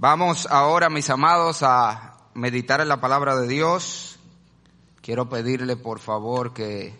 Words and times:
Vamos 0.00 0.46
ahora, 0.48 0.90
mis 0.90 1.10
amados, 1.10 1.64
a 1.64 2.18
meditar 2.34 2.80
en 2.80 2.86
la 2.86 3.00
palabra 3.00 3.34
de 3.34 3.48
Dios. 3.48 4.16
Quiero 5.02 5.28
pedirle, 5.28 5.74
por 5.76 5.98
favor, 5.98 6.54
que 6.54 6.96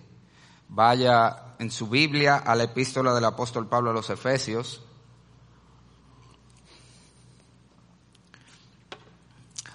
vaya 0.69 1.55
en 1.61 1.71
su 1.71 1.89
Biblia 1.89 2.39
a 2.39 2.57
la 2.57 2.65
epístola 2.65 3.15
del 3.15 3.25
apóstol 3.25 3.69
Pablo 3.69 3.91
a 3.91 3.93
los 3.93 4.11
Efesios. 4.11 4.83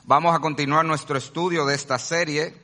Vamos 0.03 0.35
a 0.35 0.39
continuar 0.39 0.83
nuestro 0.83 1.17
estudio 1.17 1.65
de 1.65 1.75
esta 1.75 1.97
serie, 1.99 2.61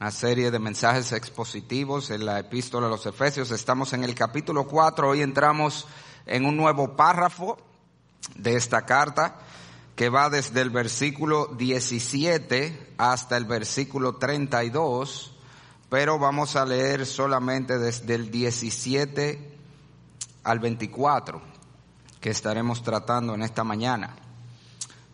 una 0.00 0.10
serie 0.10 0.50
de 0.50 0.58
mensajes 0.58 1.12
expositivos 1.12 2.10
en 2.10 2.26
la 2.26 2.40
epístola 2.40 2.88
a 2.88 2.90
los 2.90 3.06
Efesios. 3.06 3.52
Estamos 3.52 3.92
en 3.92 4.02
el 4.02 4.16
capítulo 4.16 4.66
4, 4.66 5.10
hoy 5.10 5.22
entramos 5.22 5.86
en 6.26 6.44
un 6.44 6.56
nuevo 6.56 6.96
párrafo 6.96 7.56
de 8.36 8.56
esta 8.56 8.84
carta 8.84 9.36
que 9.96 10.08
va 10.08 10.28
desde 10.28 10.60
el 10.60 10.70
versículo 10.70 11.46
17 11.56 12.94
hasta 12.98 13.36
el 13.36 13.44
versículo 13.44 14.16
32, 14.16 15.32
pero 15.88 16.18
vamos 16.18 16.56
a 16.56 16.64
leer 16.64 17.06
solamente 17.06 17.78
desde 17.78 18.14
el 18.14 18.30
17 18.30 19.56
al 20.42 20.58
24 20.58 21.40
que 22.20 22.30
estaremos 22.30 22.82
tratando 22.82 23.34
en 23.34 23.42
esta 23.42 23.64
mañana. 23.64 24.16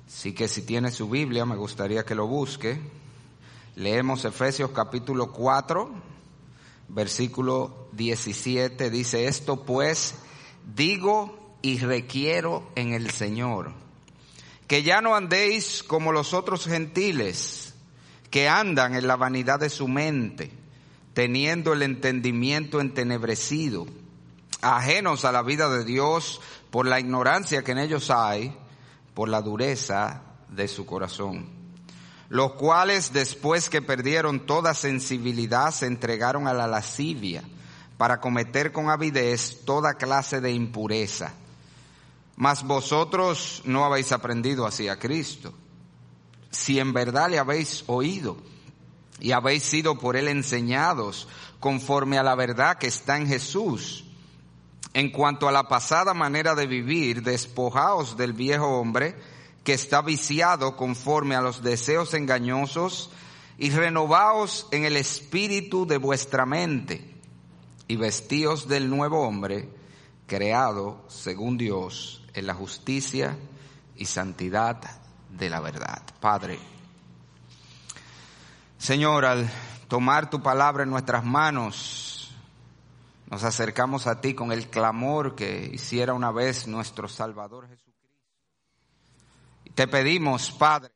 Así 0.07 0.33
que 0.33 0.49
si 0.49 0.63
tiene 0.63 0.91
su 0.91 1.09
Biblia, 1.09 1.45
me 1.45 1.57
gustaría 1.57 2.05
que 2.05 2.15
lo 2.15 2.27
busque. 2.27 2.81
Leemos 3.77 4.25
Efesios 4.25 4.71
capítulo 4.71 5.33
4, 5.33 5.91
versículo 6.89 7.89
17. 7.93 8.91
Dice 8.91 9.27
esto 9.27 9.63
pues, 9.65 10.15
digo 10.75 11.40
y 11.63 11.79
requiero 11.79 12.71
en 12.75 12.93
el 12.93 13.11
Señor 13.11 13.73
que 14.67 14.83
ya 14.83 15.01
no 15.01 15.17
andéis 15.17 15.83
como 15.83 16.13
los 16.13 16.33
otros 16.33 16.65
gentiles 16.65 17.75
que 18.31 18.49
andan 18.49 18.95
en 18.95 19.09
la 19.09 19.17
vanidad 19.17 19.59
de 19.59 19.69
su 19.69 19.89
mente, 19.89 20.53
teniendo 21.13 21.73
el 21.73 21.83
entendimiento 21.83 22.81
entenebrecido, 22.81 23.87
ajenos 24.63 25.25
a 25.25 25.33
la 25.33 25.43
vida 25.43 25.69
de 25.69 25.85
Dios 25.85 26.41
por 26.71 26.87
la 26.87 27.01
ignorancia 27.01 27.63
que 27.65 27.73
en 27.73 27.79
ellos 27.79 28.11
hay, 28.11 28.57
por 29.15 29.29
la 29.29 29.43
dureza 29.43 30.23
de 30.49 30.69
su 30.69 30.87
corazón, 30.87 31.47
los 32.29 32.53
cuales 32.53 33.13
después 33.13 33.69
que 33.69 33.83
perdieron 33.83 34.47
toda 34.47 34.75
sensibilidad 34.75 35.73
se 35.73 35.87
entregaron 35.87 36.47
a 36.47 36.55
la 36.55 36.69
lascivia 36.69 37.43
para 37.99 38.21
cometer 38.21 38.71
con 38.71 38.89
avidez 38.89 39.63
toda 39.65 39.95
clase 39.95 40.41
de 40.41 40.53
impureza. 40.53 41.35
Mas 42.41 42.63
vosotros 42.63 43.61
no 43.67 43.85
habéis 43.85 44.13
aprendido 44.13 44.67
así 44.67 44.89
a 44.89 44.99
Cristo. 44.99 45.53
Si 46.51 46.79
en 46.79 46.95
verdad 46.95 47.29
le 47.29 47.39
habéis 47.39 47.85
oído 47.87 48.39
y 49.21 49.33
habéis 49.33 49.63
sido 49.63 49.99
por 49.99 50.17
él 50.17 50.27
enseñados 50.27 51.29
conforme 51.61 52.17
a 52.17 52.23
la 52.23 52.35
verdad 52.35 52.79
que 52.79 52.87
está 52.87 53.19
en 53.19 53.27
Jesús, 53.27 54.07
en 54.95 55.11
cuanto 55.11 55.49
a 55.49 55.53
la 55.53 55.69
pasada 55.69 56.15
manera 56.15 56.55
de 56.55 56.67
vivir, 56.67 57.23
despojaos 57.23 58.17
del 58.17 58.33
viejo 58.33 58.69
hombre 58.81 59.17
que 59.63 59.75
está 59.75 60.01
viciado 60.01 60.79
conforme 60.79 61.35
a 61.35 61.43
los 61.43 61.63
deseos 61.63 62.15
engañosos 62.15 63.11
y 63.59 63.69
renovaos 63.69 64.67
en 64.71 64.87
el 64.87 64.97
espíritu 64.97 65.87
de 65.87 65.99
vuestra 65.99 66.47
mente 66.47 67.17
y 67.87 67.97
vestíos 67.97 68.67
del 68.67 68.89
nuevo 68.89 69.29
hombre 69.29 69.80
creado 70.31 71.03
según 71.09 71.59
Dios 71.59 72.23
en 72.35 72.47
la 72.47 72.55
justicia 72.55 73.37
y 73.97 74.07
santidad 74.07 74.81
de 75.29 75.51
la 75.51 75.59
verdad. 75.59 76.03
Padre, 76.21 76.61
Señor, 78.79 79.25
al 79.25 79.51
tomar 79.89 80.31
tu 80.31 80.41
palabra 80.41 80.85
en 80.85 80.91
nuestras 80.91 81.25
manos, 81.25 82.33
nos 83.29 83.43
acercamos 83.43 84.07
a 84.07 84.21
ti 84.21 84.33
con 84.35 84.53
el 84.53 84.71
clamor 84.71 85.35
que 85.35 85.69
hiciera 85.73 86.15
una 86.15 86.31
vez 86.31 86.69
nuestro 86.69 87.09
Salvador 87.09 87.67
Jesucristo. 87.67 88.17
Te 89.75 89.89
pedimos, 89.89 90.53
Padre, 90.53 90.93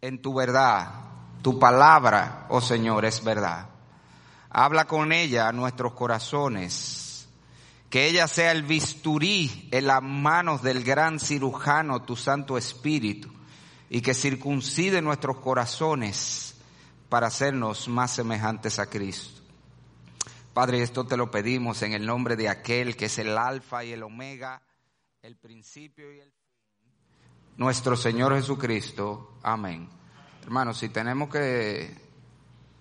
en 0.00 0.22
tu 0.22 0.32
verdad, 0.32 0.94
tu 1.42 1.58
palabra, 1.58 2.46
oh 2.48 2.62
Señor, 2.62 3.04
es 3.04 3.22
verdad. 3.22 3.73
Habla 4.56 4.86
con 4.86 5.10
ella 5.10 5.48
a 5.48 5.52
nuestros 5.52 5.94
corazones 5.94 7.28
que 7.90 8.06
ella 8.06 8.28
sea 8.28 8.52
el 8.52 8.62
bisturí 8.62 9.68
en 9.72 9.88
las 9.88 10.00
manos 10.00 10.62
del 10.62 10.84
gran 10.84 11.18
cirujano, 11.18 12.02
tu 12.02 12.14
Santo 12.14 12.56
Espíritu, 12.56 13.32
y 13.90 14.00
que 14.00 14.14
circuncide 14.14 15.02
nuestros 15.02 15.38
corazones 15.38 16.54
para 17.08 17.26
hacernos 17.26 17.88
más 17.88 18.12
semejantes 18.12 18.78
a 18.78 18.86
Cristo. 18.86 19.42
Padre, 20.52 20.82
esto 20.82 21.04
te 21.04 21.16
lo 21.16 21.32
pedimos 21.32 21.82
en 21.82 21.92
el 21.92 22.06
nombre 22.06 22.36
de 22.36 22.48
aquel 22.48 22.96
que 22.96 23.06
es 23.06 23.18
el 23.18 23.36
alfa 23.36 23.84
y 23.84 23.90
el 23.90 24.04
omega, 24.04 24.62
el 25.20 25.36
principio 25.36 26.12
y 26.12 26.20
el 26.20 26.30
fin, 26.30 26.92
nuestro 27.56 27.96
Señor 27.96 28.36
Jesucristo. 28.36 29.36
Amén. 29.42 29.88
Hermanos, 30.42 30.78
si 30.78 30.90
tenemos 30.90 31.28
que 31.28 32.03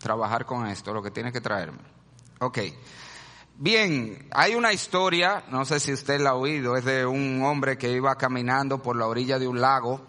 trabajar 0.03 0.45
con 0.45 0.67
esto, 0.67 0.93
lo 0.93 1.01
que 1.01 1.09
tiene 1.09 1.31
que 1.31 1.41
traerme. 1.41 1.79
Ok. 2.39 2.59
Bien, 3.55 4.27
hay 4.31 4.55
una 4.55 4.73
historia, 4.73 5.45
no 5.49 5.63
sé 5.63 5.79
si 5.79 5.93
usted 5.93 6.19
la 6.19 6.31
ha 6.31 6.35
oído, 6.35 6.75
es 6.75 6.83
de 6.83 7.05
un 7.05 7.41
hombre 7.43 7.77
que 7.77 7.91
iba 7.91 8.15
caminando 8.15 8.81
por 8.81 8.95
la 8.95 9.07
orilla 9.07 9.39
de 9.39 9.47
un 9.47 9.61
lago 9.61 10.01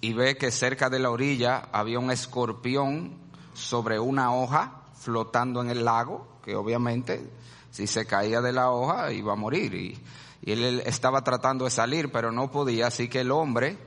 y 0.00 0.12
ve 0.12 0.36
que 0.36 0.50
cerca 0.50 0.90
de 0.90 0.98
la 0.98 1.10
orilla 1.10 1.68
había 1.72 1.98
un 1.98 2.10
escorpión 2.10 3.16
sobre 3.54 3.98
una 3.98 4.34
hoja 4.34 4.82
flotando 4.94 5.62
en 5.62 5.70
el 5.70 5.84
lago, 5.84 6.40
que 6.44 6.54
obviamente 6.54 7.30
si 7.70 7.86
se 7.86 8.04
caía 8.04 8.40
de 8.40 8.52
la 8.52 8.70
hoja 8.70 9.12
iba 9.12 9.32
a 9.32 9.36
morir. 9.36 9.74
Y, 9.74 9.98
y 10.42 10.52
él 10.52 10.82
estaba 10.84 11.22
tratando 11.22 11.64
de 11.64 11.70
salir, 11.70 12.12
pero 12.12 12.32
no 12.32 12.50
podía, 12.50 12.88
así 12.88 13.08
que 13.08 13.20
el 13.20 13.30
hombre 13.30 13.78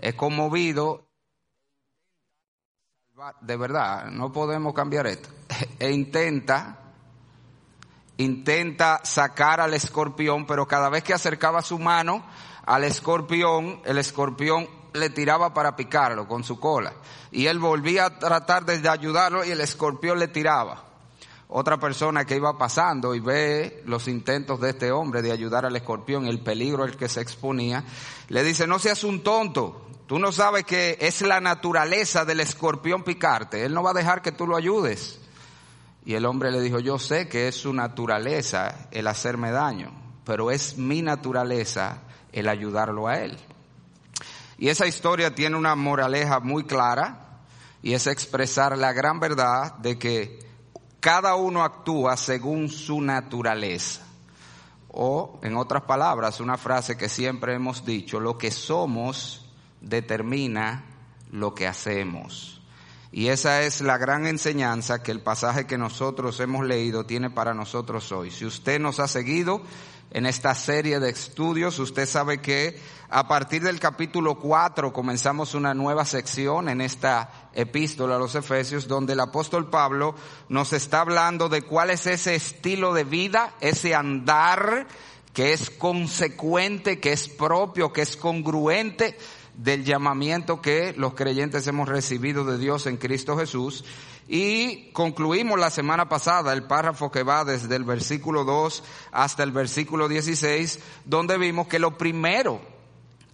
es 0.00 0.14
conmovido. 0.14 1.06
De 3.40 3.56
verdad, 3.56 4.06
no 4.06 4.32
podemos 4.32 4.74
cambiar 4.74 5.06
esto. 5.06 5.28
E 5.78 5.90
intenta 5.92 6.80
intenta 8.16 9.00
sacar 9.04 9.60
al 9.60 9.74
escorpión, 9.74 10.46
pero 10.46 10.66
cada 10.66 10.88
vez 10.88 11.02
que 11.04 11.14
acercaba 11.14 11.62
su 11.62 11.78
mano 11.78 12.24
al 12.66 12.84
escorpión, 12.84 13.80
el 13.84 13.98
escorpión 13.98 14.68
le 14.92 15.10
tiraba 15.10 15.52
para 15.52 15.76
picarlo 15.76 16.26
con 16.26 16.44
su 16.44 16.58
cola. 16.58 16.92
Y 17.30 17.46
él 17.46 17.58
volvía 17.58 18.06
a 18.06 18.18
tratar 18.18 18.64
de 18.64 18.88
ayudarlo 18.88 19.44
y 19.44 19.50
el 19.50 19.60
escorpión 19.60 20.18
le 20.18 20.28
tiraba. 20.28 20.93
Otra 21.48 21.78
persona 21.78 22.24
que 22.24 22.36
iba 22.36 22.56
pasando 22.56 23.14
y 23.14 23.20
ve 23.20 23.82
los 23.86 24.08
intentos 24.08 24.60
de 24.60 24.70
este 24.70 24.90
hombre 24.90 25.22
de 25.22 25.30
ayudar 25.30 25.66
al 25.66 25.76
escorpión, 25.76 26.26
el 26.26 26.40
peligro 26.40 26.84
al 26.84 26.96
que 26.96 27.08
se 27.08 27.20
exponía, 27.20 27.84
le 28.28 28.42
dice, 28.42 28.66
no 28.66 28.78
seas 28.78 29.04
un 29.04 29.22
tonto, 29.22 29.86
tú 30.06 30.18
no 30.18 30.32
sabes 30.32 30.64
que 30.64 30.96
es 31.00 31.20
la 31.20 31.40
naturaleza 31.40 32.24
del 32.24 32.40
escorpión 32.40 33.04
picarte, 33.04 33.64
él 33.64 33.74
no 33.74 33.82
va 33.82 33.90
a 33.90 33.94
dejar 33.94 34.22
que 34.22 34.32
tú 34.32 34.46
lo 34.46 34.56
ayudes. 34.56 35.20
Y 36.06 36.14
el 36.14 36.26
hombre 36.26 36.50
le 36.50 36.60
dijo, 36.60 36.80
yo 36.80 36.98
sé 36.98 37.28
que 37.28 37.48
es 37.48 37.56
su 37.56 37.72
naturaleza 37.72 38.88
el 38.90 39.06
hacerme 39.06 39.50
daño, 39.50 39.92
pero 40.24 40.50
es 40.50 40.76
mi 40.76 41.02
naturaleza 41.02 42.02
el 42.32 42.48
ayudarlo 42.48 43.08
a 43.08 43.20
él. 43.20 43.38
Y 44.58 44.68
esa 44.68 44.86
historia 44.86 45.34
tiene 45.34 45.56
una 45.56 45.74
moraleja 45.74 46.40
muy 46.40 46.64
clara 46.64 47.42
y 47.82 47.94
es 47.94 48.06
expresar 48.06 48.76
la 48.76 48.92
gran 48.92 49.18
verdad 49.18 49.74
de 49.78 49.98
que 49.98 50.43
cada 51.04 51.34
uno 51.34 51.62
actúa 51.62 52.16
según 52.16 52.70
su 52.70 53.02
naturaleza. 53.02 54.00
O, 54.88 55.38
en 55.42 55.54
otras 55.54 55.82
palabras, 55.82 56.40
una 56.40 56.56
frase 56.56 56.96
que 56.96 57.10
siempre 57.10 57.52
hemos 57.52 57.84
dicho, 57.84 58.20
lo 58.20 58.38
que 58.38 58.50
somos 58.50 59.44
determina 59.82 60.82
lo 61.30 61.54
que 61.54 61.66
hacemos. 61.66 62.62
Y 63.12 63.28
esa 63.28 63.64
es 63.64 63.82
la 63.82 63.98
gran 63.98 64.26
enseñanza 64.26 65.02
que 65.02 65.12
el 65.12 65.20
pasaje 65.20 65.66
que 65.66 65.76
nosotros 65.76 66.40
hemos 66.40 66.64
leído 66.64 67.04
tiene 67.04 67.28
para 67.28 67.52
nosotros 67.52 68.10
hoy. 68.10 68.30
Si 68.30 68.46
usted 68.46 68.80
nos 68.80 68.98
ha 68.98 69.06
seguido 69.06 69.60
en 70.14 70.26
esta 70.26 70.54
serie 70.54 71.00
de 71.00 71.10
estudios, 71.10 71.80
usted 71.80 72.06
sabe 72.06 72.40
que 72.40 72.80
a 73.10 73.26
partir 73.26 73.64
del 73.64 73.80
capítulo 73.80 74.38
4 74.38 74.92
comenzamos 74.92 75.54
una 75.54 75.74
nueva 75.74 76.04
sección 76.04 76.68
en 76.68 76.80
esta 76.80 77.50
epístola 77.52 78.14
a 78.14 78.18
los 78.20 78.36
Efesios 78.36 78.86
donde 78.86 79.14
el 79.14 79.20
apóstol 79.20 79.68
Pablo 79.68 80.14
nos 80.48 80.72
está 80.72 81.00
hablando 81.00 81.48
de 81.48 81.62
cuál 81.62 81.90
es 81.90 82.06
ese 82.06 82.36
estilo 82.36 82.94
de 82.94 83.02
vida, 83.02 83.56
ese 83.60 83.96
andar 83.96 84.86
que 85.32 85.52
es 85.52 85.68
consecuente, 85.68 87.00
que 87.00 87.10
es 87.10 87.28
propio, 87.28 87.92
que 87.92 88.02
es 88.02 88.16
congruente 88.16 89.18
del 89.56 89.84
llamamiento 89.84 90.62
que 90.62 90.94
los 90.96 91.14
creyentes 91.14 91.66
hemos 91.66 91.88
recibido 91.88 92.44
de 92.44 92.58
Dios 92.58 92.86
en 92.86 92.98
Cristo 92.98 93.36
Jesús. 93.36 93.84
Y 94.26 94.90
concluimos 94.92 95.58
la 95.58 95.70
semana 95.70 96.08
pasada 96.08 96.52
el 96.52 96.64
párrafo 96.64 97.10
que 97.10 97.22
va 97.22 97.44
desde 97.44 97.76
el 97.76 97.84
versículo 97.84 98.44
2 98.44 98.82
hasta 99.12 99.42
el 99.42 99.52
versículo 99.52 100.08
16, 100.08 100.78
donde 101.04 101.36
vimos 101.36 101.68
que 101.68 101.78
lo 101.78 101.98
primero 101.98 102.60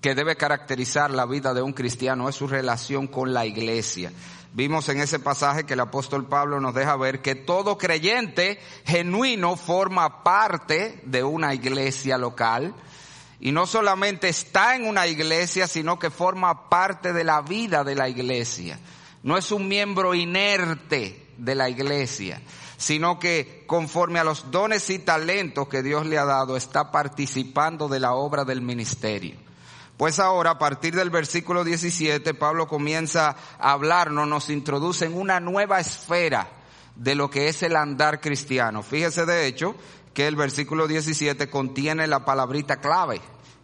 que 0.01 0.15
debe 0.15 0.37
caracterizar 0.37 1.11
la 1.11 1.27
vida 1.27 1.55
de 1.55 1.63
un 1.63 1.73
cristiano 1.73 2.29
es 2.29 2.37
su 2.37 2.49
relación 2.49 3.07
con 3.07 3.33
la 3.33 3.47
iglesia. 3.47 4.13
Vimos 4.53 4.89
en 4.89 5.01
ese 5.01 5.21
pasaje 5.21 5.65
que 5.65 5.75
el 5.75 5.81
apóstol 5.81 6.27
Pablo 6.27 6.61
nos 6.61 6.75
deja 6.75 6.97
ver 6.97 7.23
que 7.23 7.37
todo 7.37 7.79
creyente 7.79 8.59
genuino 8.85 9.57
forma 9.57 10.25
parte 10.25 11.01
de 11.05 11.23
una 11.23 11.55
iglesia 11.55 12.19
local 12.19 12.75
y 13.39 13.53
no 13.53 13.67
solamente 13.67 14.29
está 14.29 14.75
en 14.75 14.87
una 14.87 15.07
iglesia, 15.07 15.69
sino 15.69 16.01
que 16.01 16.11
forma 16.11 16.69
parte 16.69 17.13
de 17.13 17.23
la 17.23 17.43
vida 17.43 17.85
de 17.85 17.95
la 17.95 18.09
iglesia. 18.09 18.79
No 19.23 19.37
es 19.37 19.53
un 19.53 19.69
miembro 19.69 20.15
inerte 20.15 21.29
de 21.37 21.55
la 21.55 21.69
iglesia, 21.69 22.41
sino 22.77 23.19
que 23.19 23.65
conforme 23.67 24.19
a 24.19 24.25
los 24.25 24.51
dones 24.51 24.89
y 24.91 24.99
talentos 24.99 25.69
que 25.69 25.83
Dios 25.83 26.07
le 26.07 26.19
ha 26.19 26.25
dado, 26.25 26.57
está 26.57 26.91
participando 26.91 27.89
de 27.89 28.01
la 28.01 28.15
obra 28.15 28.45
del 28.45 28.63
ministerio. 28.63 29.37
Pues 29.97 30.19
ahora, 30.19 30.53
a 30.53 30.59
partir 30.59 30.95
del 30.95 31.11
versículo 31.11 31.63
17, 31.63 32.33
Pablo 32.33 32.67
comienza 32.67 33.37
a 33.59 33.73
hablarnos, 33.73 34.27
nos 34.27 34.49
introduce 34.49 35.05
en 35.05 35.15
una 35.15 35.41
nueva 35.41 35.79
esfera 35.79 36.49
de 36.97 37.15
lo 37.15 37.29
que 37.29 37.49
es 37.49 37.63
el 37.63 37.77
andar 37.77 38.21
cristiano. 38.21 38.83
Fíjese 38.83 39.27
de 39.27 39.47
hecho 39.47 39.75
que 40.15 40.27
el 40.27 40.37
versículo 40.37 40.89
17 40.89 41.51
contiene 41.51 42.07
la 42.07 42.25
palabrita 42.25 42.81
clave, 42.81 43.21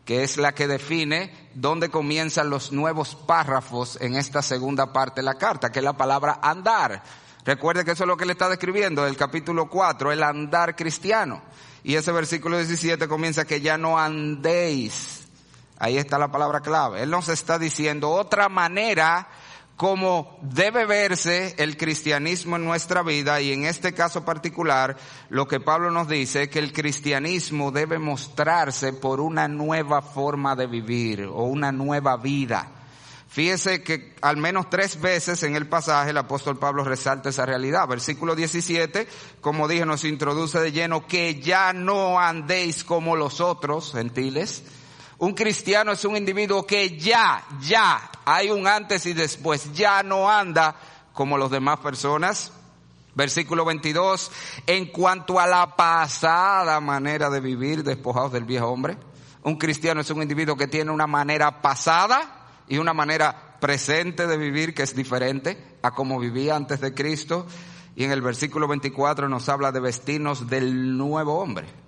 que 0.07 0.23
es 0.23 0.39
la 0.39 0.55
que 0.55 0.67
define 0.67 1.51
dónde 1.53 1.91
comienzan 1.91 2.49
los 2.49 2.73
nuevos 2.73 3.15
párrafos 3.15 3.99
en 4.01 4.17
esta 4.17 4.41
segunda 4.41 4.91
parte 4.93 5.21
de 5.21 5.27
la 5.27 5.35
carta, 5.35 5.71
que 5.71 5.81
es 5.81 5.85
la 5.85 5.97
palabra 5.97 6.39
andar. 6.41 7.03
Recuerde 7.45 7.85
que 7.85 7.91
eso 7.91 8.05
es 8.05 8.09
lo 8.09 8.17
que 8.17 8.25
le 8.25 8.33
está 8.33 8.49
describiendo 8.49 9.07
el 9.07 9.17
capítulo 9.17 9.69
4, 9.69 10.13
el 10.13 10.23
andar 10.23 10.75
cristiano. 10.75 11.43
Y 11.85 11.97
ese 11.97 12.11
versículo 12.13 12.57
17 12.57 13.07
comienza 13.07 13.45
que 13.45 13.61
ya 13.61 13.77
no 13.77 13.99
andéis 13.99 15.27
Ahí 15.79 15.99
está 15.99 16.19
la 16.19 16.33
palabra 16.33 16.61
clave. 16.61 17.03
Él 17.03 17.11
nos 17.11 17.29
está 17.29 17.59
diciendo 17.59 18.11
otra 18.11 18.49
manera 18.49 19.29
como 19.77 20.39
debe 20.41 20.87
verse 20.87 21.55
el 21.59 21.77
cristianismo 21.77 22.57
en 22.57 22.65
nuestra 22.65 23.03
vida 23.03 23.41
y 23.43 23.53
en 23.53 23.67
este 23.67 23.93
caso 23.93 24.25
particular 24.25 24.97
lo 25.29 25.47
que 25.47 25.61
Pablo 25.61 25.91
nos 25.91 26.09
dice 26.09 26.45
es 26.45 26.49
que 26.49 26.59
el 26.59 26.73
cristianismo 26.73 27.71
debe 27.71 27.99
mostrarse 27.99 28.95
por 28.95 29.21
una 29.21 29.49
nueva 29.49 30.01
forma 30.01 30.57
de 30.57 30.67
vivir 30.67 31.25
o 31.25 31.45
una 31.45 31.73
nueva 31.73 32.17
vida. 32.17 32.73
Fíjese 33.29 33.83
que 33.83 34.15
al 34.23 34.39
menos 34.39 34.71
tres 34.71 34.99
veces 34.99 35.43
en 35.43 35.57
el 35.57 35.69
pasaje 35.69 36.09
el 36.11 36.17
apóstol 36.17 36.59
Pablo 36.59 36.83
resalta 36.83 37.29
esa 37.29 37.45
realidad. 37.45 37.87
Versículo 37.87 38.35
17, 38.35 39.07
como 39.43 39.69
dije, 39.69 39.85
nos 39.85 40.05
introduce 40.05 40.59
de 40.59 40.73
lleno 40.73 41.07
que 41.07 41.39
ya 41.43 41.75
no 41.75 42.19
andéis 42.19 42.83
como 42.83 43.15
los 43.15 43.43
otros 43.43 43.93
gentiles 43.93 44.63
un 45.19 45.33
cristiano 45.33 45.93
es 45.93 46.05
un 46.05 46.17
individuo 46.17 46.67
que 46.67 46.99
ya, 46.99 47.43
ya, 47.61 48.11
hay 48.25 48.51
un 48.51 48.67
antes 48.67 49.07
y 49.07 49.15
después, 49.15 49.73
ya 49.73 50.03
no 50.03 50.31
anda 50.31 50.77
como 51.15 51.39
los 51.39 51.51
demás 51.51 51.79
personas. 51.79 52.53
Versículo 53.15 53.65
22, 53.65 54.31
en 54.67 54.87
cuanto 54.87 55.41
a 55.41 55.47
la 55.47 55.75
pasada 55.75 56.79
manera 56.81 57.31
de 57.31 57.41
vivir 57.41 57.83
despojados 57.83 58.33
del 58.33 58.45
viejo 58.45 58.67
hombre. 58.67 58.99
Un 59.43 59.57
cristiano 59.57 60.03
es 60.03 60.11
un 60.11 60.21
individuo 60.21 60.55
que 60.55 60.67
tiene 60.67 60.91
una 60.91 61.07
manera 61.07 61.63
pasada 61.63 62.49
y 62.69 62.77
una 62.77 62.93
manera 62.93 63.57
presente 63.59 64.27
de 64.27 64.37
vivir 64.37 64.75
que 64.75 64.83
es 64.83 64.95
diferente 64.95 65.79
a 65.81 65.93
como 65.93 66.19
vivía 66.19 66.57
antes 66.57 66.83
de 66.83 66.93
Cristo. 66.93 67.47
Y 67.95 68.05
en 68.05 68.11
el 68.11 68.21
versículo 68.21 68.69
24 68.69 69.31
nos 69.31 69.49
habla 69.49 69.73
de 69.73 69.81
vestirnos 69.81 70.51
del 70.51 70.99
nuevo 70.99 71.39
hombre. 71.39 71.86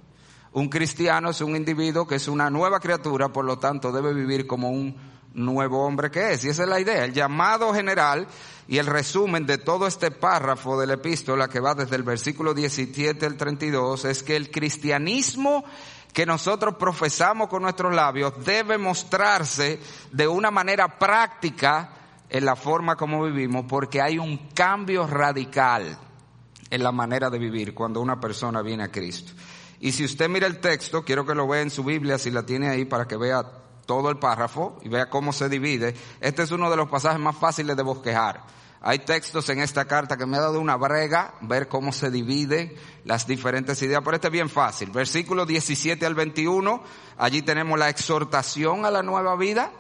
Un 0.53 0.69
cristiano 0.69 1.31
es 1.31 1.41
un 1.41 1.57
individuo 1.57 2.07
que 2.07 2.17
es 2.17 2.29
una 2.29 2.51
nueva 2.51 2.81
criatura, 2.81 3.29
por 3.29 3.45
lo 3.45 3.59
tanto 3.59 3.93
debe 3.93 4.15
vivir 4.15 4.47
como 4.47 4.71
un 4.71 4.97
nuevo 5.35 5.85
hombre 5.85 6.11
que 6.11 6.33
es. 6.33 6.45
Y 6.45 6.49
esa 6.49 6.63
es 6.63 6.69
la 6.69 6.81
idea. 6.81 7.05
El 7.05 7.13
llamado 7.13 7.73
general 7.73 8.27
y 8.67 8.79
el 8.79 8.87
resumen 8.87 9.47
de 9.47 9.59
todo 9.59 9.87
este 9.87 10.11
párrafo 10.11 10.79
de 10.81 10.87
la 10.87 10.95
epístola 10.95 11.49
que 11.49 11.61
va 11.61 11.75
desde 11.75 11.97
el 11.97 12.03
versículo 12.03 12.55
17 12.55 13.25
al 13.25 13.37
32 13.37 14.05
es 14.07 14.23
que 14.23 14.37
el 14.37 14.51
cristianismo 14.51 15.65
que 16.13 16.27
nosotros 16.27 16.75
profesamos 16.77 17.49
con 17.49 17.63
nuestros 17.63 17.95
labios 17.95 18.33
debe 18.45 18.79
mostrarse 18.79 19.79
de 20.11 20.27
una 20.27 20.51
manera 20.51 20.99
práctica 20.99 21.91
en 22.29 22.45
la 22.45 22.57
forma 22.57 22.97
como 22.97 23.23
vivimos 23.25 23.67
porque 23.69 24.03
hay 24.03 24.19
un 24.19 24.49
cambio 24.55 25.07
radical 25.07 25.99
en 26.71 26.83
la 26.83 26.93
manera 26.93 27.31
de 27.31 27.39
vivir 27.39 27.75
cuando 27.75 28.01
una 28.01 28.21
persona 28.21 28.63
viene 28.63 28.85
a 28.85 28.91
Cristo. 28.91 29.33
Y 29.81 29.93
si 29.93 30.05
usted 30.05 30.29
mira 30.29 30.47
el 30.47 30.59
texto, 30.59 31.05
quiero 31.05 31.25
que 31.25 31.35
lo 31.35 31.47
vea 31.47 31.63
en 31.63 31.71
su 31.71 31.85
Biblia, 31.85 32.19
si 32.19 32.31
la 32.31 32.45
tiene 32.45 32.69
ahí, 32.69 32.85
para 32.85 33.07
que 33.07 33.17
vea 33.17 33.45
todo 33.87 34.11
el 34.11 34.19
párrafo 34.19 34.79
y 34.83 34.89
vea 34.89 35.09
cómo 35.09 35.33
se 35.33 35.49
divide. 35.49 35.95
Este 36.21 36.43
es 36.43 36.51
uno 36.51 36.71
de 36.71 36.77
los 36.77 36.89
pasajes 36.89 37.21
más 37.21 37.37
fáciles 37.37 37.77
de 37.77 37.83
bosquejar. 37.83 38.45
Hay 38.81 39.01
textos 39.01 39.49
en 39.49 39.61
esta 39.61 39.87
carta 39.87 40.17
que 40.17 40.27
me 40.27 40.37
ha 40.37 40.41
dado 40.41 40.61
una 40.61 40.77
brega 40.77 41.35
ver 41.41 41.67
cómo 41.69 41.93
se 41.93 42.11
dividen 42.11 42.75
las 43.05 43.27
diferentes 43.27 43.81
ideas, 43.83 44.03
pero 44.05 44.15
este 44.15 44.29
es 44.29 44.33
bien 44.33 44.49
fácil. 44.49 44.91
Versículo 44.91 45.47
17 45.47 46.05
al 46.07 46.15
21, 46.15 46.83
allí 47.17 47.43
tenemos 47.43 47.79
la 47.79 47.89
exhortación 47.89 48.85
a 48.85 48.91
la 48.91 49.03
nueva 49.03 49.35
vida. 49.37 49.73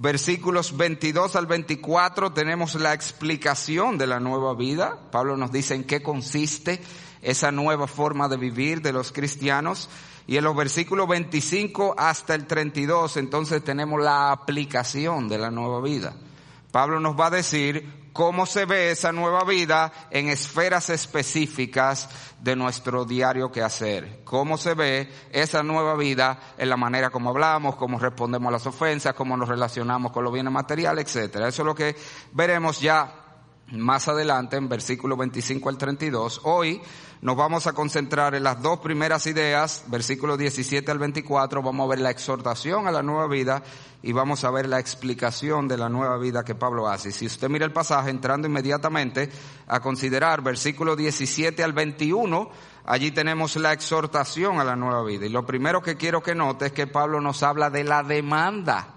Versículos 0.00 0.76
22 0.76 1.34
al 1.34 1.46
24 1.46 2.32
tenemos 2.32 2.76
la 2.76 2.94
explicación 2.94 3.98
de 3.98 4.06
la 4.06 4.20
nueva 4.20 4.54
vida. 4.54 4.96
Pablo 5.10 5.36
nos 5.36 5.50
dice 5.50 5.74
en 5.74 5.82
qué 5.82 6.04
consiste 6.04 6.80
esa 7.20 7.50
nueva 7.50 7.88
forma 7.88 8.28
de 8.28 8.36
vivir 8.36 8.80
de 8.80 8.92
los 8.92 9.10
cristianos. 9.10 9.90
Y 10.28 10.36
en 10.36 10.44
los 10.44 10.54
versículos 10.54 11.08
25 11.08 11.96
hasta 11.98 12.36
el 12.36 12.46
32, 12.46 13.16
entonces 13.16 13.64
tenemos 13.64 14.00
la 14.00 14.30
aplicación 14.30 15.28
de 15.28 15.38
la 15.38 15.50
nueva 15.50 15.80
vida. 15.80 16.14
Pablo 16.70 17.00
nos 17.00 17.18
va 17.18 17.26
a 17.26 17.30
decir 17.30 18.07
cómo 18.18 18.46
se 18.46 18.64
ve 18.64 18.90
esa 18.90 19.12
nueva 19.12 19.44
vida 19.44 19.92
en 20.10 20.28
esferas 20.28 20.90
específicas 20.90 22.08
de 22.40 22.56
nuestro 22.56 23.04
diario 23.04 23.52
quehacer. 23.52 24.22
Cómo 24.24 24.58
se 24.58 24.74
ve 24.74 25.08
esa 25.30 25.62
nueva 25.62 25.94
vida 25.94 26.36
en 26.58 26.68
la 26.68 26.76
manera 26.76 27.10
como 27.10 27.30
hablamos, 27.30 27.76
cómo 27.76 27.96
respondemos 27.96 28.48
a 28.48 28.54
las 28.54 28.66
ofensas, 28.66 29.14
cómo 29.14 29.36
nos 29.36 29.48
relacionamos 29.48 30.10
con 30.10 30.24
los 30.24 30.32
bienes 30.32 30.52
materiales, 30.52 31.04
etcétera. 31.04 31.46
Eso 31.46 31.62
es 31.62 31.66
lo 31.66 31.76
que 31.76 31.94
veremos 32.32 32.80
ya 32.80 33.27
más 33.72 34.08
adelante 34.08 34.56
en 34.56 34.68
versículo 34.68 35.16
25 35.16 35.68
al 35.68 35.76
32. 35.76 36.40
Hoy 36.44 36.80
nos 37.20 37.36
vamos 37.36 37.66
a 37.66 37.72
concentrar 37.72 38.34
en 38.34 38.44
las 38.44 38.62
dos 38.62 38.78
primeras 38.78 39.26
ideas, 39.26 39.84
versículos 39.88 40.38
17 40.38 40.90
al 40.90 40.98
24, 40.98 41.62
vamos 41.62 41.84
a 41.84 41.90
ver 41.90 42.00
la 42.00 42.10
exhortación 42.10 42.86
a 42.86 42.92
la 42.92 43.02
nueva 43.02 43.26
vida 43.26 43.62
y 44.02 44.12
vamos 44.12 44.44
a 44.44 44.50
ver 44.50 44.68
la 44.68 44.78
explicación 44.78 45.68
de 45.68 45.76
la 45.76 45.88
nueva 45.88 46.16
vida 46.16 46.44
que 46.44 46.54
Pablo 46.54 46.88
hace. 46.88 47.10
Si 47.10 47.26
usted 47.26 47.48
mira 47.48 47.66
el 47.66 47.72
pasaje, 47.72 48.10
entrando 48.10 48.46
inmediatamente 48.46 49.28
a 49.66 49.80
considerar 49.80 50.42
versículo 50.42 50.96
17 50.96 51.62
al 51.62 51.72
21, 51.72 52.50
allí 52.86 53.10
tenemos 53.10 53.56
la 53.56 53.72
exhortación 53.72 54.60
a 54.60 54.64
la 54.64 54.76
nueva 54.76 55.02
vida. 55.02 55.26
Y 55.26 55.30
lo 55.30 55.44
primero 55.44 55.82
que 55.82 55.96
quiero 55.96 56.22
que 56.22 56.34
note 56.34 56.66
es 56.66 56.72
que 56.72 56.86
Pablo 56.86 57.20
nos 57.20 57.42
habla 57.42 57.68
de 57.68 57.84
la 57.84 58.02
demanda 58.02 58.94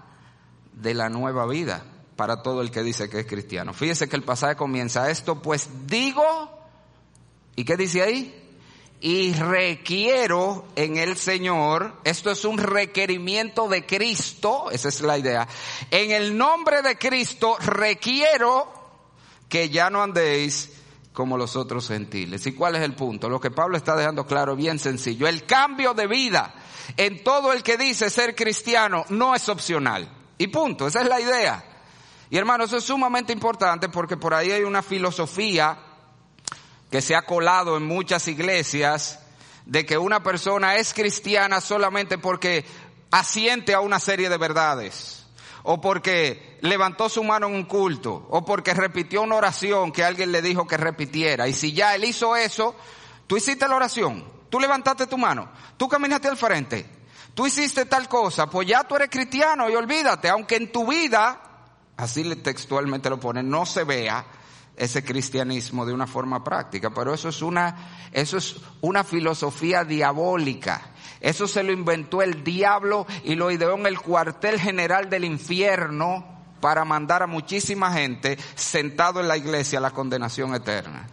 de 0.72 0.94
la 0.94 1.10
nueva 1.10 1.46
vida 1.46 1.91
para 2.16 2.42
todo 2.42 2.62
el 2.62 2.70
que 2.70 2.82
dice 2.82 3.08
que 3.08 3.20
es 3.20 3.26
cristiano. 3.26 3.72
Fíjese 3.72 4.08
que 4.08 4.16
el 4.16 4.22
pasaje 4.22 4.56
comienza 4.56 5.10
esto, 5.10 5.40
pues 5.40 5.68
digo, 5.86 6.22
¿Y 7.56 7.64
qué 7.64 7.76
dice 7.76 8.02
ahí? 8.02 8.38
Y 9.00 9.32
requiero 9.34 10.66
en 10.76 10.96
el 10.96 11.16
Señor, 11.16 11.94
esto 12.04 12.30
es 12.30 12.44
un 12.44 12.56
requerimiento 12.58 13.68
de 13.68 13.84
Cristo, 13.84 14.70
esa 14.70 14.88
es 14.88 15.00
la 15.00 15.18
idea. 15.18 15.46
En 15.90 16.12
el 16.12 16.36
nombre 16.36 16.82
de 16.82 16.96
Cristo 16.96 17.56
requiero 17.58 18.72
que 19.48 19.68
ya 19.68 19.90
no 19.90 20.02
andéis 20.02 20.70
como 21.12 21.36
los 21.36 21.56
otros 21.56 21.88
gentiles. 21.88 22.46
¿Y 22.46 22.52
cuál 22.52 22.76
es 22.76 22.82
el 22.82 22.94
punto? 22.94 23.28
Lo 23.28 23.40
que 23.40 23.50
Pablo 23.50 23.76
está 23.76 23.96
dejando 23.96 24.24
claro, 24.24 24.54
bien 24.54 24.78
sencillo. 24.78 25.26
El 25.26 25.44
cambio 25.44 25.94
de 25.94 26.06
vida 26.06 26.54
en 26.96 27.24
todo 27.24 27.52
el 27.52 27.62
que 27.62 27.76
dice 27.76 28.08
ser 28.08 28.36
cristiano 28.36 29.04
no 29.08 29.34
es 29.34 29.48
opcional. 29.48 30.08
Y 30.38 30.46
punto, 30.46 30.86
esa 30.86 31.02
es 31.02 31.08
la 31.08 31.20
idea. 31.20 31.71
Y 32.32 32.38
hermanos, 32.38 32.68
eso 32.68 32.78
es 32.78 32.84
sumamente 32.84 33.30
importante 33.34 33.90
porque 33.90 34.16
por 34.16 34.32
ahí 34.32 34.50
hay 34.50 34.62
una 34.62 34.82
filosofía 34.82 35.76
que 36.90 37.02
se 37.02 37.14
ha 37.14 37.26
colado 37.26 37.76
en 37.76 37.86
muchas 37.86 38.26
iglesias 38.26 39.18
de 39.66 39.84
que 39.84 39.98
una 39.98 40.22
persona 40.22 40.76
es 40.76 40.94
cristiana 40.94 41.60
solamente 41.60 42.16
porque 42.16 42.64
asiente 43.10 43.74
a 43.74 43.80
una 43.80 44.00
serie 44.00 44.30
de 44.30 44.38
verdades, 44.38 45.26
o 45.62 45.78
porque 45.82 46.56
levantó 46.62 47.10
su 47.10 47.22
mano 47.22 47.48
en 47.48 47.54
un 47.54 47.64
culto, 47.64 48.26
o 48.30 48.42
porque 48.46 48.72
repitió 48.72 49.20
una 49.20 49.36
oración 49.36 49.92
que 49.92 50.02
alguien 50.02 50.32
le 50.32 50.40
dijo 50.40 50.66
que 50.66 50.78
repitiera. 50.78 51.48
Y 51.48 51.52
si 51.52 51.74
ya 51.74 51.94
él 51.94 52.04
hizo 52.04 52.34
eso, 52.34 52.74
tú 53.26 53.36
hiciste 53.36 53.68
la 53.68 53.76
oración, 53.76 54.26
tú 54.48 54.58
levantaste 54.58 55.06
tu 55.06 55.18
mano, 55.18 55.50
tú 55.76 55.86
caminaste 55.86 56.28
al 56.28 56.38
frente, 56.38 56.86
tú 57.34 57.46
hiciste 57.46 57.84
tal 57.84 58.08
cosa, 58.08 58.46
pues 58.46 58.66
ya 58.66 58.84
tú 58.84 58.96
eres 58.96 59.10
cristiano 59.10 59.68
y 59.68 59.74
olvídate, 59.74 60.30
aunque 60.30 60.56
en 60.56 60.72
tu 60.72 60.86
vida, 60.86 61.51
así 61.96 62.22
textualmente 62.36 63.10
lo 63.10 63.20
pone, 63.20 63.42
no 63.42 63.66
se 63.66 63.84
vea 63.84 64.24
ese 64.76 65.04
cristianismo 65.04 65.84
de 65.84 65.92
una 65.92 66.06
forma 66.06 66.42
práctica, 66.42 66.90
pero 66.90 67.12
eso 67.12 67.28
es 67.28 67.42
una, 67.42 68.08
eso 68.12 68.38
es 68.38 68.56
una 68.80 69.04
filosofía 69.04 69.84
diabólica. 69.84 70.82
Eso 71.20 71.46
se 71.46 71.62
lo 71.62 71.72
inventó 71.72 72.20
el 72.20 72.42
diablo 72.42 73.06
y 73.22 73.36
lo 73.36 73.50
ideó 73.50 73.76
en 73.76 73.86
el 73.86 74.00
cuartel 74.00 74.58
general 74.58 75.08
del 75.08 75.24
infierno 75.24 76.26
para 76.60 76.84
mandar 76.84 77.22
a 77.22 77.26
muchísima 77.26 77.92
gente 77.92 78.38
sentado 78.56 79.20
en 79.20 79.28
la 79.28 79.36
iglesia 79.36 79.78
a 79.78 79.82
la 79.82 79.90
condenación 79.92 80.54
eterna. 80.54 81.08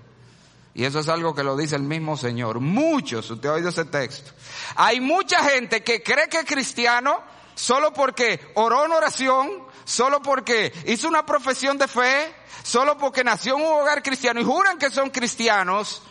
Y 0.74 0.86
eso 0.86 1.00
es 1.00 1.10
algo 1.10 1.36
que 1.36 1.44
lo 1.44 1.58
dice 1.58 1.76
el 1.76 1.84
mismo 1.84 2.16
Señor. 2.18 2.60
Muchos, 2.60 3.30
usted 3.30 3.50
ha 3.50 3.54
oído 3.54 3.70
ese 3.70 3.86
texto. 3.86 4.32
Hay 4.76 5.02
mucha 5.02 5.44
gente 5.44 5.84
que 5.84 6.02
cree 6.02 6.30
que 6.30 6.40
es 6.40 6.46
cristiano 6.46 7.20
solo 7.60 7.92
porque 7.92 8.40
oró 8.56 8.86
en 8.86 8.94
oración, 8.94 9.50
solo 9.84 10.22
porque 10.22 10.72
hizo 10.88 11.10
una 11.10 11.26
profesión 11.26 11.78
de 11.78 11.90
fe, 11.90 12.34
solo 12.64 12.98
porque 12.98 13.22
nació 13.22 13.58
en 13.58 13.64
un 13.64 13.82
hogar 13.82 14.02
cristiano 14.02 14.40
y 14.40 14.46
juran 14.46 14.78
que 14.78 14.90
son 14.90 15.10
cristianos. 15.10 16.02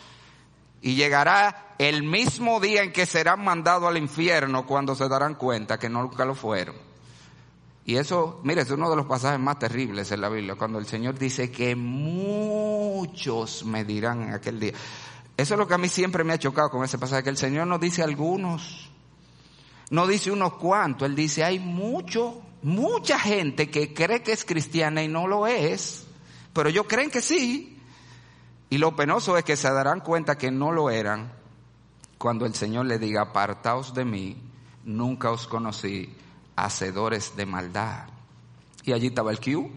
Y 0.81 0.93
llegará 0.93 1.73
el 1.79 2.03
mismo 2.03 2.59
día 2.59 2.83
en 2.83 2.93
que 2.93 3.07
serán 3.07 3.43
mandados 3.43 3.89
al 3.89 3.97
infierno 3.97 4.67
cuando 4.67 4.93
se 4.93 5.09
darán 5.09 5.35
cuenta 5.35 5.79
que 5.79 5.89
nunca 5.89 6.23
lo 6.23 6.35
fueron. 6.35 6.75
Y 7.83 7.95
eso, 7.97 8.39
mire, 8.43 8.61
es 8.61 8.69
uno 8.69 8.87
de 8.87 8.95
los 8.95 9.07
pasajes 9.07 9.39
más 9.39 9.57
terribles 9.57 10.11
en 10.11 10.21
la 10.21 10.29
Biblia, 10.29 10.53
cuando 10.55 10.77
el 10.77 10.85
Señor 10.85 11.17
dice 11.17 11.51
que 11.51 11.75
muchos 11.75 13.65
me 13.65 13.83
dirán 13.83 14.21
en 14.21 14.33
aquel 14.35 14.59
día. 14.59 14.73
Eso 15.35 15.55
es 15.55 15.57
lo 15.57 15.67
que 15.67 15.73
a 15.73 15.79
mí 15.79 15.89
siempre 15.89 16.23
me 16.23 16.33
ha 16.33 16.37
chocado 16.37 16.69
con 16.69 16.83
ese 16.83 16.99
pasaje, 16.99 17.23
que 17.23 17.31
el 17.31 17.37
Señor 17.37 17.65
no 17.65 17.79
dice 17.79 18.03
algunos, 18.03 18.91
no 19.89 20.07
dice 20.07 20.31
unos 20.31 20.53
cuantos, 20.53 21.07
Él 21.07 21.15
dice 21.15 21.43
hay 21.43 21.59
mucho, 21.59 22.41
mucha 22.61 23.19
gente 23.19 23.69
que 23.69 23.93
cree 23.93 24.21
que 24.21 24.31
es 24.31 24.45
cristiana 24.45 25.03
y 25.03 25.07
no 25.07 25.27
lo 25.27 25.47
es, 25.47 26.05
pero 26.53 26.69
ellos 26.69 26.85
creen 26.87 27.09
que 27.09 27.21
sí. 27.21 27.75
Y 28.69 28.77
lo 28.77 28.95
penoso 28.95 29.35
es 29.37 29.43
que 29.43 29.57
se 29.57 29.71
darán 29.71 30.01
cuenta 30.01 30.37
que 30.37 30.51
no 30.51 30.71
lo 30.71 30.91
eran 30.91 31.31
cuando 32.19 32.45
el 32.45 32.53
Señor 32.53 32.85
le 32.85 32.99
diga, 32.99 33.21
apartaos 33.21 33.93
de 33.93 34.05
mí, 34.05 34.37
nunca 34.83 35.31
os 35.31 35.47
conocí, 35.47 36.13
hacedores 36.55 37.35
de 37.35 37.45
maldad. 37.45 38.09
Y 38.83 38.91
allí 38.91 39.07
estaba 39.07 39.31
el 39.31 39.39
Q. 39.39 39.71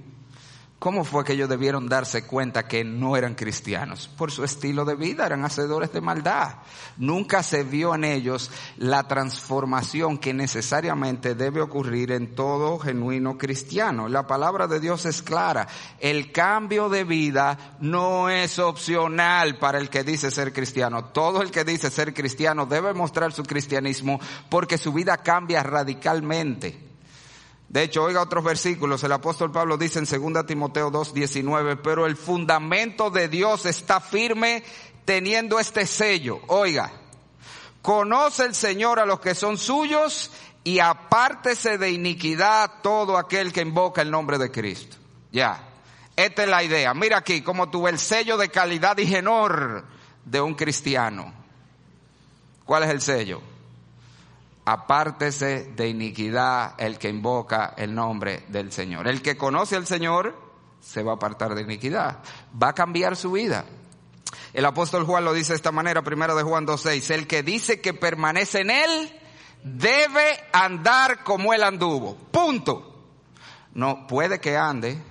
¿Cómo 0.82 1.04
fue 1.04 1.22
que 1.22 1.34
ellos 1.34 1.48
debieron 1.48 1.88
darse 1.88 2.26
cuenta 2.26 2.66
que 2.66 2.82
no 2.82 3.16
eran 3.16 3.36
cristianos? 3.36 4.08
Por 4.08 4.32
su 4.32 4.42
estilo 4.42 4.84
de 4.84 4.96
vida, 4.96 5.24
eran 5.24 5.44
hacedores 5.44 5.92
de 5.92 6.00
maldad. 6.00 6.56
Nunca 6.96 7.44
se 7.44 7.62
vio 7.62 7.94
en 7.94 8.02
ellos 8.02 8.50
la 8.78 9.06
transformación 9.06 10.18
que 10.18 10.34
necesariamente 10.34 11.36
debe 11.36 11.60
ocurrir 11.60 12.10
en 12.10 12.34
todo 12.34 12.80
genuino 12.80 13.38
cristiano. 13.38 14.08
La 14.08 14.26
palabra 14.26 14.66
de 14.66 14.80
Dios 14.80 15.06
es 15.06 15.22
clara. 15.22 15.68
El 16.00 16.32
cambio 16.32 16.88
de 16.88 17.04
vida 17.04 17.76
no 17.78 18.28
es 18.28 18.58
opcional 18.58 19.60
para 19.60 19.78
el 19.78 19.88
que 19.88 20.02
dice 20.02 20.32
ser 20.32 20.52
cristiano. 20.52 21.04
Todo 21.04 21.42
el 21.42 21.52
que 21.52 21.62
dice 21.62 21.92
ser 21.92 22.12
cristiano 22.12 22.66
debe 22.66 22.92
mostrar 22.92 23.32
su 23.32 23.44
cristianismo 23.44 24.18
porque 24.50 24.78
su 24.78 24.92
vida 24.92 25.16
cambia 25.18 25.62
radicalmente. 25.62 26.91
De 27.72 27.82
hecho, 27.82 28.04
oiga 28.04 28.20
otros 28.20 28.44
versículos. 28.44 29.02
El 29.02 29.12
apóstol 29.12 29.50
Pablo 29.50 29.78
dice 29.78 29.98
en 29.98 30.04
2 30.04 30.46
Timoteo 30.46 30.90
2, 30.90 31.14
19, 31.14 31.76
pero 31.76 32.04
el 32.04 32.16
fundamento 32.16 33.10
de 33.10 33.28
Dios 33.28 33.64
está 33.64 33.98
firme 33.98 34.62
teniendo 35.06 35.58
este 35.58 35.86
sello. 35.86 36.42
Oiga, 36.48 36.92
conoce 37.80 38.44
el 38.44 38.54
Señor 38.54 39.00
a 39.00 39.06
los 39.06 39.20
que 39.20 39.34
son 39.34 39.56
suyos 39.56 40.30
y 40.64 40.80
apártese 40.80 41.78
de 41.78 41.90
iniquidad 41.90 42.70
todo 42.82 43.16
aquel 43.16 43.54
que 43.54 43.62
invoca 43.62 44.02
el 44.02 44.10
nombre 44.10 44.36
de 44.36 44.50
Cristo. 44.50 44.98
Ya. 45.32 45.70
Esta 46.14 46.42
es 46.42 46.48
la 46.50 46.62
idea. 46.62 46.92
Mira 46.92 47.16
aquí 47.16 47.40
cómo 47.40 47.70
tuve 47.70 47.88
el 47.88 47.98
sello 47.98 48.36
de 48.36 48.50
calidad 48.50 48.98
y 48.98 49.06
genor 49.06 49.86
de 50.26 50.42
un 50.42 50.54
cristiano. 50.54 51.32
¿Cuál 52.66 52.82
es 52.82 52.90
el 52.90 53.00
sello? 53.00 53.51
Apártese 54.64 55.72
de 55.76 55.88
iniquidad 55.88 56.74
el 56.78 56.98
que 56.98 57.08
invoca 57.08 57.74
el 57.76 57.94
nombre 57.94 58.44
del 58.48 58.72
Señor. 58.72 59.08
El 59.08 59.22
que 59.22 59.36
conoce 59.36 59.76
al 59.76 59.86
Señor 59.86 60.36
se 60.80 61.02
va 61.02 61.12
a 61.12 61.14
apartar 61.16 61.54
de 61.54 61.62
iniquidad, 61.62 62.18
va 62.60 62.68
a 62.68 62.74
cambiar 62.74 63.16
su 63.16 63.32
vida. 63.32 63.64
El 64.52 64.64
apóstol 64.64 65.04
Juan 65.04 65.24
lo 65.24 65.32
dice 65.32 65.52
de 65.52 65.56
esta 65.56 65.72
manera, 65.72 66.02
primero 66.02 66.34
de 66.34 66.42
Juan 66.42 66.66
2.6, 66.66 67.14
el 67.14 67.26
que 67.26 67.42
dice 67.42 67.80
que 67.80 67.94
permanece 67.94 68.60
en 68.60 68.70
él 68.70 69.20
debe 69.62 70.44
andar 70.52 71.24
como 71.24 71.54
él 71.54 71.62
anduvo. 71.62 72.16
Punto. 72.30 72.88
No 73.74 74.06
puede 74.06 74.40
que 74.40 74.56
ande, 74.56 75.02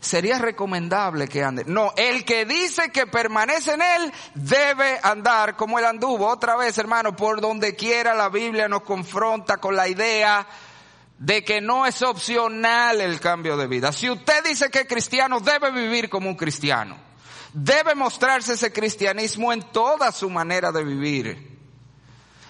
sería 0.00 0.38
recomendable 0.38 1.28
que 1.28 1.44
ande. 1.44 1.64
No, 1.66 1.92
el 1.96 2.24
que 2.24 2.46
dice 2.46 2.90
que 2.90 3.06
permanece 3.06 3.74
en 3.74 3.82
él 3.82 4.12
debe 4.34 4.98
andar 5.02 5.56
como 5.56 5.78
él 5.78 5.84
anduvo. 5.84 6.26
Otra 6.26 6.56
vez, 6.56 6.76
hermano, 6.78 7.14
por 7.14 7.40
donde 7.40 7.76
quiera 7.76 8.14
la 8.14 8.30
Biblia 8.30 8.68
nos 8.68 8.82
confronta 8.82 9.58
con 9.58 9.76
la 9.76 9.88
idea 9.88 10.46
de 11.18 11.44
que 11.44 11.60
no 11.60 11.84
es 11.84 12.00
opcional 12.00 13.00
el 13.00 13.20
cambio 13.20 13.56
de 13.58 13.66
vida. 13.66 13.92
Si 13.92 14.08
usted 14.08 14.42
dice 14.42 14.70
que 14.70 14.86
cristiano, 14.86 15.38
debe 15.38 15.70
vivir 15.70 16.08
como 16.08 16.30
un 16.30 16.34
cristiano. 16.34 16.96
Debe 17.52 17.94
mostrarse 17.94 18.54
ese 18.54 18.72
cristianismo 18.72 19.52
en 19.52 19.70
toda 19.70 20.12
su 20.12 20.30
manera 20.30 20.72
de 20.72 20.82
vivir. 20.82 21.58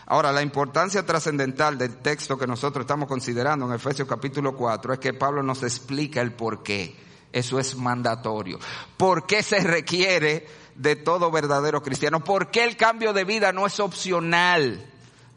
Ahora, 0.06 0.30
la 0.30 0.42
importancia 0.42 1.04
trascendental 1.04 1.78
del 1.78 1.96
texto 1.96 2.36
que 2.38 2.46
nosotros 2.46 2.84
estamos 2.84 3.08
considerando 3.08 3.66
en 3.66 3.72
Efesios 3.72 4.06
capítulo 4.06 4.56
4 4.56 4.94
es 4.94 4.98
que 4.98 5.14
Pablo 5.14 5.42
nos 5.42 5.62
explica 5.62 6.20
el 6.20 6.32
por 6.32 6.62
qué. 6.62 7.09
Eso 7.32 7.58
es 7.58 7.76
mandatorio. 7.76 8.58
¿Por 8.96 9.26
qué 9.26 9.42
se 9.42 9.60
requiere 9.60 10.46
de 10.74 10.96
todo 10.96 11.30
verdadero 11.30 11.82
cristiano? 11.82 12.24
¿Por 12.24 12.50
qué 12.50 12.64
el 12.64 12.76
cambio 12.76 13.12
de 13.12 13.24
vida 13.24 13.52
no 13.52 13.66
es 13.66 13.78
opcional 13.78 14.84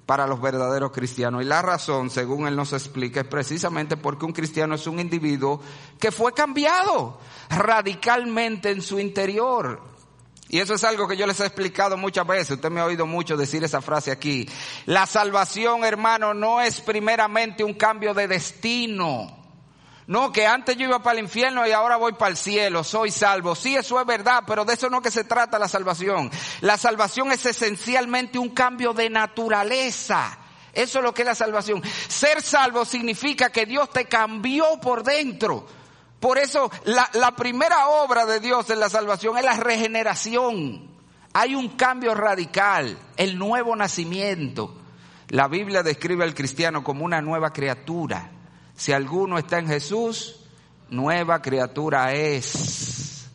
para 0.06 0.26
los 0.26 0.42
verdaderos 0.42 0.92
cristianos? 0.92 1.44
Y 1.44 1.46
la 1.46 1.62
razón, 1.62 2.10
según 2.10 2.48
él 2.48 2.56
nos 2.56 2.74
explica, 2.74 3.22
es 3.22 3.28
precisamente 3.28 3.96
porque 3.96 4.26
un 4.26 4.34
cristiano 4.34 4.76
es 4.76 4.88
un 4.88 5.00
individuo 5.00 5.62
que 6.00 6.12
fue 6.12 6.34
cambiado 6.34 7.20
radicalmente 7.50 8.72
en 8.72 8.82
su 8.82 9.00
interior. 9.00 9.94
Y 10.50 10.60
eso 10.60 10.74
es 10.74 10.84
algo 10.84 11.08
que 11.08 11.18
yo 11.18 11.26
les 11.26 11.40
he 11.40 11.46
explicado 11.46 11.98
muchas 11.98 12.28
veces. 12.28 12.52
Usted 12.52 12.70
me 12.70 12.80
ha 12.80 12.86
oído 12.86 13.06
mucho 13.06 13.38
decir 13.38 13.64
esa 13.64 13.82
frase 13.82 14.12
aquí. 14.12 14.48
La 14.86 15.06
salvación, 15.06 15.84
hermano, 15.84 16.34
no 16.34 16.62
es 16.62 16.82
primeramente 16.82 17.64
un 17.64 17.74
cambio 17.74 18.14
de 18.14 18.28
destino. 18.28 19.43
No, 20.06 20.32
que 20.32 20.46
antes 20.46 20.76
yo 20.76 20.86
iba 20.86 21.02
para 21.02 21.18
el 21.18 21.26
infierno 21.26 21.66
y 21.66 21.72
ahora 21.72 21.96
voy 21.96 22.14
para 22.14 22.32
el 22.32 22.38
cielo, 22.38 22.84
soy 22.84 23.10
salvo. 23.10 23.56
Sí, 23.56 23.76
eso 23.76 24.00
es 24.00 24.06
verdad, 24.06 24.44
pero 24.46 24.66
de 24.66 24.74
eso 24.74 24.90
no 24.90 25.02
que 25.02 25.12
se 25.12 25.24
trata 25.24 25.58
la 25.58 25.70
salvación. 25.70 26.30
La 26.62 26.78
salvación 26.78 27.32
es 27.32 27.46
esencialmente 27.46 28.38
un 28.38 28.50
cambio 28.50 28.94
de 28.94 29.10
naturaleza. 29.10 30.38
Eso 30.74 31.00
es 31.00 31.06
lo 31.06 31.14
que 31.14 31.22
es 31.22 31.28
la 31.28 31.36
salvación. 31.36 31.82
Ser 32.10 32.42
salvo 32.42 32.84
significa 32.84 33.50
que 33.50 33.66
Dios 33.66 33.90
te 33.92 34.06
cambió 34.06 34.80
por 34.82 35.04
dentro. 35.04 35.66
Por 36.20 36.38
eso 36.38 36.70
la, 36.86 37.10
la 37.14 37.32
primera 37.36 37.88
obra 37.88 38.26
de 38.26 38.40
Dios 38.40 38.70
en 38.70 38.80
la 38.80 38.90
salvación 38.90 39.38
es 39.38 39.46
la 39.46 39.56
regeneración. 39.56 40.92
Hay 41.34 41.56
un 41.56 41.70
cambio 41.70 42.14
radical, 42.14 42.98
el 43.18 43.38
nuevo 43.38 43.76
nacimiento. 43.76 44.76
La 45.30 45.48
Biblia 45.48 45.82
describe 45.82 46.24
al 46.24 46.34
cristiano 46.34 46.84
como 46.84 47.06
una 47.06 47.22
nueva 47.22 47.54
criatura. 47.54 48.33
Si 48.84 48.92
alguno 48.92 49.38
está 49.38 49.60
en 49.60 49.68
Jesús, 49.70 50.42
nueva 50.90 51.42
criatura 51.42 52.12
es. 52.12 53.30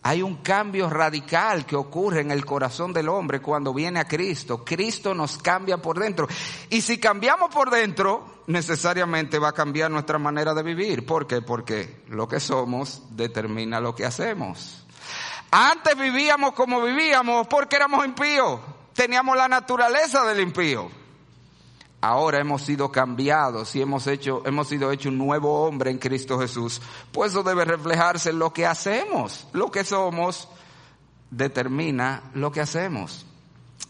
Hay 0.00 0.22
un 0.22 0.36
cambio 0.36 0.88
radical 0.88 1.66
que 1.66 1.76
ocurre 1.76 2.22
en 2.22 2.30
el 2.30 2.46
corazón 2.46 2.94
del 2.94 3.10
hombre 3.10 3.42
cuando 3.42 3.74
viene 3.74 4.00
a 4.00 4.08
Cristo. 4.08 4.64
Cristo 4.64 5.12
nos 5.12 5.36
cambia 5.36 5.82
por 5.82 5.98
dentro. 5.98 6.26
Y 6.70 6.80
si 6.80 6.96
cambiamos 6.98 7.54
por 7.54 7.68
dentro, 7.68 8.44
necesariamente 8.46 9.38
va 9.38 9.48
a 9.48 9.52
cambiar 9.52 9.90
nuestra 9.90 10.18
manera 10.18 10.54
de 10.54 10.62
vivir. 10.62 11.04
¿Por 11.04 11.26
qué? 11.26 11.42
Porque 11.42 12.04
lo 12.08 12.26
que 12.26 12.40
somos 12.40 13.02
determina 13.10 13.80
lo 13.80 13.94
que 13.94 14.06
hacemos. 14.06 14.86
Antes 15.50 15.94
vivíamos 15.94 16.52
como 16.52 16.80
vivíamos 16.80 17.46
porque 17.48 17.76
éramos 17.76 18.02
impíos. 18.02 18.60
Teníamos 18.94 19.36
la 19.36 19.46
naturaleza 19.46 20.24
del 20.24 20.40
impío 20.40 20.97
ahora 22.00 22.40
hemos 22.40 22.62
sido 22.62 22.90
cambiados 22.90 23.74
y 23.74 23.82
hemos 23.82 24.06
hecho, 24.06 24.42
hemos 24.44 24.68
sido 24.68 24.92
hecho 24.92 25.08
un 25.08 25.18
nuevo 25.18 25.64
hombre 25.64 25.90
en 25.90 25.98
Cristo 25.98 26.38
Jesús, 26.38 26.80
pues 27.12 27.32
eso 27.32 27.42
debe 27.42 27.64
reflejarse 27.64 28.30
en 28.30 28.38
lo 28.38 28.52
que 28.52 28.66
hacemos. 28.66 29.46
Lo 29.52 29.70
que 29.70 29.84
somos 29.84 30.48
determina 31.30 32.22
lo 32.34 32.52
que 32.52 32.60
hacemos. 32.60 33.26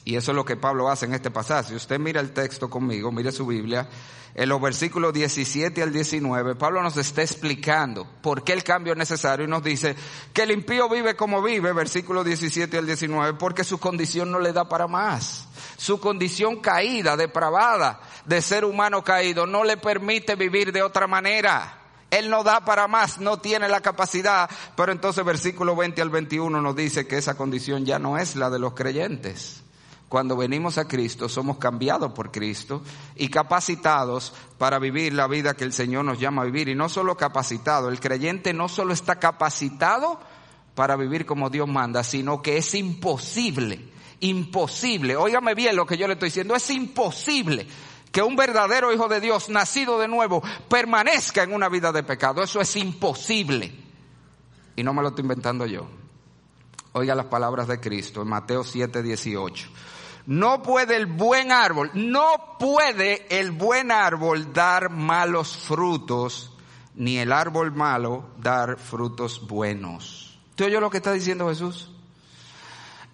Y 0.08 0.16
eso 0.16 0.30
es 0.30 0.36
lo 0.36 0.44
que 0.46 0.56
Pablo 0.56 0.88
hace 0.88 1.04
en 1.04 1.12
este 1.12 1.30
pasaje. 1.30 1.68
Si 1.68 1.74
usted 1.74 1.98
mira 1.98 2.22
el 2.22 2.32
texto 2.32 2.70
conmigo, 2.70 3.12
mire 3.12 3.30
su 3.30 3.46
Biblia, 3.46 3.86
en 4.34 4.48
los 4.48 4.58
versículos 4.58 5.12
17 5.12 5.82
al 5.82 5.92
19, 5.92 6.54
Pablo 6.54 6.82
nos 6.82 6.96
está 6.96 7.20
explicando 7.20 8.06
por 8.22 8.42
qué 8.42 8.54
el 8.54 8.64
cambio 8.64 8.94
es 8.94 8.98
necesario 8.98 9.44
y 9.44 9.50
nos 9.50 9.62
dice 9.62 9.94
que 10.32 10.44
el 10.44 10.52
impío 10.52 10.88
vive 10.88 11.14
como 11.14 11.42
vive, 11.42 11.74
versículos 11.74 12.24
17 12.24 12.78
al 12.78 12.86
19, 12.86 13.34
porque 13.34 13.64
su 13.64 13.76
condición 13.76 14.30
no 14.30 14.40
le 14.40 14.54
da 14.54 14.66
para 14.66 14.86
más. 14.86 15.46
Su 15.76 16.00
condición 16.00 16.62
caída, 16.62 17.14
depravada, 17.14 18.00
de 18.24 18.40
ser 18.40 18.64
humano 18.64 19.04
caído, 19.04 19.46
no 19.46 19.62
le 19.62 19.76
permite 19.76 20.36
vivir 20.36 20.72
de 20.72 20.82
otra 20.82 21.06
manera. 21.06 21.82
Él 22.10 22.30
no 22.30 22.44
da 22.44 22.64
para 22.64 22.88
más, 22.88 23.18
no 23.18 23.40
tiene 23.40 23.68
la 23.68 23.82
capacidad. 23.82 24.48
Pero 24.74 24.90
entonces 24.90 25.22
versículo 25.22 25.76
20 25.76 26.00
al 26.00 26.08
21 26.08 26.62
nos 26.62 26.74
dice 26.74 27.06
que 27.06 27.18
esa 27.18 27.36
condición 27.36 27.84
ya 27.84 27.98
no 27.98 28.16
es 28.16 28.36
la 28.36 28.48
de 28.48 28.58
los 28.58 28.72
creyentes. 28.72 29.64
Cuando 30.08 30.36
venimos 30.36 30.78
a 30.78 30.88
Cristo 30.88 31.28
somos 31.28 31.58
cambiados 31.58 32.12
por 32.12 32.30
Cristo 32.30 32.82
y 33.14 33.28
capacitados 33.28 34.32
para 34.56 34.78
vivir 34.78 35.12
la 35.12 35.26
vida 35.26 35.54
que 35.54 35.64
el 35.64 35.72
Señor 35.72 36.04
nos 36.06 36.18
llama 36.18 36.42
a 36.42 36.44
vivir. 36.46 36.68
Y 36.68 36.74
no 36.74 36.88
solo 36.88 37.16
capacitado, 37.16 37.90
el 37.90 38.00
creyente 38.00 38.54
no 38.54 38.68
solo 38.68 38.94
está 38.94 39.16
capacitado 39.18 40.18
para 40.74 40.96
vivir 40.96 41.26
como 41.26 41.50
Dios 41.50 41.68
manda, 41.68 42.02
sino 42.04 42.40
que 42.40 42.56
es 42.56 42.74
imposible, 42.74 43.88
imposible. 44.20 45.16
Óigame 45.16 45.54
bien 45.54 45.76
lo 45.76 45.84
que 45.84 45.98
yo 45.98 46.06
le 46.06 46.14
estoy 46.14 46.28
diciendo, 46.28 46.54
es 46.54 46.70
imposible 46.70 47.66
que 48.10 48.22
un 48.22 48.36
verdadero 48.36 48.92
hijo 48.92 49.08
de 49.08 49.20
Dios, 49.20 49.50
nacido 49.50 49.98
de 49.98 50.08
nuevo, 50.08 50.42
permanezca 50.70 51.42
en 51.42 51.52
una 51.52 51.68
vida 51.68 51.92
de 51.92 52.02
pecado. 52.02 52.42
Eso 52.42 52.60
es 52.60 52.76
imposible. 52.76 53.74
Y 54.76 54.82
no 54.82 54.94
me 54.94 55.02
lo 55.02 55.08
estoy 55.08 55.22
inventando 55.22 55.66
yo. 55.66 55.86
Oiga 56.92 57.14
las 57.14 57.26
palabras 57.26 57.68
de 57.68 57.78
Cristo 57.80 58.22
en 58.22 58.28
Mateo 58.28 58.64
7, 58.64 59.02
18. 59.02 59.68
No 60.28 60.60
puede 60.60 60.96
el 60.96 61.06
buen 61.06 61.50
árbol, 61.50 61.90
no 61.94 62.58
puede 62.58 63.26
el 63.30 63.50
buen 63.50 63.90
árbol 63.90 64.52
dar 64.52 64.90
malos 64.90 65.56
frutos, 65.56 66.52
ni 66.96 67.16
el 67.16 67.32
árbol 67.32 67.72
malo 67.72 68.28
dar 68.36 68.76
frutos 68.76 69.48
buenos. 69.48 70.38
¿Tú 70.54 70.64
oyes 70.64 70.82
lo 70.82 70.90
que 70.90 70.98
está 70.98 71.14
diciendo 71.14 71.48
Jesús? 71.48 71.90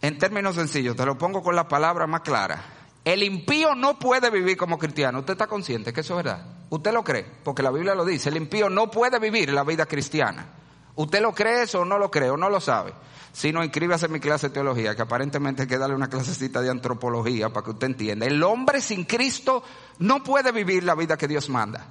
En 0.03 0.19
términos 0.19 0.57
sencillos, 0.57 0.97
te 0.97 1.07
lo 1.07 1.17
pongo 1.17 1.41
con 1.41 1.55
la 1.55 1.69
palabra 1.69 2.09
más 2.09 2.23
clara. 2.23 2.65
El 3.05 3.23
impío 3.23 3.77
no 3.77 3.97
puede 3.97 4.29
vivir 4.29 4.57
como 4.57 4.77
cristiano. 4.77 5.21
¿Usted 5.21 5.35
está 5.35 5.47
consciente 5.47 5.93
que 5.93 6.01
eso 6.01 6.19
es 6.19 6.25
verdad? 6.25 6.45
¿Usted 6.69 6.93
lo 6.93 7.05
cree? 7.05 7.25
Porque 7.45 7.63
la 7.63 7.71
Biblia 7.71 7.95
lo 7.95 8.05
dice. 8.05 8.29
El 8.29 8.39
impío 8.39 8.69
no 8.69 8.91
puede 8.91 9.21
vivir 9.21 9.53
la 9.53 9.63
vida 9.63 9.87
cristiana. 9.87 10.49
¿Usted 10.97 11.21
lo 11.21 11.35
cree 11.35 11.63
eso 11.63 11.81
o 11.81 11.85
no 11.85 11.99
lo 11.99 12.11
cree 12.11 12.31
o 12.31 12.37
no 12.37 12.49
lo 12.49 12.61
sabe? 12.61 12.93
Si 13.33 13.53
no, 13.53 13.65
inscríbase 13.65 14.07
en 14.07 14.13
mi 14.13 14.21
clase 14.21 14.49
de 14.49 14.55
teología, 14.55 14.95
que 14.95 15.03
aparentemente 15.03 15.63
hay 15.63 15.69
que 15.69 15.77
darle 15.77 15.97
una 15.97 16.09
clasecita 16.09 16.63
de 16.63 16.71
antropología 16.71 17.49
para 17.49 17.65
que 17.65 17.71
usted 17.73 17.89
entienda. 17.89 18.27
El 18.27 18.41
hombre 18.45 18.81
sin 18.81 19.05
Cristo 19.05 19.65
no 19.99 20.23
puede 20.23 20.53
vivir 20.53 20.85
la 20.85 20.95
vida 20.95 21.17
que 21.17 21.27
Dios 21.27 21.49
manda. 21.49 21.85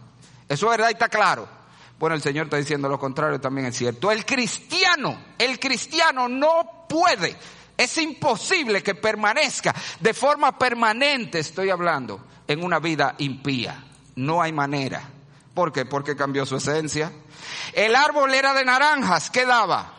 Eso 0.48 0.68
es 0.68 0.72
verdad 0.72 0.90
y 0.90 0.94
está 0.94 1.10
claro. 1.10 1.46
Bueno, 2.00 2.16
el 2.16 2.22
Señor 2.22 2.46
está 2.46 2.58
diciendo 2.58 2.88
lo 2.88 2.98
contrario, 2.98 3.42
también 3.42 3.68
es 3.68 3.78
cierto. 3.78 4.10
El 4.10 4.26
cristiano, 4.26 5.18
el 5.38 5.60
cristiano 5.60 6.30
no 6.30 6.86
puede. 6.88 7.36
Es 7.76 7.98
imposible 7.98 8.82
que 8.82 8.96
permanezca 8.96 9.76
de 10.00 10.14
forma 10.14 10.58
permanente, 10.58 11.40
estoy 11.40 11.70
hablando, 11.70 12.22
en 12.48 12.64
una 12.64 12.80
vida 12.80 13.16
impía. 13.18 13.84
No 14.16 14.42
hay 14.42 14.54
manera. 14.54 15.10
¿Por 15.54 15.72
qué? 15.72 15.86
Porque 15.86 16.16
cambió 16.16 16.46
su 16.46 16.56
esencia. 16.56 17.12
El 17.74 17.96
árbol 17.96 18.34
era 18.34 18.54
de 18.54 18.66
naranjas, 18.66 19.30
¿qué 19.30 19.46
daba? 19.46 19.94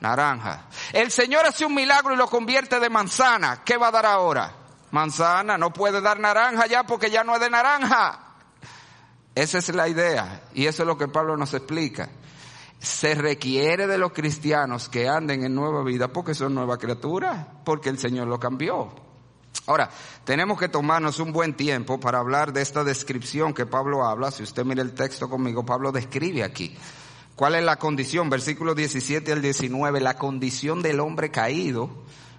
Naranja. 0.00 0.66
El 0.92 1.10
Señor 1.10 1.46
hace 1.46 1.64
un 1.64 1.74
milagro 1.74 2.14
y 2.14 2.16
lo 2.16 2.28
convierte 2.28 2.80
de 2.80 2.90
manzana. 2.90 3.62
¿Qué 3.64 3.76
va 3.76 3.88
a 3.88 3.92
dar 3.92 4.06
ahora? 4.06 4.52
Manzana. 4.90 5.56
No 5.58 5.72
puede 5.72 6.00
dar 6.00 6.20
naranja 6.20 6.66
ya 6.66 6.84
porque 6.84 7.10
ya 7.10 7.24
no 7.24 7.34
es 7.34 7.40
de 7.40 7.50
naranja. 7.50 8.20
Esa 9.34 9.58
es 9.58 9.74
la 9.74 9.88
idea. 9.88 10.42
Y 10.54 10.66
eso 10.66 10.82
es 10.82 10.86
lo 10.86 10.96
que 10.96 11.08
Pablo 11.08 11.36
nos 11.36 11.54
explica. 11.54 12.08
Se 12.78 13.14
requiere 13.14 13.86
de 13.86 13.98
los 13.98 14.12
cristianos 14.12 14.88
que 14.88 15.08
anden 15.08 15.42
en 15.42 15.54
nueva 15.54 15.82
vida 15.82 16.08
porque 16.08 16.34
son 16.34 16.54
nueva 16.54 16.76
criatura, 16.76 17.46
porque 17.64 17.88
el 17.88 17.98
Señor 17.98 18.28
lo 18.28 18.38
cambió. 18.38 19.03
Ahora, 19.66 19.90
tenemos 20.24 20.58
que 20.58 20.68
tomarnos 20.68 21.20
un 21.20 21.32
buen 21.32 21.54
tiempo 21.54 21.98
para 21.98 22.18
hablar 22.18 22.52
de 22.52 22.62
esta 22.62 22.84
descripción 22.84 23.54
que 23.54 23.66
Pablo 23.66 24.04
habla. 24.04 24.30
Si 24.30 24.42
usted 24.42 24.64
mira 24.64 24.82
el 24.82 24.92
texto 24.92 25.28
conmigo, 25.28 25.64
Pablo 25.64 25.90
describe 25.92 26.42
aquí 26.42 26.76
¿Cuál 27.36 27.56
es 27.56 27.64
la 27.64 27.76
condición? 27.76 28.30
Versículo 28.30 28.76
17 28.76 29.32
al 29.32 29.42
19, 29.42 30.00
la 30.00 30.16
condición 30.16 30.82
del 30.82 31.00
hombre 31.00 31.32
caído, 31.32 31.90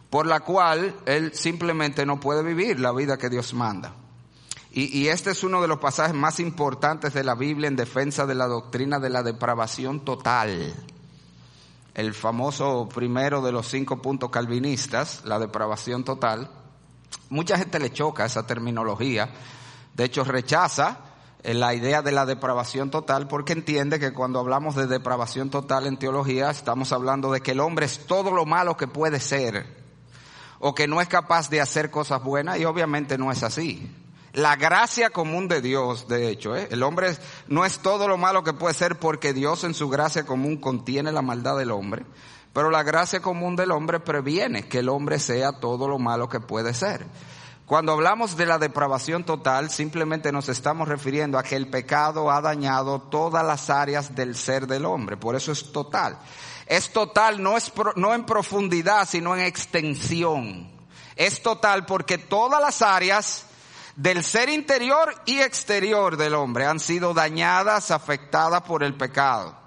por 0.09 0.25
la 0.25 0.39
cual 0.39 0.95
él 1.05 1.33
simplemente 1.33 2.05
no 2.05 2.19
puede 2.21 2.43
vivir 2.43 2.79
la 2.79 2.93
vida 2.93 3.17
que 3.17 3.29
Dios 3.29 3.53
manda. 3.53 3.93
Y, 4.71 4.97
y, 4.97 5.07
este 5.09 5.31
es 5.31 5.43
uno 5.43 5.61
de 5.61 5.67
los 5.67 5.79
pasajes 5.79 6.13
más 6.13 6.39
importantes 6.39 7.13
de 7.13 7.23
la 7.23 7.35
Biblia 7.35 7.67
en 7.67 7.75
defensa 7.75 8.25
de 8.25 8.35
la 8.35 8.47
doctrina 8.47 8.99
de 8.99 9.09
la 9.09 9.23
depravación 9.23 10.03
total. 10.03 10.73
El 11.93 12.13
famoso 12.13 12.87
primero 12.93 13.41
de 13.41 13.53
los 13.53 13.67
cinco 13.67 14.01
puntos 14.01 14.29
calvinistas, 14.29 15.23
la 15.25 15.39
depravación 15.39 16.03
total. 16.03 16.49
Mucha 17.29 17.57
gente 17.57 17.79
le 17.79 17.91
choca 17.91 18.25
esa 18.25 18.45
terminología. 18.45 19.29
De 19.93 20.03
hecho, 20.03 20.23
rechaza 20.23 20.99
la 21.43 21.73
idea 21.73 22.01
de 22.01 22.11
la 22.11 22.25
depravación 22.25 22.89
total 22.89 23.27
porque 23.27 23.53
entiende 23.53 23.99
que 23.99 24.13
cuando 24.13 24.39
hablamos 24.39 24.75
de 24.75 24.87
depravación 24.87 25.49
total 25.49 25.85
en 25.85 25.97
teología 25.97 26.49
estamos 26.49 26.91
hablando 26.91 27.31
de 27.31 27.41
que 27.41 27.51
el 27.51 27.59
hombre 27.59 27.85
es 27.85 28.05
todo 28.07 28.31
lo 28.31 28.45
malo 28.45 28.77
que 28.77 28.87
puede 28.87 29.19
ser 29.19 29.65
o 30.59 30.73
que 30.73 30.87
no 30.87 31.01
es 31.01 31.07
capaz 31.07 31.49
de 31.49 31.61
hacer 31.61 31.91
cosas 31.91 32.23
buenas 32.23 32.59
y 32.59 32.65
obviamente 32.65 33.17
no 33.17 33.31
es 33.31 33.43
así. 33.43 33.91
La 34.33 34.55
gracia 34.57 35.11
común 35.11 35.47
de 35.47 35.61
Dios, 35.61 36.07
de 36.09 36.29
hecho, 36.29 36.57
¿eh? 36.57 36.67
el 36.71 36.83
hombre 36.83 37.15
no 37.47 37.63
es 37.63 37.79
todo 37.79 38.07
lo 38.07 38.17
malo 38.17 38.43
que 38.43 38.51
puede 38.51 38.73
ser 38.73 38.99
porque 38.99 39.31
Dios 39.31 39.63
en 39.63 39.73
su 39.73 39.87
gracia 39.87 40.25
común 40.25 40.57
contiene 40.57 41.11
la 41.11 41.21
maldad 41.21 41.57
del 41.57 41.71
hombre, 41.71 42.05
pero 42.55 42.71
la 42.71 42.83
gracia 42.83 43.19
común 43.19 43.57
del 43.57 43.71
hombre 43.71 43.99
previene 43.99 44.65
que 44.65 44.79
el 44.79 44.87
hombre 44.87 45.19
sea 45.19 45.59
todo 45.59 45.89
lo 45.89 45.99
malo 45.99 46.29
que 46.29 46.39
puede 46.39 46.73
ser. 46.73 47.05
Cuando 47.65 47.91
hablamos 47.91 48.37
de 48.37 48.45
la 48.45 48.57
depravación 48.57 49.25
total, 49.25 49.69
simplemente 49.69 50.31
nos 50.31 50.47
estamos 50.47 50.87
refiriendo 50.87 51.37
a 51.37 51.43
que 51.43 51.57
el 51.57 51.69
pecado 51.69 52.31
ha 52.31 52.39
dañado 52.39 53.01
todas 53.01 53.45
las 53.45 53.69
áreas 53.69 54.15
del 54.15 54.37
ser 54.37 54.67
del 54.67 54.85
hombre. 54.85 55.17
Por 55.17 55.35
eso 55.35 55.51
es 55.51 55.73
total. 55.73 56.17
Es 56.65 56.93
total 56.93 57.43
no, 57.43 57.57
es 57.57 57.73
no 57.97 58.13
en 58.13 58.25
profundidad, 58.25 59.05
sino 59.05 59.35
en 59.35 59.41
extensión. 59.41 60.71
Es 61.17 61.43
total 61.43 61.85
porque 61.85 62.17
todas 62.17 62.61
las 62.61 62.81
áreas 62.81 63.47
del 63.97 64.23
ser 64.23 64.47
interior 64.47 65.13
y 65.25 65.39
exterior 65.39 66.15
del 66.15 66.35
hombre 66.35 66.65
han 66.65 66.79
sido 66.79 67.13
dañadas, 67.13 67.91
afectadas 67.91 68.61
por 68.61 68.81
el 68.81 68.95
pecado. 68.95 69.64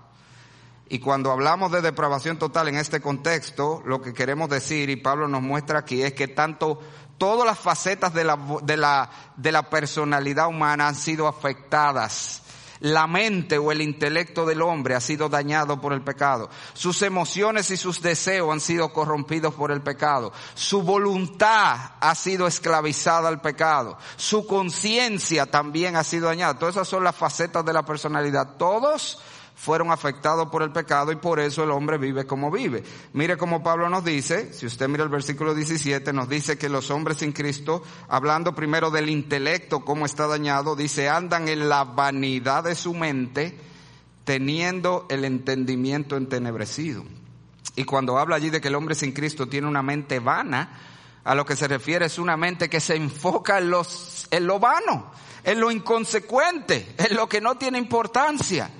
Y 0.88 1.01
cuando 1.01 1.31
hablamos 1.31 1.70
de 1.70 1.83
depravación 1.83 2.38
total 2.38 2.68
en 2.68 2.77
este 2.77 3.01
contexto, 3.01 3.83
lo 3.85 4.01
que 4.01 4.14
queremos 4.14 4.48
decir, 4.48 4.88
y 4.88 4.96
Pablo 4.96 5.29
nos 5.29 5.42
muestra 5.42 5.81
aquí, 5.81 6.03
es 6.03 6.14
que 6.14 6.29
tanto 6.29 6.81
todas 7.18 7.46
las 7.46 7.59
facetas 7.59 8.14
de 8.14 8.24
la, 8.24 8.38
de 8.62 8.77
la, 8.77 9.11
de 9.37 9.53
la 9.53 9.68
personalidad 9.68 10.48
humana 10.48 10.88
han 10.88 10.94
sido 10.94 11.29
afectadas. 11.29 12.42
La 12.81 13.09
mente 13.09 13.59
o 13.59 13.72
el 13.72 13.83
intelecto 13.83 14.46
del 14.46 14.62
hombre 14.62 14.94
ha 14.94 15.01
sido 15.01 15.29
dañado 15.29 15.81
por 15.81 15.92
el 15.92 16.03
pecado. 16.03 16.48
Sus 16.74 17.03
emociones 17.03 17.70
y 17.70 17.77
sus 17.77 18.01
deseos 18.01 18.53
han 18.53 18.61
sido 18.61 18.92
corrompidos 18.92 19.53
por 19.55 19.72
el 19.72 19.83
pecado. 19.83 20.33
Su 20.55 20.83
voluntad 20.83 21.77
ha 22.01 22.14
sido 22.14 22.46
esclavizada 22.46 23.29
al 23.29 23.40
pecado. 23.40 23.98
Su 24.16 24.46
conciencia 24.46 25.46
también 25.46 25.96
ha 25.96 26.05
sido 26.05 26.29
dañada. 26.29 26.59
Todas 26.59 26.77
esas 26.77 26.88
son 26.88 27.03
las 27.03 27.16
facetas 27.16 27.64
de 27.64 27.72
la 27.72 27.85
personalidad. 27.85 28.57
Todos 28.57 29.18
fueron 29.59 29.90
afectados 29.90 30.49
por 30.51 30.62
el 30.62 30.71
pecado 30.71 31.11
y 31.11 31.16
por 31.16 31.40
eso 31.40 31.64
el 31.64 31.73
hombre 31.73 31.99
vive 31.99 32.27
como 32.27 32.49
vive. 32.49 32.85
Mire 33.12 33.37
como 33.37 33.61
Pablo 33.61 33.90
nos 33.90 34.05
dice, 34.05 34.53
si 34.53 34.66
usted 34.66 34.88
mira 34.88 35.03
el 35.03 35.09
versículo 35.09 35.53
17, 35.53 36.12
nos 36.12 36.29
dice 36.29 36.57
que 36.57 36.68
los 36.68 36.92
hombres 36.92 37.18
sin 37.18 37.33
Cristo, 37.33 37.83
hablando 38.09 38.55
primero 38.55 38.92
del 38.92 39.11
intelecto, 39.11 39.85
cómo 39.85 40.07
está 40.07 40.29
dañado, 40.29 40.77
dice, 40.77 41.09
andan 41.09 41.49
en 41.49 41.68
la 41.68 41.83
vanidad 41.83 42.62
de 42.62 42.77
su 42.77 42.94
mente, 42.94 43.59
teniendo 44.25 45.07
el 45.11 45.25
entendimiento 45.25 46.16
entenebrecido. 46.16 47.03
Y 47.75 47.83
cuando 47.83 48.16
habla 48.16 48.37
allí 48.37 48.51
de 48.51 48.61
que 48.61 48.68
el 48.68 48.77
hombre 48.77 48.94
sin 48.94 49.11
Cristo 49.11 49.49
tiene 49.49 49.66
una 49.66 49.83
mente 49.83 50.21
vana, 50.21 50.71
a 51.25 51.35
lo 51.35 51.44
que 51.44 51.57
se 51.57 51.66
refiere 51.66 52.07
es 52.07 52.21
una 52.21 52.37
mente 52.37 52.71
que 52.71 52.81
se 52.81 52.94
enfoca 52.94 53.59
en, 53.59 53.71
los, 53.71 54.29
en 54.31 54.47
lo 54.47 54.61
vano, 54.61 55.11
en 55.42 55.59
lo 55.59 55.73
inconsecuente, 55.73 56.94
en 56.97 57.16
lo 57.16 57.29
que 57.29 57.40
no 57.40 57.57
tiene 57.57 57.79
importancia. 57.79 58.71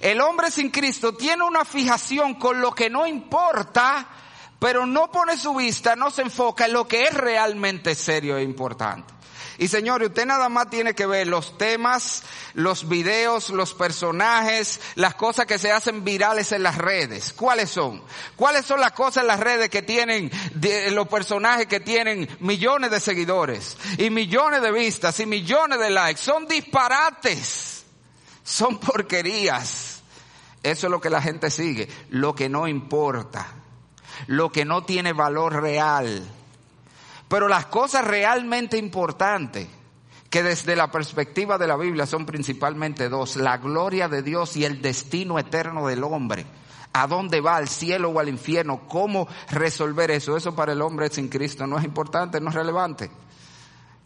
El 0.00 0.20
hombre 0.22 0.50
sin 0.50 0.70
Cristo 0.70 1.14
tiene 1.14 1.44
una 1.44 1.64
fijación 1.64 2.34
con 2.34 2.60
lo 2.60 2.72
que 2.72 2.88
no 2.88 3.06
importa, 3.06 4.08
pero 4.58 4.86
no 4.86 5.10
pone 5.10 5.36
su 5.36 5.54
vista, 5.54 5.94
no 5.94 6.10
se 6.10 6.22
enfoca 6.22 6.64
en 6.64 6.72
lo 6.72 6.88
que 6.88 7.04
es 7.04 7.14
realmente 7.14 7.94
serio 7.94 8.38
e 8.38 8.42
importante. 8.42 9.12
Y 9.58 9.68
señores, 9.68 10.08
usted 10.08 10.24
nada 10.24 10.48
más 10.48 10.70
tiene 10.70 10.94
que 10.94 11.04
ver 11.04 11.26
los 11.26 11.58
temas, 11.58 12.22
los 12.54 12.88
videos, 12.88 13.50
los 13.50 13.74
personajes, 13.74 14.80
las 14.94 15.14
cosas 15.16 15.44
que 15.44 15.58
se 15.58 15.70
hacen 15.70 16.02
virales 16.02 16.52
en 16.52 16.62
las 16.62 16.78
redes. 16.78 17.34
¿Cuáles 17.34 17.68
son? 17.68 18.02
¿Cuáles 18.36 18.64
son 18.64 18.80
las 18.80 18.92
cosas 18.92 19.20
en 19.20 19.26
las 19.26 19.38
redes 19.38 19.68
que 19.68 19.82
tienen, 19.82 20.30
los 20.92 21.08
personajes 21.08 21.66
que 21.66 21.80
tienen 21.80 22.26
millones 22.40 22.90
de 22.90 23.00
seguidores 23.00 23.76
y 23.98 24.08
millones 24.08 24.62
de 24.62 24.72
vistas 24.72 25.20
y 25.20 25.26
millones 25.26 25.78
de 25.78 25.90
likes? 25.90 26.22
Son 26.22 26.46
disparates. 26.46 27.84
Son 28.42 28.78
porquerías. 28.78 29.89
Eso 30.62 30.86
es 30.86 30.90
lo 30.90 31.00
que 31.00 31.10
la 31.10 31.22
gente 31.22 31.50
sigue, 31.50 31.88
lo 32.10 32.34
que 32.34 32.48
no 32.48 32.68
importa, 32.68 33.46
lo 34.26 34.52
que 34.52 34.64
no 34.64 34.84
tiene 34.84 35.12
valor 35.12 35.62
real. 35.62 36.22
Pero 37.28 37.48
las 37.48 37.66
cosas 37.66 38.04
realmente 38.04 38.76
importantes, 38.76 39.68
que 40.28 40.42
desde 40.42 40.76
la 40.76 40.90
perspectiva 40.90 41.58
de 41.58 41.66
la 41.66 41.76
Biblia 41.76 42.06
son 42.06 42.26
principalmente 42.26 43.08
dos, 43.08 43.36
la 43.36 43.58
gloria 43.58 44.08
de 44.08 44.22
Dios 44.22 44.56
y 44.56 44.64
el 44.64 44.80
destino 44.82 45.38
eterno 45.38 45.86
del 45.88 46.04
hombre. 46.04 46.46
¿A 46.92 47.06
dónde 47.06 47.40
va? 47.40 47.56
¿Al 47.56 47.68
cielo 47.68 48.10
o 48.10 48.20
al 48.20 48.28
infierno? 48.28 48.82
¿Cómo 48.88 49.28
resolver 49.50 50.10
eso? 50.10 50.36
Eso 50.36 50.54
para 50.54 50.72
el 50.72 50.82
hombre 50.82 51.08
sin 51.08 51.28
Cristo 51.28 51.66
no 51.66 51.78
es 51.78 51.84
importante, 51.84 52.40
no 52.40 52.50
es 52.50 52.54
relevante. 52.54 53.10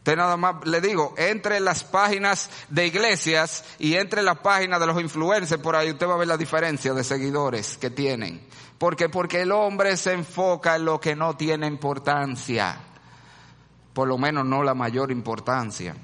Usted 0.05 0.19
nada 0.19 0.37
más 0.37 0.57
le 0.67 0.83
digo, 0.83 1.15
entre 1.17 1.61
las 1.61 1.83
páginas 1.83 2.51
de 2.69 2.87
iglesias 2.87 3.65
y 3.79 3.95
entre 3.95 4.23
las 4.23 4.37
páginas 4.41 4.79
de 4.79 4.87
los 4.87 5.01
influencers, 5.01 5.63
por 5.63 5.75
ahí 5.75 5.93
usted 5.93 6.07
va 6.07 6.13
a 6.13 6.19
ver 6.19 6.29
la 6.29 6.37
diferencia 6.37 6.93
de 6.93 7.03
seguidores 7.03 7.79
que 7.79 7.89
tienen. 7.89 8.47
¿Por 8.77 8.97
qué? 8.97 9.09
Porque 9.09 9.41
el 9.41 9.51
hombre 9.51 9.97
se 9.97 10.13
enfoca 10.13 10.77
en 10.77 10.85
lo 10.85 11.01
que 11.01 11.17
no 11.17 11.39
tiene 11.39 11.67
importancia. 11.67 12.79
Por 13.95 14.07
lo 14.07 14.19
menos 14.19 14.45
no 14.45 14.63
la 14.63 14.75
mayor 14.75 15.11
importancia. 15.11 15.97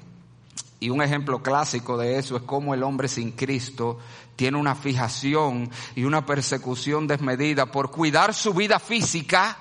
Y 0.79 0.89
un 0.89 1.03
ejemplo 1.03 1.43
clásico 1.43 1.95
de 1.95 2.17
eso 2.17 2.35
es 2.35 2.41
cómo 2.41 2.73
el 2.73 2.81
hombre 2.81 3.07
sin 3.07 3.33
Cristo 3.33 3.99
tiene 4.35 4.57
una 4.57 4.73
fijación 4.73 5.69
y 5.93 6.05
una 6.05 6.25
persecución 6.25 7.05
desmedida 7.05 7.67
por 7.67 7.91
cuidar 7.91 8.33
su 8.33 8.55
vida 8.55 8.79
física, 8.79 9.59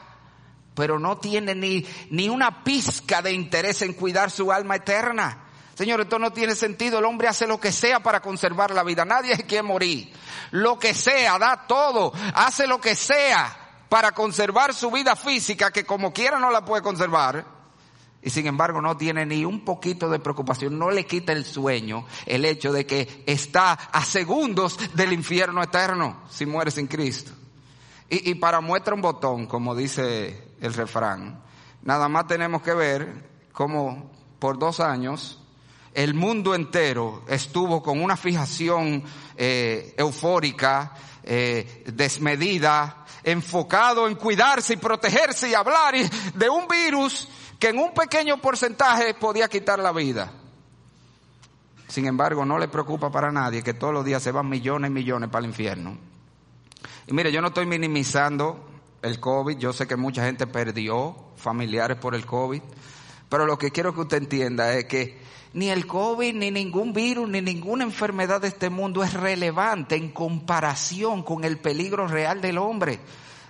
pero 0.81 0.99
no 0.99 1.19
tiene 1.19 1.55
ni, 1.55 1.87
ni 2.09 2.31
una 2.31 2.65
pizca 2.65 3.21
de 3.21 3.35
interés 3.35 3.83
en 3.83 3.93
cuidar 3.93 4.31
su 4.31 4.51
alma 4.51 4.77
eterna. 4.77 5.45
Señor, 5.75 6.01
esto 6.01 6.19
no 6.19 6.33
tiene 6.33 6.55
sentido. 6.55 6.99
El 6.99 7.05
hombre 7.05 7.29
hace 7.29 7.47
lo 7.47 7.61
que 7.61 7.71
sea 7.71 8.01
para 8.01 8.23
conservar 8.23 8.71
la 8.71 8.83
vida. 8.83 9.05
Nadie 9.05 9.37
quiere 9.47 9.63
morir. 9.63 10.11
Lo 10.53 10.79
que 10.79 10.95
sea, 10.95 11.39
da 11.39 11.67
todo. 11.67 12.15
Hace 12.35 12.67
lo 12.67 12.81
que 12.81 12.97
sea 12.97 13.85
para 13.91 14.13
conservar 14.13 14.73
su 14.73 14.91
vida 14.91 15.17
física, 15.17 15.71
que 15.71 15.85
como 15.85 16.15
quiera 16.15 16.39
no 16.39 16.51
la 16.51 16.65
puede 16.65 16.83
conservar 16.83 17.45
y 18.23 18.31
sin 18.31 18.47
embargo 18.47 18.81
no 18.81 18.97
tiene 18.97 19.27
ni 19.27 19.45
un 19.45 19.67
poquito 19.67 20.09
de 20.09 20.19
preocupación, 20.19 20.79
no 20.79 20.91
le 20.91 21.05
quita 21.05 21.33
el 21.33 21.45
sueño 21.45 22.07
el 22.25 22.47
hecho 22.47 22.73
de 22.73 22.87
que 22.87 23.23
está 23.27 23.73
a 23.73 24.03
segundos 24.03 24.79
del 24.95 25.13
infierno 25.13 25.63
eterno 25.63 26.23
si 26.31 26.47
muere 26.47 26.71
sin 26.71 26.87
Cristo. 26.87 27.33
Y, 28.09 28.31
y 28.31 28.35
para 28.37 28.63
muestra 28.63 28.95
un 28.95 29.03
botón, 29.03 29.47
como 29.47 29.75
dice 29.75 30.50
el 30.61 30.75
refrán, 30.75 31.43
nada 31.83 32.09
más 32.09 32.27
tenemos 32.27 32.63
que 32.63 32.75
ver 32.75 33.31
cómo 33.53 34.11
por 34.39 34.59
dos 34.59 34.81
años 34.81 35.41
el 35.95 36.15
mundo 36.15 36.55
entero 36.55 37.25
estuvo 37.27 37.83
con 37.83 38.03
una 38.03 38.17
fijación 38.17 39.03
eh, 39.37 39.95
eufórica, 39.97 40.93
eh, 41.23 41.85
desmedida, 41.93 43.05
enfocado 43.25 44.07
en 44.09 44.15
cuidarse 44.15 44.75
y 44.75 44.77
protegerse 44.77 45.49
y 45.49 45.55
hablar 45.55 45.95
de 46.35 46.49
un 46.49 46.67
virus 46.69 47.29
que 47.59 47.69
en 47.69 47.79
un 47.79 47.93
pequeño 47.93 48.41
porcentaje 48.41 49.15
podía 49.15 49.49
quitar 49.49 49.79
la 49.79 49.93
vida. 49.93 50.33
Sin 51.89 52.07
embargo, 52.07 52.45
no 52.45 52.57
le 52.57 52.69
preocupa 52.69 53.11
para 53.11 53.33
nadie 53.33 53.63
que 53.63 53.75
todos 53.75 53.93
los 53.93 54.05
días 54.05 54.23
se 54.23 54.31
van 54.31 54.49
millones 54.49 54.91
y 54.91 54.95
millones 54.95 55.29
para 55.29 55.45
el 55.45 55.51
infierno. 55.51 55.99
Y 57.09 57.13
mire, 57.13 57.33
yo 57.33 57.41
no 57.43 57.49
estoy 57.49 57.67
minimizando 57.67 58.70
el 59.03 59.21
COVID, 59.21 59.57
yo 59.59 59.73
sé 59.73 59.87
que 59.87 59.97
mucha 59.97 60.25
gente 60.25 60.47
perdió 60.47 61.17
familiares 61.37 61.97
por 61.97 62.15
el 62.15 62.27
COVID, 62.27 62.63
pero 63.29 63.47
lo 63.47 63.59
que 63.59 63.71
quiero 63.71 63.95
que 63.95 64.01
usted 64.01 64.19
entienda 64.19 64.75
es 64.75 64.85
que 64.85 65.19
ni 65.53 65.69
el 65.69 65.87
COVID, 65.87 66.35
ni 66.35 66.51
ningún 66.51 66.93
virus, 66.93 67.29
ni 67.29 67.41
ninguna 67.41 67.85
enfermedad 67.85 68.41
de 68.41 68.49
este 68.49 68.71
mundo 68.71 69.03
es 69.03 69.15
relevante 69.15 69.97
en 69.97 70.11
comparación 70.11 71.23
con 71.23 71.45
el 71.45 71.59
peligro 71.59 72.07
real 72.07 72.41
del 72.41 72.59
hombre. 72.59 73.01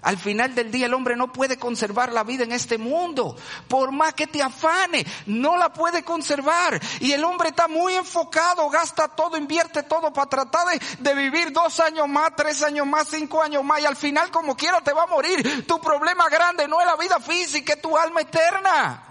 Al 0.02 0.16
final 0.16 0.54
del 0.54 0.70
día 0.70 0.86
el 0.86 0.94
hombre 0.94 1.16
no 1.16 1.32
puede 1.32 1.58
conservar 1.58 2.12
la 2.12 2.24
vida 2.24 2.44
en 2.44 2.52
este 2.52 2.78
mundo. 2.78 3.36
Por 3.68 3.92
más 3.92 4.14
que 4.14 4.26
te 4.26 4.42
afane, 4.42 5.04
no 5.26 5.56
la 5.56 5.72
puede 5.72 6.02
conservar. 6.02 6.80
Y 7.00 7.12
el 7.12 7.22
hombre 7.24 7.50
está 7.50 7.68
muy 7.68 7.94
enfocado, 7.94 8.68
gasta 8.70 9.08
todo, 9.08 9.36
invierte 9.36 9.82
todo 9.82 10.12
para 10.12 10.28
tratar 10.28 10.66
de, 10.98 11.14
vivir 11.14 11.52
dos 11.52 11.80
años 11.80 12.08
más, 12.08 12.34
tres 12.34 12.62
años 12.62 12.86
más, 12.86 13.08
cinco 13.08 13.42
años 13.42 13.62
más. 13.62 13.80
Y 13.80 13.86
al 13.86 13.96
final 13.96 14.30
como 14.30 14.56
quiera 14.56 14.80
te 14.80 14.92
va 14.92 15.02
a 15.02 15.06
morir. 15.06 15.66
Tu 15.66 15.80
problema 15.80 16.28
grande 16.28 16.66
no 16.66 16.80
es 16.80 16.86
la 16.86 16.96
vida 16.96 17.20
física, 17.20 17.74
es 17.74 17.82
tu 17.82 17.96
alma 17.96 18.22
eterna. 18.22 19.02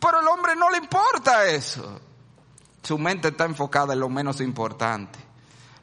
Pero 0.00 0.20
el 0.20 0.26
hombre 0.26 0.56
no 0.56 0.70
le 0.70 0.78
importa 0.78 1.46
eso. 1.46 2.00
Su 2.82 2.98
mente 2.98 3.28
está 3.28 3.44
enfocada 3.44 3.92
en 3.92 4.00
lo 4.00 4.08
menos 4.08 4.40
importante, 4.40 5.20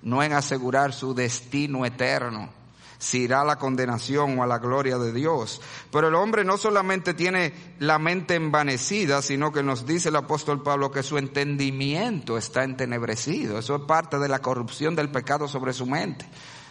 no 0.01 0.21
en 0.21 0.33
asegurar 0.33 0.91
su 0.91 1.15
destino 1.15 1.85
eterno 1.85 2.58
si 2.99 3.21
irá 3.23 3.41
a 3.41 3.45
la 3.45 3.57
condenación 3.57 4.37
o 4.37 4.43
a 4.43 4.47
la 4.47 4.59
gloria 4.59 4.97
de 4.97 5.11
Dios. 5.11 5.61
Pero 5.91 6.09
el 6.09 6.15
hombre 6.15 6.43
no 6.43 6.57
solamente 6.57 7.13
tiene 7.13 7.53
la 7.79 7.97
mente 7.97 8.35
envanecida, 8.35 9.21
sino 9.21 9.51
que 9.51 9.63
nos 9.63 9.87
dice 9.87 10.09
el 10.09 10.17
apóstol 10.17 10.61
Pablo 10.61 10.91
que 10.91 11.01
su 11.01 11.17
entendimiento 11.17 12.37
está 12.37 12.63
entenebrecido. 12.63 13.57
Eso 13.57 13.77
es 13.77 13.81
parte 13.83 14.19
de 14.19 14.27
la 14.27 14.39
corrupción 14.39 14.95
del 14.95 15.09
pecado 15.09 15.47
sobre 15.47 15.73
su 15.73 15.85
mente. 15.85 16.27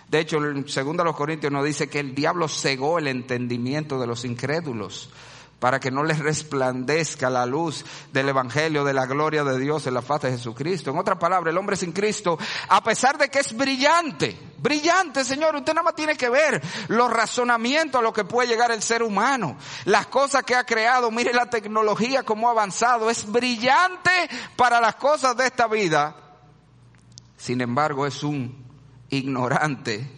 De 0.09 0.21
hecho, 0.21 0.37
en 0.39 0.69
segundo 0.69 1.03
a 1.03 1.07
los 1.07 1.17
Corintios 1.17 1.53
nos 1.53 1.65
dice 1.65 1.89
que 1.89 2.01
el 2.01 2.15
diablo 2.15 2.47
cegó 2.49 2.99
el 2.99 3.09
entendimiento 3.09 3.99
de 3.99 4.07
los 4.07 4.25
incrédulos 4.25 5.11
para 5.59 5.81
que 5.81 5.91
no 5.91 6.05
les 6.05 6.21
resplandezca 6.21 7.31
la 7.31 7.45
luz 7.45 7.85
del 8.13 8.29
Evangelio, 8.29 8.85
de 8.85 8.95
la 8.95 9.07
gloria 9.07 9.43
de 9.43 9.59
Dios 9.59 9.87
en 9.87 9.95
la 9.95 10.03
faz 10.03 10.23
de 10.23 10.31
Jesucristo. 10.31 10.91
En 10.91 10.99
otra 10.99 11.19
palabra, 11.19 11.51
el 11.51 11.59
hombre 11.59 11.77
sin 11.77 11.93
Cristo, 11.93 12.39
a 12.69 12.83
pesar 12.83 13.19
de 13.19 13.29
que 13.29 13.41
es 13.41 13.57
brillante, 13.57 14.39
brillante, 14.59 15.25
Señor, 15.25 15.57
usted 15.57 15.75
nada 15.75 15.83
más 15.83 15.97
tiene 15.97 16.17
que 16.17 16.29
ver 16.29 16.63
los 16.87 17.13
razonamientos 17.13 17.99
a 17.99 18.03
lo 18.03 18.13
que 18.13 18.25
puede 18.25 18.49
llegar 18.49 18.71
el 18.71 18.83
ser 18.83 19.03
humano, 19.03 19.57
las 19.85 20.07
cosas 20.07 20.45
que 20.45 20.55
ha 20.55 20.65
creado, 20.65 21.11
mire 21.11 21.33
la 21.33 21.51
tecnología 21.51 22.23
como 22.23 22.49
ha 22.49 22.53
avanzado, 22.53 23.11
es 23.11 23.27
brillante 23.31 24.11
para 24.55 24.81
las 24.81 24.95
cosas 24.95 25.37
de 25.37 25.47
esta 25.47 25.67
vida. 25.67 26.15
Sin 27.37 27.61
embargo, 27.61 28.07
es 28.07 28.23
un 28.23 28.65
ignorante, 29.11 30.09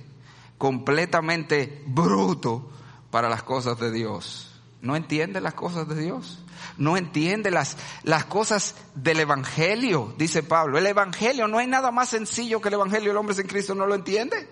completamente 0.59 1.83
bruto 1.87 2.71
para 3.11 3.31
las 3.31 3.43
cosas 3.43 3.79
de 3.79 3.91
Dios. 3.91 4.50
No 4.83 4.97
entiende 4.97 5.41
las 5.41 5.55
cosas 5.55 5.87
de 5.89 5.97
Dios. 6.01 6.43
No 6.77 6.97
entiende 6.97 7.51
las, 7.51 7.77
las 8.03 8.25
cosas 8.25 8.75
del 8.95 9.21
Evangelio, 9.21 10.15
dice 10.17 10.43
Pablo. 10.43 10.79
El 10.79 10.87
Evangelio 10.87 11.49
no 11.49 11.59
hay 11.59 11.67
nada 11.67 11.91
más 11.91 12.09
sencillo 12.09 12.61
que 12.61 12.69
el 12.69 12.75
Evangelio. 12.75 13.11
El 13.11 13.17
hombre 13.17 13.35
sin 13.35 13.47
Cristo 13.47 13.75
no 13.75 13.87
lo 13.87 13.95
entiende. 13.95 14.49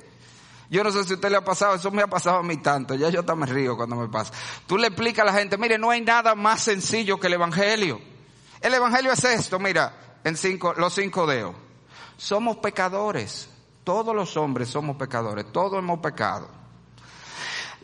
Yo 0.71 0.85
no 0.85 0.93
sé 0.93 1.05
si 1.05 1.13
a 1.13 1.15
usted 1.17 1.31
le 1.31 1.37
ha 1.37 1.45
pasado, 1.45 1.77
eso 1.77 1.91
me 1.91 2.03
ha 2.03 2.07
pasado 2.07 2.39
a 2.39 2.43
mí 2.43 2.59
tanto. 2.59 2.95
Ya 2.95 3.09
yo 3.09 3.25
también 3.25 3.55
río 3.55 3.77
cuando 3.77 3.97
me 3.97 4.09
pasa. 4.09 4.35
Tú 4.67 4.77
le 4.77 4.89
explicas 4.89 5.23
a 5.23 5.33
la 5.33 5.39
gente, 5.39 5.57
mire, 5.57 5.79
no 5.79 5.91
hay 5.91 6.03
nada 6.03 6.35
más 6.35 6.63
sencillo 6.63 7.19
que 7.19 7.29
el 7.29 7.35
Evangelio. 7.35 8.01
El 8.61 8.75
Evangelio 8.75 9.13
es 9.13 9.25
esto, 9.25 9.59
mira, 9.59 10.19
en 10.25 10.37
cinco, 10.37 10.75
los 10.75 10.95
cinco 10.95 11.27
dedos. 11.27 11.55
Somos 12.19 12.59
pecadores. 12.59 13.49
Todos 13.85 14.15
los 14.15 14.37
hombres 14.37 14.69
somos 14.69 14.97
pecadores. 14.97 15.51
Todos 15.51 15.79
hemos 15.79 16.01
pecado. 16.01 16.58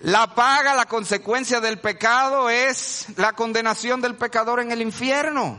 La 0.05 0.35
paga, 0.35 0.75
la 0.75 0.85
consecuencia 0.85 1.63
del 1.63 1.79
pecado 1.79 2.51
es 2.51 3.07
la 3.17 3.33
condenación 3.33 4.03
del 4.03 4.17
pecador 4.17 4.61
en 4.61 4.71
el 4.71 4.83
infierno. 4.83 5.59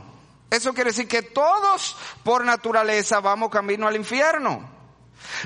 Eso 0.52 0.72
quiere 0.76 0.92
decir 0.92 1.08
que 1.08 1.24
todos 1.24 1.98
por 2.24 2.46
naturaleza 2.46 3.22
vamos 3.22 3.50
camino 3.50 3.88
al 3.88 3.96
infierno. 3.96 4.70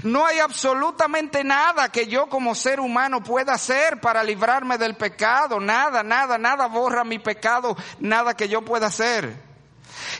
No 0.03 0.25
hay 0.25 0.39
absolutamente 0.39 1.45
nada 1.45 1.87
que 1.87 2.07
yo 2.07 2.27
como 2.27 2.53
ser 2.53 2.81
humano 2.81 3.23
pueda 3.23 3.53
hacer 3.53 4.01
para 4.01 4.21
librarme 4.21 4.77
del 4.77 4.97
pecado. 4.97 5.61
Nada, 5.61 6.03
nada, 6.03 6.37
nada 6.37 6.67
borra 6.67 7.05
mi 7.05 7.19
pecado, 7.19 7.77
nada 8.01 8.35
que 8.35 8.49
yo 8.49 8.65
pueda 8.65 8.87
hacer. 8.87 9.33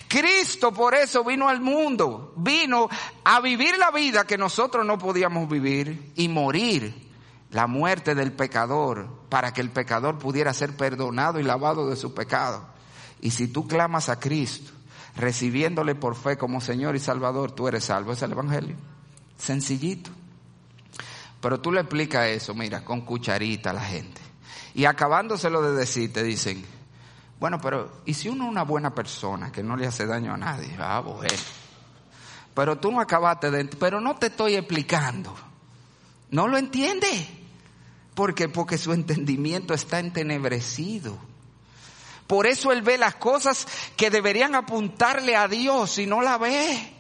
Cristo 0.08 0.72
por 0.72 0.96
eso 0.96 1.26
vino 1.26 1.50
al 1.50 1.60
mundo, 1.60 2.32
vino 2.38 2.88
a 3.26 3.42
vivir 3.42 3.78
la 3.78 3.92
vida 3.92 4.26
que 4.26 4.38
nosotros 4.38 4.86
no 4.86 4.98
podíamos 4.98 5.50
vivir 5.50 6.14
y 6.16 6.30
morir 6.30 7.09
la 7.52 7.68
muerte 7.68 8.16
del 8.16 8.32
pecador 8.32 9.08
para 9.30 9.54
que 9.54 9.62
el 9.62 9.72
pecador 9.72 10.20
pudiera 10.20 10.54
ser 10.54 10.76
perdonado 10.76 11.40
y 11.40 11.44
lavado 11.44 11.90
de 11.90 11.96
su 11.96 12.14
pecado. 12.14 12.64
Y 13.22 13.32
si 13.32 13.48
tú 13.48 13.68
clamas 13.68 14.10
a 14.10 14.20
Cristo, 14.20 14.72
recibiéndole 15.16 15.96
por 15.96 16.16
fe 16.16 16.38
como 16.38 16.62
Señor 16.62 16.96
y 16.96 17.00
Salvador, 17.00 17.52
tú 17.52 17.68
eres 17.68 17.86
salvo. 17.86 18.14
Es 18.14 18.22
el 18.22 18.32
Evangelio. 18.32 18.76
Sencillito. 19.38 20.12
Pero 21.42 21.60
tú 21.60 21.72
le 21.72 21.82
explicas 21.82 22.28
eso, 22.28 22.54
mira, 22.54 22.84
con 22.84 23.02
cucharita 23.02 23.72
a 23.72 23.74
la 23.74 23.84
gente. 23.84 24.22
Y 24.74 24.86
acabándoselo 24.86 25.62
de 25.62 25.74
decir, 25.74 26.14
te 26.14 26.24
dicen, 26.24 26.64
bueno, 27.40 27.60
pero 27.62 28.02
¿y 28.06 28.14
si 28.14 28.30
uno 28.30 28.46
es 28.46 28.52
una 28.52 28.64
buena 28.64 28.94
persona 28.94 29.52
que 29.52 29.64
no 29.64 29.76
le 29.76 29.88
hace 29.88 30.06
daño 30.06 30.34
a 30.34 30.38
nadie? 30.38 30.76
Ah, 30.78 31.00
bueno. 31.00 31.28
Pero 32.54 32.78
tú 32.78 32.92
no 32.92 33.00
acabaste 33.00 33.50
de... 33.50 33.66
Pero 33.66 34.02
no 34.02 34.18
te 34.18 34.28
estoy 34.28 34.56
explicando. 34.56 35.34
No 36.32 36.48
lo 36.48 36.58
entiende. 36.58 37.39
Porque 38.20 38.78
su 38.78 38.92
entendimiento 38.92 39.74
está 39.74 40.00
entenebrecido. 40.00 41.18
Por 42.28 42.48
eso 42.48 42.74
él 42.74 42.82
ve 42.82 42.98
las 42.98 43.16
cosas 43.16 43.66
que 43.96 44.10
deberían 44.10 44.56
apuntarle 44.56 45.38
a 45.38 45.48
Dios 45.48 45.98
y 46.00 46.06
no 46.06 46.22
la 46.22 46.38
ve. 46.38 46.94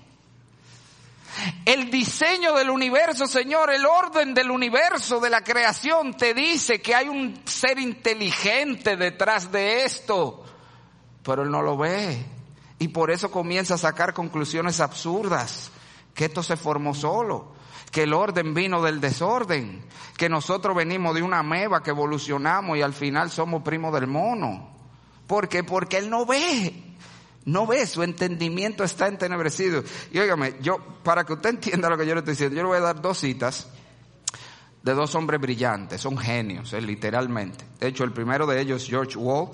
El 1.66 1.92
diseño 1.92 2.56
del 2.56 2.70
universo, 2.70 3.28
Señor, 3.28 3.70
el 3.70 3.86
orden 3.86 4.34
del 4.34 4.50
universo, 4.50 5.20
de 5.20 5.30
la 5.30 5.44
creación, 5.44 6.16
te 6.16 6.34
dice 6.34 6.82
que 6.82 6.96
hay 6.96 7.10
un 7.10 7.42
ser 7.44 7.80
inteligente 7.80 8.96
detrás 8.96 9.52
de 9.52 9.84
esto, 9.84 10.46
pero 11.22 11.44
él 11.44 11.52
no 11.52 11.62
lo 11.62 11.76
ve. 11.76 12.26
Y 12.80 12.88
por 12.88 13.12
eso 13.12 13.30
comienza 13.30 13.74
a 13.74 13.78
sacar 13.78 14.14
conclusiones 14.14 14.80
absurdas, 14.80 15.70
que 16.14 16.26
esto 16.26 16.42
se 16.44 16.56
formó 16.56 16.96
solo, 16.96 17.59
que 17.92 18.04
el 18.04 18.14
orden 18.14 18.54
vino 18.54 18.82
del 18.82 19.02
desorden, 19.02 19.84
que 20.18 20.30
nosotros 20.30 20.76
venimos 20.76 21.16
de 21.16 21.24
una 21.24 21.44
meba 21.44 21.82
que 21.82 21.90
evolucionamos 21.90 22.78
y 22.78 22.82
al 22.82 22.94
final 22.94 23.32
somos 23.32 23.64
primos 23.64 23.94
del 23.94 24.08
mono. 24.08 24.70
¿Por 25.28 25.48
qué? 25.48 25.64
Porque 25.64 25.98
él 25.98 26.10
no 26.10 26.26
ve. 26.26 26.90
No 27.46 27.66
ve, 27.66 27.88
su 27.88 28.04
entendimiento 28.04 28.84
está 28.84 29.08
entenebrecido. 29.08 29.84
Y 30.12 30.20
óigame, 30.20 30.56
yo, 30.62 30.78
para 31.04 31.24
que 31.24 31.34
usted 31.34 31.50
entienda 31.56 31.90
lo 31.90 31.98
que 31.98 32.06
yo 32.06 32.14
le 32.14 32.20
estoy 32.20 32.34
diciendo, 32.34 32.56
yo 32.56 32.64
le 32.64 32.68
voy 32.68 32.78
a 32.78 32.82
dar 32.82 33.02
dos 33.02 33.20
citas 33.20 33.70
de 34.84 34.94
dos 34.94 35.14
hombres 35.16 35.42
brillantes, 35.42 36.02
son 36.02 36.18
genios, 36.18 36.74
eh, 36.74 36.82
literalmente. 36.82 37.66
De 37.80 37.88
hecho, 37.88 38.04
el 38.04 38.14
primero 38.14 38.46
de 38.48 38.62
ellos, 38.62 38.86
George 38.88 39.18
Wall, 39.18 39.50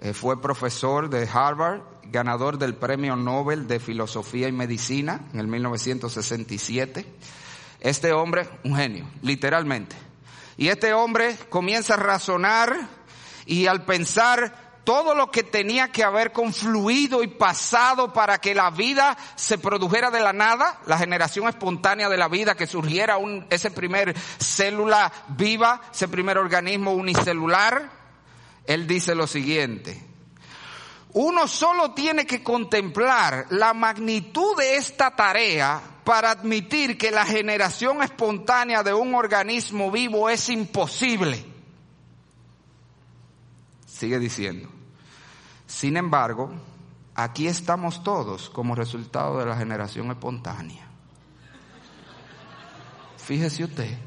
eh, 0.00 0.12
fue 0.12 0.40
profesor 0.40 1.10
de 1.10 1.28
Harvard, 1.32 1.82
ganador 2.04 2.58
del 2.58 2.74
Premio 2.74 3.16
Nobel 3.16 3.66
de 3.66 3.78
Filosofía 3.78 4.48
y 4.48 4.52
Medicina 4.52 5.28
en 5.32 5.40
el 5.40 5.46
1967. 5.46 7.06
Este 7.84 8.14
hombre, 8.14 8.48
un 8.64 8.74
genio, 8.74 9.06
literalmente. 9.20 9.94
Y 10.56 10.68
este 10.68 10.94
hombre 10.94 11.36
comienza 11.50 11.94
a 11.94 11.98
razonar 11.98 12.74
y 13.44 13.66
al 13.66 13.84
pensar 13.84 14.80
todo 14.84 15.14
lo 15.14 15.30
que 15.30 15.42
tenía 15.42 15.92
que 15.92 16.02
haber 16.02 16.32
confluido 16.32 17.22
y 17.22 17.26
pasado 17.26 18.14
para 18.14 18.38
que 18.38 18.54
la 18.54 18.70
vida 18.70 19.18
se 19.36 19.58
produjera 19.58 20.10
de 20.10 20.20
la 20.20 20.32
nada, 20.32 20.80
la 20.86 20.96
generación 20.96 21.46
espontánea 21.46 22.08
de 22.08 22.16
la 22.16 22.28
vida, 22.28 22.54
que 22.54 22.66
surgiera 22.66 23.18
un, 23.18 23.46
ese 23.50 23.70
primer 23.70 24.18
célula 24.38 25.12
viva, 25.28 25.82
ese 25.92 26.08
primer 26.08 26.38
organismo 26.38 26.92
unicelular, 26.92 27.90
él 28.64 28.86
dice 28.86 29.14
lo 29.14 29.26
siguiente. 29.26 30.02
Uno 31.12 31.46
solo 31.46 31.92
tiene 31.92 32.24
que 32.24 32.42
contemplar 32.42 33.44
la 33.50 33.74
magnitud 33.74 34.56
de 34.56 34.76
esta 34.76 35.14
tarea 35.14 35.93
para 36.04 36.30
admitir 36.30 36.98
que 36.98 37.10
la 37.10 37.24
generación 37.24 38.02
espontánea 38.02 38.82
de 38.82 38.92
un 38.92 39.14
organismo 39.14 39.90
vivo 39.90 40.28
es 40.28 40.48
imposible. 40.48 41.44
Sigue 43.86 44.18
diciendo. 44.18 44.68
Sin 45.66 45.96
embargo, 45.96 46.52
aquí 47.14 47.46
estamos 47.46 48.02
todos 48.02 48.50
como 48.50 48.74
resultado 48.74 49.38
de 49.38 49.46
la 49.46 49.56
generación 49.56 50.10
espontánea. 50.10 50.86
Fíjese 53.16 53.64
usted. 53.64 53.98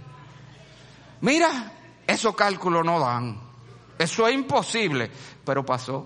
Mira, 1.21 1.71
esos 2.05 2.35
cálculos 2.35 2.85
no 2.85 2.99
dan. 2.99 3.39
Eso 3.97 4.27
es 4.27 4.35
imposible. 4.35 5.09
Pero 5.43 5.65
pasó. 5.65 6.05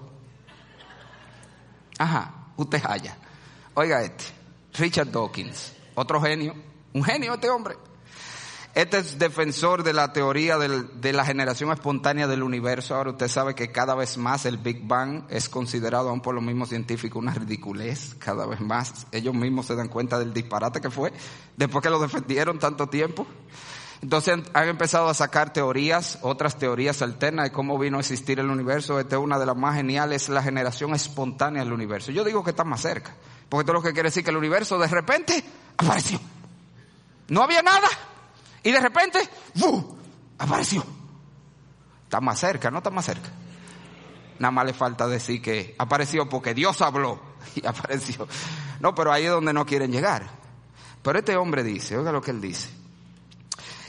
Ajá, 1.98 2.34
usted 2.56 2.82
haya. 2.86 3.18
Oiga 3.74 4.02
este, 4.02 4.24
Richard 4.74 5.12
Dawkins, 5.12 5.74
otro 6.02 6.22
genio. 6.22 6.54
Un 6.94 7.04
genio 7.04 7.34
este 7.34 7.50
hombre. 7.50 7.76
Este 8.74 9.00
es 9.00 9.20
defensor 9.20 9.84
de 9.84 9.92
la 9.92 10.14
teoría 10.14 10.58
de 10.58 11.14
la 11.14 11.26
generación 11.26 11.72
espontánea 11.72 12.28
del 12.28 12.42
universo. 12.42 12.96
Ahora 12.96 13.12
usted 13.12 13.28
sabe 13.28 13.54
que 13.54 13.70
cada 13.70 13.96
vez 13.96 14.18
más 14.18 14.46
el 14.46 14.58
Big 14.58 14.88
Bang 14.88 15.24
es 15.30 15.50
considerado 15.50 16.10
aún 16.10 16.22
por 16.22 16.34
los 16.34 16.44
mismos 16.44 16.70
científicos 16.70 17.22
una 17.22 17.34
ridiculez. 17.34 18.16
Cada 18.18 18.46
vez 18.46 18.62
más 18.62 19.08
ellos 19.12 19.34
mismos 19.34 19.66
se 19.66 19.76
dan 19.76 19.90
cuenta 19.90 20.18
del 20.18 20.34
disparate 20.34 20.80
que 20.80 20.90
fue 20.90 21.12
después 21.58 21.84
que 21.84 21.90
lo 21.90 22.00
defendieron 22.00 22.60
tanto 22.60 22.88
tiempo. 22.88 23.28
Entonces 24.02 24.40
han 24.54 24.68
empezado 24.70 25.10
a 25.10 25.14
sacar 25.14 25.52
teorías, 25.52 26.20
otras 26.22 26.58
teorías 26.58 27.02
alternas 27.02 27.46
de 27.46 27.52
cómo 27.52 27.78
vino 27.78 27.98
a 27.98 28.00
existir 28.00 28.40
el 28.40 28.50
universo. 28.50 29.02
Esta 29.02 29.18
es 29.18 29.22
una 29.22 29.38
de 29.38 29.46
las 29.46 29.58
más 29.58 29.76
geniales, 29.76 30.30
la 30.30 30.42
generación 30.42 30.94
espontánea 30.96 31.64
del 31.66 31.74
universo. 31.74 32.14
Yo 32.14 32.24
digo 32.24 32.42
que 32.42 32.52
está 32.52 32.64
más 32.64 32.82
cerca, 32.82 33.14
porque 33.50 33.70
es 33.70 33.74
lo 33.74 33.82
que 33.82 33.92
quiere 33.92 34.08
decir 34.08 34.24
que 34.24 34.32
el 34.32 34.38
universo 34.38 34.80
de 34.80 34.88
repente 34.88 35.44
apareció. 35.78 36.20
No 37.30 37.44
había 37.44 37.62
nada 37.62 37.88
y 38.64 38.72
de 38.72 38.80
repente, 38.80 39.20
¡fu! 39.56 39.98
apareció. 40.38 40.84
Está 42.04 42.20
más 42.20 42.40
cerca, 42.40 42.70
no 42.70 42.80
está 42.80 42.90
más 42.90 43.06
cerca. 43.06 43.30
Nada 44.40 44.52
más 44.52 44.66
le 44.66 44.74
falta 44.74 45.08
decir 45.08 45.42
que 45.42 45.76
apareció 45.78 46.28
porque 46.28 46.54
Dios 46.54 46.82
habló 46.82 47.22
y 47.56 47.66
apareció. 47.66 48.28
No, 48.80 48.94
pero 48.94 49.12
ahí 49.12 49.26
es 49.26 49.32
donde 49.32 49.54
no 49.54 49.66
quieren 49.66 49.92
llegar. 49.92 50.28
Pero 51.02 51.20
este 51.20 51.36
hombre 51.38 51.64
dice, 51.64 51.98
oiga 51.98 52.12
lo 52.12 52.22
que 52.22 52.32
él 52.32 52.42
dice. 52.42 52.70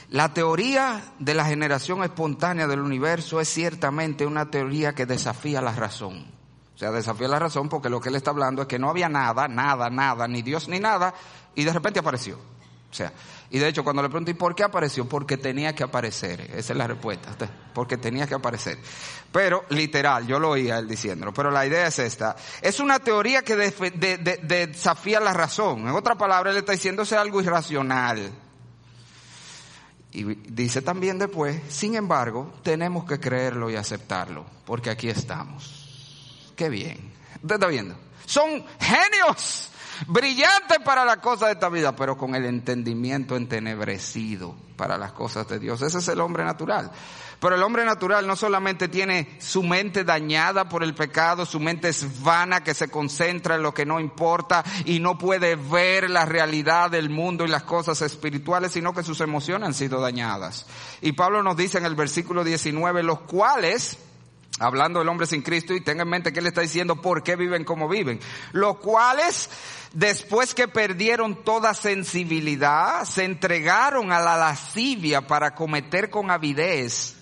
La 0.09 0.33
teoría 0.33 1.01
de 1.17 1.33
la 1.33 1.45
generación 1.45 2.03
espontánea 2.03 2.67
del 2.67 2.81
universo 2.81 3.41
es 3.41 3.49
ciertamente 3.49 4.27
una 4.27 4.51
teoría 4.51 4.93
que 4.93 5.07
desafía 5.07 5.59
la 5.61 5.73
razón. 5.73 6.32
O 6.75 6.77
sea, 6.77 6.91
desafía 6.91 7.27
la 7.27 7.39
razón 7.39 7.69
porque 7.69 7.89
lo 7.89 8.01
que 8.01 8.09
él 8.09 8.15
está 8.15 8.31
hablando 8.31 8.63
es 8.63 8.67
que 8.67 8.79
no 8.79 8.89
había 8.89 9.09
nada, 9.09 9.47
nada, 9.47 9.89
nada, 9.89 10.27
ni 10.27 10.41
Dios 10.41 10.67
ni 10.67 10.79
nada, 10.79 11.13
y 11.55 11.63
de 11.63 11.73
repente 11.73 11.99
apareció. 11.99 12.37
O 12.93 12.95
sea, 12.95 13.11
y 13.49 13.59
de 13.59 13.67
hecho, 13.67 13.83
cuando 13.83 14.01
le 14.01 14.09
pregunté, 14.09 14.33
¿por 14.35 14.55
qué 14.55 14.63
apareció? 14.63 15.09
Porque 15.09 15.37
tenía 15.37 15.73
que 15.73 15.83
aparecer. 15.83 16.41
Esa 16.41 16.73
es 16.73 16.77
la 16.77 16.87
respuesta. 16.87 17.35
Porque 17.73 17.97
tenía 17.97 18.25
que 18.25 18.35
aparecer. 18.35 18.79
Pero, 19.31 19.65
literal, 19.69 20.25
yo 20.25 20.39
lo 20.39 20.49
oía 20.51 20.79
él 20.79 20.87
diciéndolo. 20.87 21.33
Pero 21.33 21.51
la 21.51 21.65
idea 21.65 21.87
es 21.87 21.99
esta. 21.99 22.35
Es 22.61 22.79
una 22.79 22.99
teoría 22.99 23.43
que 23.43 23.55
desafía 23.55 25.19
la 25.19 25.33
razón. 25.33 25.87
En 25.87 25.95
otra 25.95 26.15
palabra, 26.15 26.51
él 26.51 26.57
está 26.57 26.71
diciendo 26.71 27.03
es 27.03 27.13
algo 27.13 27.41
irracional. 27.41 28.31
Y 30.11 30.23
dice 30.51 30.83
también 30.83 31.17
después, 31.17 31.59
sin 31.69 31.95
embargo, 31.95 32.53
tenemos 32.63 33.05
que 33.05 33.19
creerlo 33.19 33.69
y 33.69 33.75
aceptarlo. 33.75 34.45
Porque 34.65 34.91
aquí 34.91 35.09
estamos. 35.09 35.82
Qué 36.55 36.69
bien. 36.69 37.13
¿Usted 37.41 37.55
está 37.55 37.67
viendo? 37.67 37.95
Son 38.25 38.65
genios 38.79 39.69
brillante 40.07 40.79
para 40.83 41.05
las 41.05 41.17
cosas 41.17 41.49
de 41.49 41.53
esta 41.53 41.69
vida, 41.69 41.95
pero 41.95 42.17
con 42.17 42.35
el 42.35 42.45
entendimiento 42.45 43.35
entenebrecido 43.35 44.55
para 44.75 44.97
las 44.97 45.11
cosas 45.11 45.47
de 45.47 45.59
Dios. 45.59 45.81
Ese 45.81 45.99
es 45.99 46.07
el 46.07 46.19
hombre 46.19 46.43
natural. 46.43 46.91
Pero 47.39 47.55
el 47.55 47.63
hombre 47.63 47.83
natural 47.83 48.25
no 48.25 48.37
solamente 48.37 48.87
tiene 48.87 49.35
su 49.41 49.63
mente 49.63 50.05
dañada 50.05 50.69
por 50.69 50.81
el 50.81 50.95
pecado, 50.95 51.45
su 51.45 51.59
mente 51.59 51.89
es 51.89 52.23
vana 52.23 52.63
que 52.63 52.73
se 52.73 52.89
concentra 52.89 53.55
en 53.55 53.63
lo 53.63 53.73
que 53.73 53.85
no 53.85 53.99
importa 53.99 54.63
y 54.85 55.01
no 55.01 55.17
puede 55.17 55.57
ver 55.57 56.09
la 56.09 56.23
realidad 56.25 56.89
del 56.89 57.09
mundo 57.09 57.43
y 57.43 57.49
las 57.49 57.63
cosas 57.63 58.01
espirituales, 58.01 58.71
sino 58.71 58.93
que 58.93 59.03
sus 59.03 59.19
emociones 59.19 59.67
han 59.67 59.73
sido 59.73 59.99
dañadas. 59.99 60.65
Y 61.01 61.11
Pablo 61.11 61.43
nos 61.43 61.57
dice 61.57 61.79
en 61.79 61.85
el 61.85 61.95
versículo 61.95 62.45
19, 62.45 63.03
los 63.03 63.19
cuales, 63.21 63.97
hablando 64.59 64.99
del 64.99 65.09
hombre 65.09 65.27
sin 65.27 65.41
Cristo, 65.41 65.73
y 65.73 65.81
tenga 65.81 66.03
en 66.03 66.09
mente 66.09 66.31
que 66.31 66.39
él 66.39 66.47
está 66.47 66.61
diciendo 66.61 67.01
por 67.01 67.23
qué 67.23 67.35
viven 67.35 67.63
como 67.63 67.89
viven, 67.89 68.19
los 68.51 68.77
cuales 68.77 69.49
después 69.93 70.53
que 70.53 70.67
perdieron 70.67 71.43
toda 71.43 71.73
sensibilidad, 71.73 73.03
se 73.05 73.23
entregaron 73.23 74.11
a 74.11 74.19
la 74.19 74.37
lascivia 74.37 75.25
para 75.25 75.55
cometer 75.55 76.09
con 76.09 76.31
avidez 76.31 77.15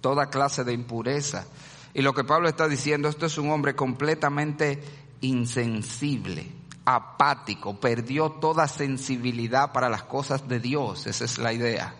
toda 0.00 0.30
clase 0.30 0.64
de 0.64 0.72
impureza. 0.72 1.46
Y 1.94 2.02
lo 2.02 2.14
que 2.14 2.24
Pablo 2.24 2.48
está 2.48 2.68
diciendo, 2.68 3.08
esto 3.08 3.26
es 3.26 3.36
un 3.38 3.50
hombre 3.50 3.74
completamente 3.74 4.82
insensible, 5.20 6.50
apático, 6.84 7.78
perdió 7.78 8.30
toda 8.30 8.66
sensibilidad 8.66 9.72
para 9.72 9.88
las 9.88 10.02
cosas 10.04 10.48
de 10.48 10.58
Dios, 10.58 11.06
esa 11.06 11.24
es 11.24 11.38
la 11.38 11.52
idea. 11.52 11.94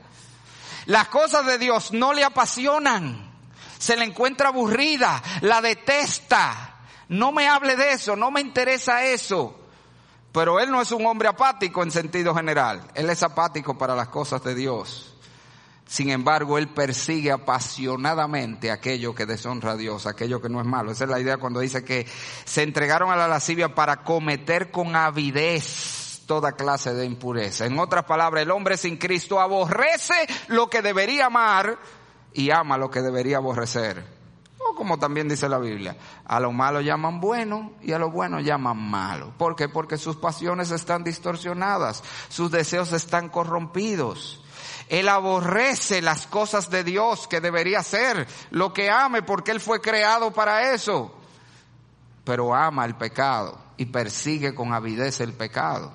Las 0.87 1.09
cosas 1.09 1.47
de 1.47 1.59
Dios 1.59 1.93
no 1.93 2.13
le 2.13 2.25
apasionan, 2.25 3.32
se 3.83 3.97
le 3.97 4.05
encuentra 4.05 4.51
aburrida, 4.51 5.21
la 5.41 5.61
detesta. 5.61 6.77
No 7.09 7.33
me 7.33 7.49
hable 7.49 7.75
de 7.75 7.95
eso, 7.95 8.15
no 8.15 8.31
me 8.31 8.41
interesa 8.41 9.05
eso. 9.05 9.59
Pero 10.31 10.61
él 10.61 10.71
no 10.71 10.81
es 10.81 10.93
un 10.93 11.05
hombre 11.05 11.27
apático 11.27 11.83
en 11.83 11.91
sentido 11.91 12.33
general. 12.33 12.81
Él 12.95 13.11
es 13.11 13.25
apático 13.25 13.77
para 13.77 13.97
las 13.97 14.07
cosas 14.07 14.45
de 14.45 14.55
Dios. 14.55 15.17
Sin 15.85 16.11
embargo, 16.11 16.59
él 16.59 16.69
persigue 16.69 17.33
apasionadamente 17.33 18.71
aquello 18.71 19.17
que 19.17 19.27
deshonra 19.27 19.73
a 19.73 19.77
Dios, 19.77 20.07
aquello 20.07 20.41
que 20.41 20.49
no 20.49 20.61
es 20.61 20.67
malo. 20.67 20.93
Esa 20.93 21.05
es 21.05 21.11
la 21.11 21.19
idea 21.19 21.39
cuando 21.39 21.59
dice 21.59 21.85
que 21.85 22.07
se 22.45 22.63
entregaron 22.63 23.11
a 23.11 23.17
la 23.17 23.27
lascivia 23.27 23.75
para 23.75 24.05
cometer 24.05 24.71
con 24.71 24.95
avidez 24.95 26.23
toda 26.27 26.53
clase 26.53 26.95
de 26.95 27.05
impureza. 27.05 27.67
En 27.67 27.81
otras 27.81 28.05
palabras, 28.05 28.43
el 28.43 28.53
hombre 28.53 28.77
sin 28.77 28.97
Cristo 28.97 29.41
aborrece 29.41 30.15
lo 30.47 30.71
que 30.71 30.83
debería 30.83 31.27
amar 31.27 31.77
y 32.35 32.51
ama 32.51 32.79
lo 32.79 32.91
que 32.91 33.03
debería 33.03 33.39
aborrecer 33.39 34.23
como 34.75 34.99
también 34.99 35.29
dice 35.29 35.49
la 35.49 35.59
Biblia, 35.59 35.97
a 36.25 36.41
lo 36.41 36.53
malo 36.53 36.81
llaman 36.81 37.21
bueno 37.21 37.73
y 37.83 37.93
a 37.93 37.99
lo 37.99 38.11
bueno 38.11 38.41
llaman 38.41 38.77
malo. 38.77 39.33
¿Por 39.37 39.57
qué? 39.57 39.69
Porque 39.69 39.97
sus 39.97 40.17
pasiones 40.17 40.71
están 40.71 41.05
distorsionadas, 41.05 42.03
sus 42.29 42.51
deseos 42.51 42.93
están 42.93 43.29
corrompidos. 43.29 44.43
Él 44.89 45.09
aborrece 45.09 46.03
las 46.03 46.27
cosas 46.27 46.71
de 46.71 46.85
Dios 46.85 47.27
que 47.29 47.41
debería 47.41 47.81
hacer, 47.81 48.27
lo 48.51 48.73
que 48.73 48.91
ame 48.91 49.23
porque 49.23 49.51
Él 49.51 49.61
fue 49.61 49.81
creado 49.81 50.33
para 50.33 50.73
eso. 50.73 51.15
Pero 52.25 52.55
ama 52.55 52.85
el 52.85 52.95
pecado 52.95 53.59
y 53.77 53.87
persigue 53.87 54.55
con 54.55 54.73
avidez 54.73 55.21
el 55.21 55.33
pecado. 55.33 55.93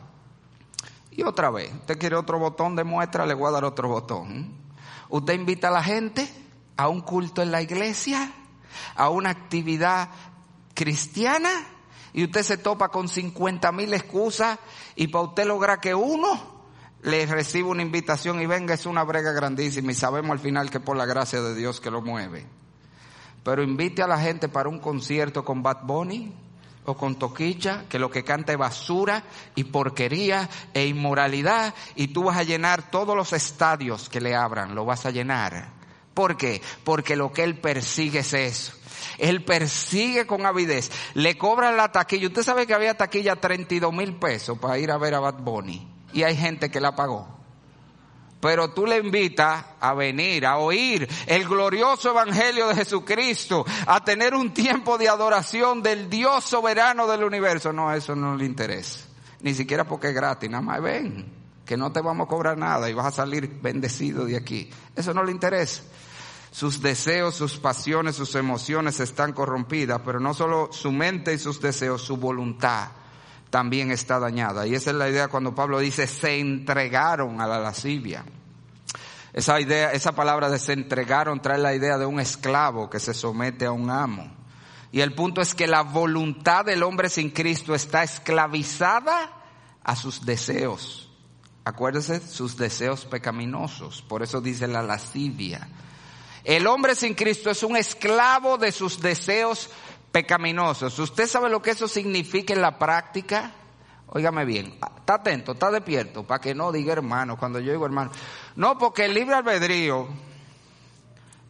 Y 1.12 1.24
otra 1.24 1.50
vez, 1.50 1.74
usted 1.74 1.98
quiere 1.98 2.16
otro 2.16 2.38
botón 2.38 2.76
de 2.76 2.84
muestra, 2.84 3.26
le 3.26 3.34
voy 3.34 3.50
a 3.50 3.52
dar 3.52 3.66
otro 3.66 3.88
botón. 3.88 4.67
Usted 5.10 5.34
invita 5.34 5.70
a 5.70 5.72
la 5.72 5.84
gente 5.84 6.28
a 6.76 6.90
un 6.90 7.02
culto 7.02 7.42
en 7.42 7.52
la 7.52 7.62
iglesia 7.62 8.32
a 8.96 9.10
una 9.10 9.30
actividad 9.30 10.10
cristiana 10.74 11.50
y 12.14 12.24
usted 12.24 12.44
se 12.44 12.58
topa 12.58 12.90
con 12.90 13.08
50 13.08 13.72
mil 13.72 13.94
excusas 13.94 14.60
y 14.96 15.08
para 15.08 15.26
usted 15.26 15.46
lograr 15.46 15.80
que 15.80 15.94
uno 15.94 16.58
le 17.04 17.26
reciba 17.26 17.70
una 17.70 17.84
invitación 17.84 18.42
y 18.42 18.46
venga 18.46 18.74
es 18.74 18.86
una 18.86 19.04
brega 19.04 19.32
grandísima 19.32 19.92
y 19.92 19.96
sabemos 19.96 20.32
al 20.32 20.40
final 20.40 20.70
que 20.70 20.80
por 20.80 20.98
la 20.98 21.06
gracia 21.06 21.42
de 21.42 21.56
Dios 21.56 21.80
que 21.80 21.92
lo 21.92 22.02
mueve. 22.02 22.46
Pero 23.44 23.64
invite 23.64 24.02
a 24.02 24.08
la 24.08 24.20
gente 24.20 24.50
para 24.50 24.70
un 24.70 24.80
concierto 24.80 25.46
con 25.46 25.64
Bad 25.64 25.84
Bunny 25.84 26.34
o 26.90 26.96
con 26.96 27.20
Toquicha, 27.20 27.84
que 27.90 28.00
lo 28.00 28.10
que 28.10 28.24
canta 28.24 28.54
es 28.54 28.58
basura 28.58 29.22
y 29.56 29.66
porquería 29.66 30.50
e 30.74 30.88
inmoralidad 30.88 31.74
y 31.96 32.08
tú 32.08 32.24
vas 32.24 32.38
a 32.38 32.44
llenar 32.44 32.90
todos 32.90 33.14
los 33.14 33.34
estadios 33.34 34.08
que 34.08 34.22
le 34.22 34.34
abran, 34.34 34.74
lo 34.74 34.86
vas 34.86 35.06
a 35.06 35.12
llenar. 35.12 35.74
¿Por 36.14 36.38
qué? 36.38 36.62
Porque 36.86 37.18
lo 37.18 37.34
que 37.34 37.44
él 37.44 37.60
persigue 37.60 38.20
es 38.20 38.34
eso. 38.34 38.74
Él 39.18 39.44
persigue 39.44 40.26
con 40.26 40.46
avidez. 40.46 40.90
Le 41.14 41.38
cobran 41.38 41.76
la 41.76 41.92
taquilla. 41.92 42.28
Usted 42.28 42.44
sabe 42.44 42.66
que 42.66 42.74
había 42.74 42.96
taquilla 42.96 43.36
32 43.36 43.94
mil 43.94 44.16
pesos 44.16 44.58
para 44.58 44.80
ir 44.80 44.90
a 44.90 44.98
ver 44.98 45.14
a 45.14 45.20
Bad 45.20 45.40
Bunny. 45.40 45.86
Y 46.14 46.24
hay 46.24 46.38
gente 46.38 46.72
que 46.72 46.80
la 46.80 46.96
pagó. 46.96 47.37
Pero 48.40 48.70
tú 48.70 48.86
le 48.86 49.00
invitas 49.00 49.66
a 49.80 49.94
venir, 49.94 50.46
a 50.46 50.58
oír 50.58 51.08
el 51.26 51.48
glorioso 51.48 52.12
evangelio 52.12 52.68
de 52.68 52.76
Jesucristo, 52.76 53.66
a 53.88 54.04
tener 54.04 54.36
un 54.36 54.54
tiempo 54.54 54.98
de 54.98 55.10
adoración 55.10 55.82
del 55.82 56.10
Dios 56.10 56.44
soberano 56.44 57.08
del 57.08 57.24
universo. 57.24 57.74
No, 57.74 57.92
eso 57.92 58.16
no 58.16 58.36
le 58.36 58.46
interesa. 58.46 59.06
Ni 59.42 59.56
siquiera 59.56 59.88
porque 59.88 60.10
es 60.10 60.14
gratis. 60.14 60.50
Nada 60.50 60.62
más 60.62 60.82
ven, 60.82 61.26
que 61.66 61.78
no 61.78 61.92
te 61.92 62.02
vamos 62.02 62.26
a 62.26 62.30
cobrar 62.30 62.58
nada 62.58 62.90
y 62.90 62.94
vas 62.94 63.08
a 63.08 63.12
salir 63.12 63.60
bendecido 63.62 64.26
de 64.26 64.38
aquí. 64.38 64.70
Eso 64.96 65.14
no 65.16 65.24
le 65.24 65.32
interesa. 65.32 65.82
Sus 66.52 66.82
deseos, 66.82 67.36
sus 67.36 67.58
pasiones, 67.58 68.16
sus 68.16 68.36
emociones 68.36 69.00
están 69.00 69.34
corrompidas, 69.34 70.02
pero 70.06 70.20
no 70.20 70.34
solo 70.34 70.70
su 70.72 70.92
mente 70.92 71.34
y 71.34 71.40
sus 71.40 71.60
deseos, 71.60 72.04
su 72.04 72.18
voluntad 72.18 72.90
también 73.50 73.92
está 73.92 74.20
dañada. 74.20 74.68
Y 74.68 74.76
esa 74.76 74.92
es 74.92 74.96
la 74.96 75.10
idea 75.10 75.28
cuando 75.28 75.56
Pablo 75.56 75.80
dice 75.80 76.08
se 76.08 76.40
entregaron 76.40 77.42
a 77.42 77.48
la 77.48 77.60
lascivia. 77.60 78.24
Esa 79.34 79.60
idea, 79.60 79.92
esa 79.92 80.14
palabra 80.14 80.50
de 80.50 80.58
se 80.58 80.74
entregaron 80.74 81.42
trae 81.42 81.60
la 81.60 81.76
idea 81.76 81.98
de 81.98 82.06
un 82.06 82.20
esclavo 82.20 82.90
que 82.90 83.00
se 83.00 83.14
somete 83.14 83.66
a 83.66 83.72
un 83.72 83.90
amo. 83.90 84.32
Y 84.92 85.02
el 85.02 85.14
punto 85.14 85.42
es 85.42 85.54
que 85.54 85.68
la 85.68 85.84
voluntad 85.84 86.66
del 86.66 86.82
hombre 86.82 87.10
sin 87.10 87.30
Cristo 87.30 87.76
está 87.76 88.04
esclavizada 88.04 89.32
a 89.84 89.96
sus 89.96 90.26
deseos. 90.26 91.10
Acuérdese, 91.66 92.26
sus 92.26 92.58
deseos 92.58 93.06
pecaminosos. 93.06 94.02
Por 94.02 94.24
eso 94.24 94.40
dice 94.42 94.68
la 94.68 94.82
lascivia. 94.82 95.68
El 96.44 96.66
hombre 96.66 96.96
sin 96.96 97.14
Cristo 97.14 97.50
es 97.50 97.62
un 97.62 97.76
esclavo 97.76 98.58
de 98.58 98.72
sus 98.72 99.02
deseos 99.02 99.70
pecaminosos. 100.12 100.98
¿Usted 101.00 101.28
sabe 101.28 101.50
lo 101.50 101.62
que 101.62 101.72
eso 101.72 101.88
significa 101.88 102.54
en 102.54 102.62
la 102.62 102.78
práctica? 102.78 103.52
Óigame 104.08 104.46
bien, 104.46 104.78
está 105.00 105.16
atento, 105.16 105.52
está 105.52 105.70
despierto, 105.70 106.24
para 106.24 106.40
que 106.40 106.56
no 106.56 106.72
diga 106.72 106.94
hermano, 106.94 107.38
cuando 107.38 107.60
yo 107.60 107.72
digo 107.72 107.86
hermano. 107.86 108.12
No, 108.56 108.78
porque 108.78 109.06
el 109.06 109.14
libre 109.14 109.36
albedrío, 109.36 110.08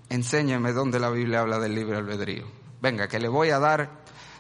enséñeme 0.10 0.74
dónde 0.74 1.00
la 1.00 1.10
Biblia 1.10 1.42
habla 1.42 1.60
del 1.60 1.76
libre 1.76 1.98
albedrío. 1.98 2.46
Venga, 2.82 3.08
que 3.08 3.20
le 3.20 3.28
voy 3.28 3.52
a 3.52 3.60
dar, 3.60 3.90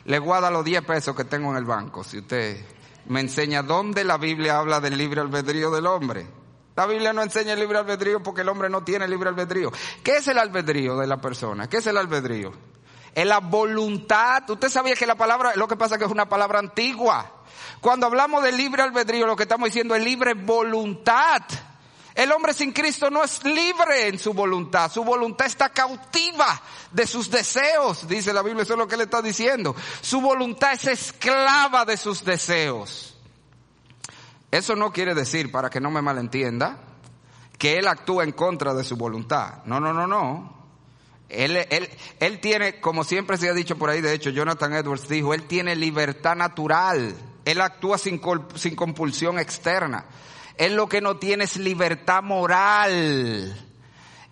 le 0.05 0.19
voy 0.19 0.35
a 0.35 0.41
dar 0.41 0.51
los 0.51 0.65
10 0.65 0.81
pesos 0.83 1.15
que 1.15 1.25
tengo 1.25 1.51
en 1.51 1.57
el 1.57 1.65
banco, 1.65 2.03
si 2.03 2.17
usted 2.19 2.65
me 3.07 3.21
enseña 3.21 3.63
dónde 3.63 4.03
la 4.03 4.17
Biblia 4.17 4.57
habla 4.57 4.79
del 4.79 4.97
libre 4.97 5.21
albedrío 5.21 5.71
del 5.71 5.85
hombre. 5.85 6.27
La 6.75 6.85
Biblia 6.85 7.13
no 7.13 7.23
enseña 7.23 7.53
el 7.53 7.59
libre 7.59 7.79
albedrío 7.79 8.21
porque 8.21 8.41
el 8.41 8.49
hombre 8.49 8.69
no 8.69 8.83
tiene 8.83 9.07
libre 9.07 9.29
albedrío. 9.29 9.71
¿Qué 10.03 10.17
es 10.17 10.27
el 10.27 10.37
albedrío 10.37 10.97
de 10.97 11.07
la 11.07 11.17
persona? 11.17 11.67
¿Qué 11.67 11.77
es 11.77 11.87
el 11.87 11.97
albedrío? 11.97 12.51
Es 13.13 13.25
la 13.25 13.39
voluntad. 13.39 14.49
Usted 14.49 14.69
sabía 14.69 14.95
que 14.95 15.07
la 15.07 15.15
palabra, 15.15 15.53
lo 15.55 15.67
que 15.67 15.75
pasa 15.75 15.95
es 15.95 15.99
que 15.99 16.05
es 16.05 16.11
una 16.11 16.29
palabra 16.29 16.59
antigua. 16.59 17.31
Cuando 17.81 18.05
hablamos 18.05 18.43
de 18.43 18.51
libre 18.51 18.81
albedrío, 18.81 19.27
lo 19.27 19.35
que 19.35 19.43
estamos 19.43 19.67
diciendo 19.67 19.95
es 19.95 20.03
libre 20.03 20.33
voluntad. 20.33 21.41
El 22.17 22.31
hombre 22.31 22.55
sin 22.55 22.71
Cristo 22.71 23.11
no 23.11 23.23
es 23.23 23.43
libre 23.43 24.07
en 24.07 24.17
su 24.17 24.33
voluntad. 24.33 24.91
Su 24.91 25.03
voluntad 25.03 25.45
está 25.45 25.69
cautiva 25.69 26.59
de 26.91 27.05
sus 27.05 27.29
deseos, 27.29 28.07
dice 28.07 28.33
la 28.33 28.41
Biblia, 28.41 28.63
eso 28.63 28.73
es 28.73 28.79
lo 28.79 28.87
que 28.87 28.97
le 28.97 29.03
está 29.03 29.21
diciendo. 29.21 29.75
Su 30.01 30.19
voluntad 30.19 30.73
es 30.73 30.85
esclava 30.85 31.85
de 31.85 31.95
sus 31.95 32.25
deseos. 32.25 33.15
Eso 34.49 34.75
no 34.75 34.91
quiere 34.91 35.13
decir, 35.13 35.51
para 35.51 35.69
que 35.69 35.79
no 35.79 35.91
me 35.91 36.01
malentienda, 36.01 36.79
que 37.59 37.77
él 37.77 37.87
actúa 37.87 38.23
en 38.23 38.31
contra 38.31 38.73
de 38.73 38.83
su 38.83 38.95
voluntad. 38.95 39.63
No, 39.65 39.79
no, 39.79 39.93
no, 39.93 40.07
no. 40.07 40.56
Él, 41.29 41.57
él, 41.69 41.89
él 42.19 42.39
tiene, 42.39 42.79
como 42.79 43.03
siempre 43.03 43.37
se 43.37 43.49
ha 43.49 43.53
dicho 43.53 43.77
por 43.77 43.89
ahí, 43.89 44.01
de 44.01 44.13
hecho 44.13 44.29
Jonathan 44.29 44.73
Edwards 44.73 45.09
dijo, 45.09 45.33
él 45.33 45.43
tiene 45.43 45.75
libertad 45.75 46.35
natural. 46.35 47.15
Él 47.45 47.61
actúa 47.61 47.97
sin, 47.97 48.21
sin 48.55 48.75
compulsión 48.75 49.39
externa. 49.39 50.05
Él 50.57 50.75
lo 50.75 50.89
que 50.89 51.01
no 51.01 51.17
tiene 51.17 51.45
es 51.45 51.57
libertad 51.57 52.23
moral. 52.23 53.55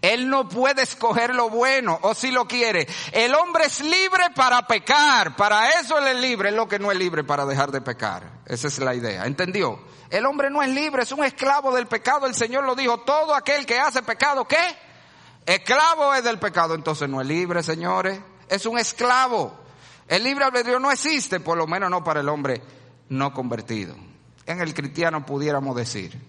Él 0.01 0.29
no 0.29 0.47
puede 0.47 0.83
escoger 0.83 1.33
lo 1.33 1.49
bueno, 1.49 1.97
o 2.03 2.13
si 2.13 2.29
lo 2.29 2.45
quiere. 2.47 2.87
El 3.11 3.33
hombre 3.33 3.65
es 3.65 3.79
libre 3.81 4.25
para 4.35 4.67
pecar, 4.67 5.35
para 5.35 5.69
eso 5.79 5.97
él 5.97 6.07
es 6.07 6.17
libre, 6.17 6.49
es 6.49 6.55
lo 6.55 6.67
que 6.67 6.77
no 6.77 6.91
es 6.91 6.97
libre 6.97 7.23
para 7.23 7.45
dejar 7.45 7.71
de 7.71 7.81
pecar. 7.81 8.23
Esa 8.45 8.67
es 8.67 8.77
la 8.79 8.93
idea, 8.93 9.25
¿entendió? 9.25 9.79
El 10.11 10.25
hombre 10.25 10.49
no 10.51 10.61
es 10.61 10.69
libre, 10.69 11.03
es 11.03 11.11
un 11.11 11.23
esclavo 11.23 11.73
del 11.73 11.87
pecado. 11.87 12.27
El 12.27 12.35
Señor 12.35 12.65
lo 12.65 12.75
dijo, 12.75 12.99
todo 12.99 13.33
aquel 13.33 13.65
que 13.65 13.79
hace 13.79 14.03
pecado, 14.03 14.45
¿qué? 14.47 14.84
Esclavo 15.45 16.13
es 16.13 16.23
del 16.23 16.39
pecado, 16.39 16.73
entonces 16.73 17.07
no 17.07 17.21
es 17.21 17.27
libre, 17.27 17.61
señores. 17.61 18.19
Es 18.49 18.65
un 18.65 18.77
esclavo. 18.77 19.53
El 20.07 20.23
libre 20.23 20.45
albedrío 20.45 20.79
no 20.79 20.91
existe, 20.91 21.39
por 21.39 21.57
lo 21.57 21.67
menos 21.67 21.89
no 21.89 22.03
para 22.03 22.21
el 22.21 22.29
hombre 22.29 22.61
no 23.09 23.33
convertido. 23.33 23.95
En 24.45 24.61
el 24.61 24.73
cristiano 24.73 25.25
pudiéramos 25.25 25.75
decir 25.75 26.19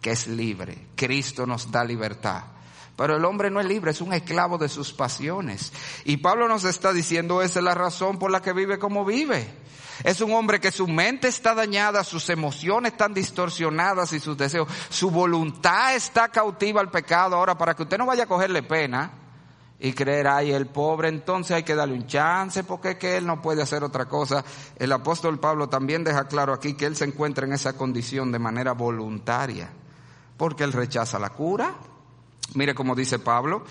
que 0.00 0.10
es 0.10 0.26
libre. 0.26 0.88
Cristo 0.94 1.46
nos 1.46 1.70
da 1.70 1.84
libertad. 1.84 2.44
Pero 2.96 3.16
el 3.16 3.24
hombre 3.26 3.50
no 3.50 3.60
es 3.60 3.66
libre, 3.66 3.90
es 3.90 4.00
un 4.00 4.14
esclavo 4.14 4.56
de 4.56 4.70
sus 4.70 4.92
pasiones. 4.92 5.72
Y 6.04 6.16
Pablo 6.16 6.48
nos 6.48 6.64
está 6.64 6.94
diciendo, 6.94 7.42
esa 7.42 7.58
es 7.58 7.64
la 7.64 7.74
razón 7.74 8.18
por 8.18 8.30
la 8.30 8.40
que 8.40 8.54
vive 8.54 8.78
como 8.78 9.04
vive. 9.04 9.46
Es 10.02 10.20
un 10.20 10.32
hombre 10.32 10.60
que 10.60 10.72
su 10.72 10.88
mente 10.88 11.28
está 11.28 11.54
dañada, 11.54 12.04
sus 12.04 12.28
emociones 12.30 12.92
están 12.92 13.14
distorsionadas 13.14 14.12
y 14.12 14.20
sus 14.20 14.36
deseos, 14.36 14.68
su 14.88 15.10
voluntad 15.10 15.94
está 15.94 16.28
cautiva 16.28 16.80
al 16.80 16.90
pecado. 16.90 17.36
Ahora, 17.36 17.56
para 17.56 17.74
que 17.74 17.82
usted 17.82 17.98
no 17.98 18.06
vaya 18.06 18.24
a 18.24 18.28
cogerle 18.28 18.62
pena 18.62 19.10
y 19.78 19.92
creer, 19.92 20.26
ay, 20.26 20.52
el 20.52 20.66
pobre, 20.66 21.08
entonces 21.08 21.54
hay 21.56 21.62
que 21.62 21.74
darle 21.74 21.94
un 21.94 22.06
chance 22.06 22.64
porque 22.64 22.92
es 22.92 22.96
que 22.96 23.18
él 23.18 23.26
no 23.26 23.42
puede 23.42 23.62
hacer 23.62 23.84
otra 23.84 24.06
cosa. 24.06 24.42
El 24.76 24.92
apóstol 24.92 25.38
Pablo 25.38 25.68
también 25.68 26.02
deja 26.02 26.28
claro 26.28 26.54
aquí 26.54 26.74
que 26.74 26.86
él 26.86 26.96
se 26.96 27.04
encuentra 27.04 27.46
en 27.46 27.52
esa 27.52 27.74
condición 27.74 28.32
de 28.32 28.38
manera 28.38 28.72
voluntaria, 28.72 29.70
porque 30.36 30.64
él 30.64 30.72
rechaza 30.72 31.18
la 31.18 31.30
cura. 31.30 31.74
Mire 32.54 32.74
como 32.74 32.94
dice 32.94 33.18
Pablo, 33.18 33.64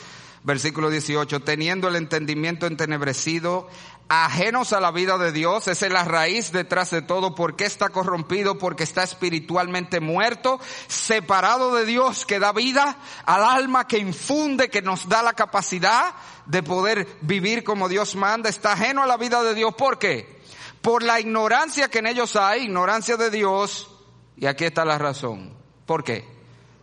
versículo 0.45 0.91
18, 0.91 1.39
teniendo 1.41 1.88
el 1.88 1.95
entendimiento 1.95 2.67
entenebrecido, 2.67 3.67
ajenos 4.07 4.73
a 4.73 4.79
la 4.79 4.91
vida 4.91 5.17
de 5.17 5.31
Dios, 5.31 5.67
esa 5.67 5.88
es 5.88 5.91
la 5.91 6.03
raíz 6.03 6.51
detrás 6.51 6.91
de 6.91 7.01
todo, 7.01 7.33
porque 7.33 7.65
está 7.65 7.89
corrompido, 7.89 8.59
porque 8.59 8.83
está 8.83 9.01
espiritualmente 9.01 9.99
muerto, 9.99 10.59
separado 10.88 11.73
de 11.73 11.85
Dios 11.85 12.27
que 12.27 12.39
da 12.39 12.51
vida 12.51 12.97
al 13.25 13.43
alma, 13.43 13.88
que 13.88 13.97
infunde, 13.97 14.69
que 14.69 14.83
nos 14.83 15.09
da 15.09 15.23
la 15.23 15.33
capacidad 15.33 16.13
de 16.45 16.61
poder 16.61 17.07
vivir 17.21 17.63
como 17.63 17.89
Dios 17.89 18.15
manda, 18.15 18.47
está 18.47 18.73
ajeno 18.73 19.01
a 19.01 19.07
la 19.07 19.17
vida 19.17 19.41
de 19.41 19.55
Dios, 19.55 19.73
¿por 19.73 19.97
qué? 19.97 20.43
Por 20.83 21.01
la 21.01 21.19
ignorancia 21.19 21.89
que 21.89 21.99
en 21.99 22.05
ellos 22.05 22.35
hay, 22.35 22.65
ignorancia 22.65 23.17
de 23.17 23.31
Dios, 23.31 23.89
y 24.38 24.45
aquí 24.45 24.65
está 24.65 24.85
la 24.85 24.99
razón, 24.99 25.57
¿por 25.88 26.03
qué? 26.03 26.23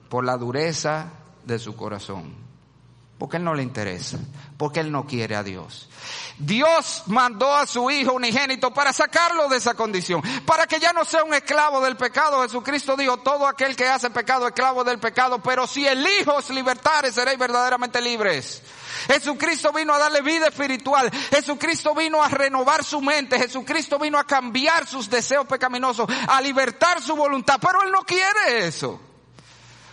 Por 0.09 0.25
la 0.25 0.37
dureza 0.37 1.22
de 1.45 1.59
su 1.59 1.77
corazón. 1.77 2.53
Porque 3.23 3.37
Él 3.37 3.45
no 3.45 3.55
le 3.55 3.63
interesa. 3.63 4.19
Porque 4.57 4.81
Él 4.81 4.91
no 4.91 5.07
quiere 5.07 5.37
a 5.37 5.45
Dios. 5.45 5.89
Dios 6.41 7.05
mandó 7.07 7.55
a 7.55 7.69
su 7.69 7.89
Hijo 7.89 8.15
unigénito 8.15 8.75
para 8.75 8.93
sacarlo 8.93 9.49
de 9.49 9.59
esa 9.59 9.75
condición. 9.75 10.21
Para 10.45 10.67
que 10.67 10.81
ya 10.81 10.93
no 10.93 11.05
sea 11.05 11.23
un 11.23 11.33
esclavo 11.33 11.81
del 11.81 11.97
pecado. 11.97 12.43
Jesucristo 12.43 12.97
dijo, 12.97 13.19
todo 13.19 13.47
aquel 13.47 13.77
que 13.77 13.87
hace 13.87 14.11
pecado, 14.11 14.49
esclavo 14.49 14.83
del 14.83 14.99
pecado. 14.99 15.41
Pero 15.41 15.69
si 15.69 15.87
el 15.87 16.05
Hijo 16.05 16.35
os 16.35 16.51
libertare, 16.51 17.13
seréis 17.13 17.39
verdaderamente 17.39 18.01
libres. 18.01 18.61
Jesucristo 19.07 19.73
vino 19.73 19.95
a 19.95 19.99
darle 19.99 20.21
vida 20.23 20.49
espiritual. 20.49 21.09
Jesucristo 21.31 21.95
vino 21.95 22.21
a 22.21 22.29
renovar 22.29 22.83
su 22.83 23.01
mente. 23.01 23.39
Jesucristo 23.39 24.01
vino 24.01 24.19
a 24.19 24.25
cambiar 24.25 24.85
sus 24.85 25.09
deseos 25.09 25.47
pecaminosos. 25.47 26.09
A 26.27 26.41
libertar 26.41 27.01
su 27.01 27.15
voluntad. 27.15 27.61
Pero 27.63 27.85
Él 27.85 27.93
no 27.93 28.03
quiere 28.03 28.67
eso. 28.67 29.12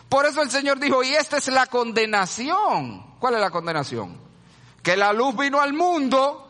Por 0.09 0.25
eso 0.25 0.41
el 0.41 0.49
Señor 0.49 0.79
dijo, 0.79 1.03
y 1.03 1.13
esta 1.13 1.37
es 1.37 1.47
la 1.47 1.67
condenación. 1.67 3.15
¿Cuál 3.19 3.35
es 3.35 3.39
la 3.39 3.51
condenación? 3.51 4.19
Que 4.81 4.97
la 4.97 5.13
luz 5.13 5.37
vino 5.37 5.61
al 5.61 5.73
mundo 5.73 6.49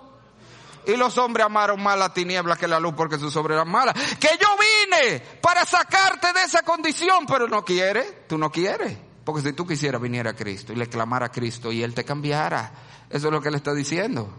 y 0.85 0.95
los 0.95 1.17
hombres 1.17 1.45
amaron 1.45 1.83
más 1.83 1.99
la 1.99 2.13
tiniebla 2.13 2.55
que 2.55 2.67
la 2.67 2.79
luz 2.79 2.93
porque 2.95 3.19
sus 3.19 3.35
obras 3.35 3.55
eran 3.55 3.69
malas. 3.69 3.95
Que 4.17 4.29
yo 4.39 4.47
vine 4.57 5.19
para 5.41 5.65
sacarte 5.65 6.31
de 6.31 6.43
esa 6.43 6.63
condición, 6.63 7.25
pero 7.27 7.47
no 7.47 7.65
quiere, 7.65 8.23
tú 8.27 8.37
no 8.37 8.49
quieres. 8.49 8.97
Porque 9.25 9.41
si 9.41 9.53
tú 9.53 9.67
quisieras 9.67 10.01
viniera 10.01 10.31
a 10.31 10.35
Cristo 10.35 10.71
y 10.71 10.77
le 10.77 10.87
clamara 10.87 11.27
a 11.27 11.31
Cristo 11.31 11.71
y 11.71 11.83
Él 11.83 11.93
te 11.93 12.05
cambiara. 12.05 12.71
Eso 13.09 13.27
es 13.27 13.33
lo 13.33 13.41
que 13.41 13.49
Él 13.49 13.55
está 13.55 13.73
diciendo. 13.73 14.29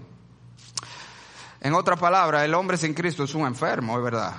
En 1.60 1.74
otras 1.74 2.00
palabras, 2.00 2.44
el 2.44 2.54
hombre 2.54 2.78
sin 2.78 2.94
Cristo 2.94 3.24
es 3.24 3.34
un 3.34 3.46
enfermo, 3.46 3.98
es 3.98 4.02
verdad. 4.02 4.34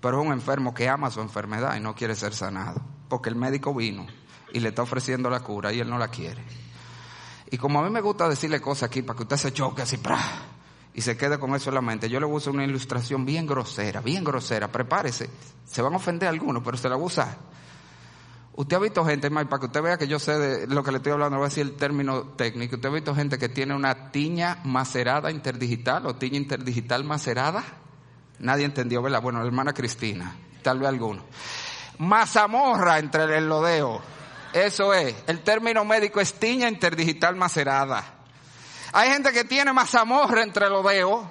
Pero 0.00 0.20
es 0.20 0.26
un 0.26 0.32
enfermo 0.32 0.72
que 0.72 0.88
ama 0.88 1.10
su 1.10 1.20
enfermedad 1.20 1.76
y 1.76 1.80
no 1.80 1.94
quiere 1.94 2.14
ser 2.14 2.34
sanado. 2.34 2.80
Porque 3.10 3.28
el 3.28 3.36
médico 3.36 3.74
vino 3.74 4.06
y 4.54 4.60
le 4.60 4.70
está 4.70 4.80
ofreciendo 4.80 5.28
la 5.28 5.40
cura 5.40 5.70
y 5.70 5.80
él 5.80 5.90
no 5.90 5.98
la 5.98 6.08
quiere. 6.08 6.42
Y 7.50 7.58
como 7.58 7.80
a 7.80 7.82
mí 7.82 7.90
me 7.90 8.00
gusta 8.00 8.26
decirle 8.26 8.62
cosas 8.62 8.84
aquí 8.84 9.02
para 9.02 9.18
que 9.18 9.24
usted 9.24 9.36
se 9.36 9.52
choque 9.52 9.82
así, 9.82 9.98
¡pra! 9.98 10.18
y 10.92 11.02
se 11.02 11.16
quede 11.16 11.38
con 11.38 11.54
eso 11.54 11.70
en 11.70 11.76
la 11.76 11.80
mente, 11.80 12.08
yo 12.08 12.18
le 12.18 12.26
usar 12.26 12.52
una 12.52 12.64
ilustración 12.64 13.24
bien 13.24 13.46
grosera, 13.46 14.00
bien 14.00 14.24
grosera. 14.24 14.68
Prepárese. 14.68 15.30
Se 15.64 15.82
van 15.82 15.92
a 15.92 15.96
ofender 15.96 16.28
algunos, 16.28 16.62
pero 16.64 16.76
se 16.76 16.88
la 16.88 16.96
voy 16.96 17.04
a 17.04 17.06
usar. 17.06 17.38
Usted 18.52 18.76
ha 18.76 18.80
visto 18.80 19.04
gente, 19.04 19.30
Mike, 19.30 19.46
para 19.46 19.60
que 19.60 19.66
usted 19.66 19.82
vea 19.82 19.96
que 19.96 20.08
yo 20.08 20.18
sé 20.18 20.36
de 20.36 20.66
lo 20.66 20.82
que 20.82 20.90
le 20.90 20.96
estoy 20.98 21.12
hablando, 21.12 21.36
voy 21.36 21.46
a 21.46 21.48
decir 21.48 21.64
el 21.64 21.76
término 21.76 22.24
técnico. 22.36 22.74
Usted 22.74 22.88
ha 22.88 22.92
visto 22.92 23.14
gente 23.14 23.38
que 23.38 23.48
tiene 23.48 23.74
una 23.74 24.10
tiña 24.10 24.58
macerada 24.64 25.30
interdigital 25.30 26.06
o 26.06 26.16
tiña 26.16 26.36
interdigital 26.36 27.04
macerada. 27.04 27.64
Nadie 28.40 28.64
entendió, 28.64 29.00
¿verdad? 29.00 29.22
Bueno, 29.22 29.38
la 29.38 29.46
hermana 29.46 29.72
Cristina, 29.72 30.34
tal 30.62 30.80
vez 30.80 30.88
alguno. 30.88 31.22
Mazamorra 32.00 32.98
entre 32.98 33.36
el 33.36 33.46
lodeo. 33.46 34.00
Eso 34.54 34.94
es. 34.94 35.14
El 35.26 35.42
término 35.42 35.84
médico 35.84 36.18
es 36.20 36.32
tiña 36.32 36.66
interdigital 36.66 37.36
macerada. 37.36 38.02
Hay 38.92 39.10
gente 39.10 39.32
que 39.32 39.44
tiene 39.44 39.72
mazamorra 39.74 40.42
entre 40.42 40.70
los 40.70 40.82
dedos. 40.82 41.26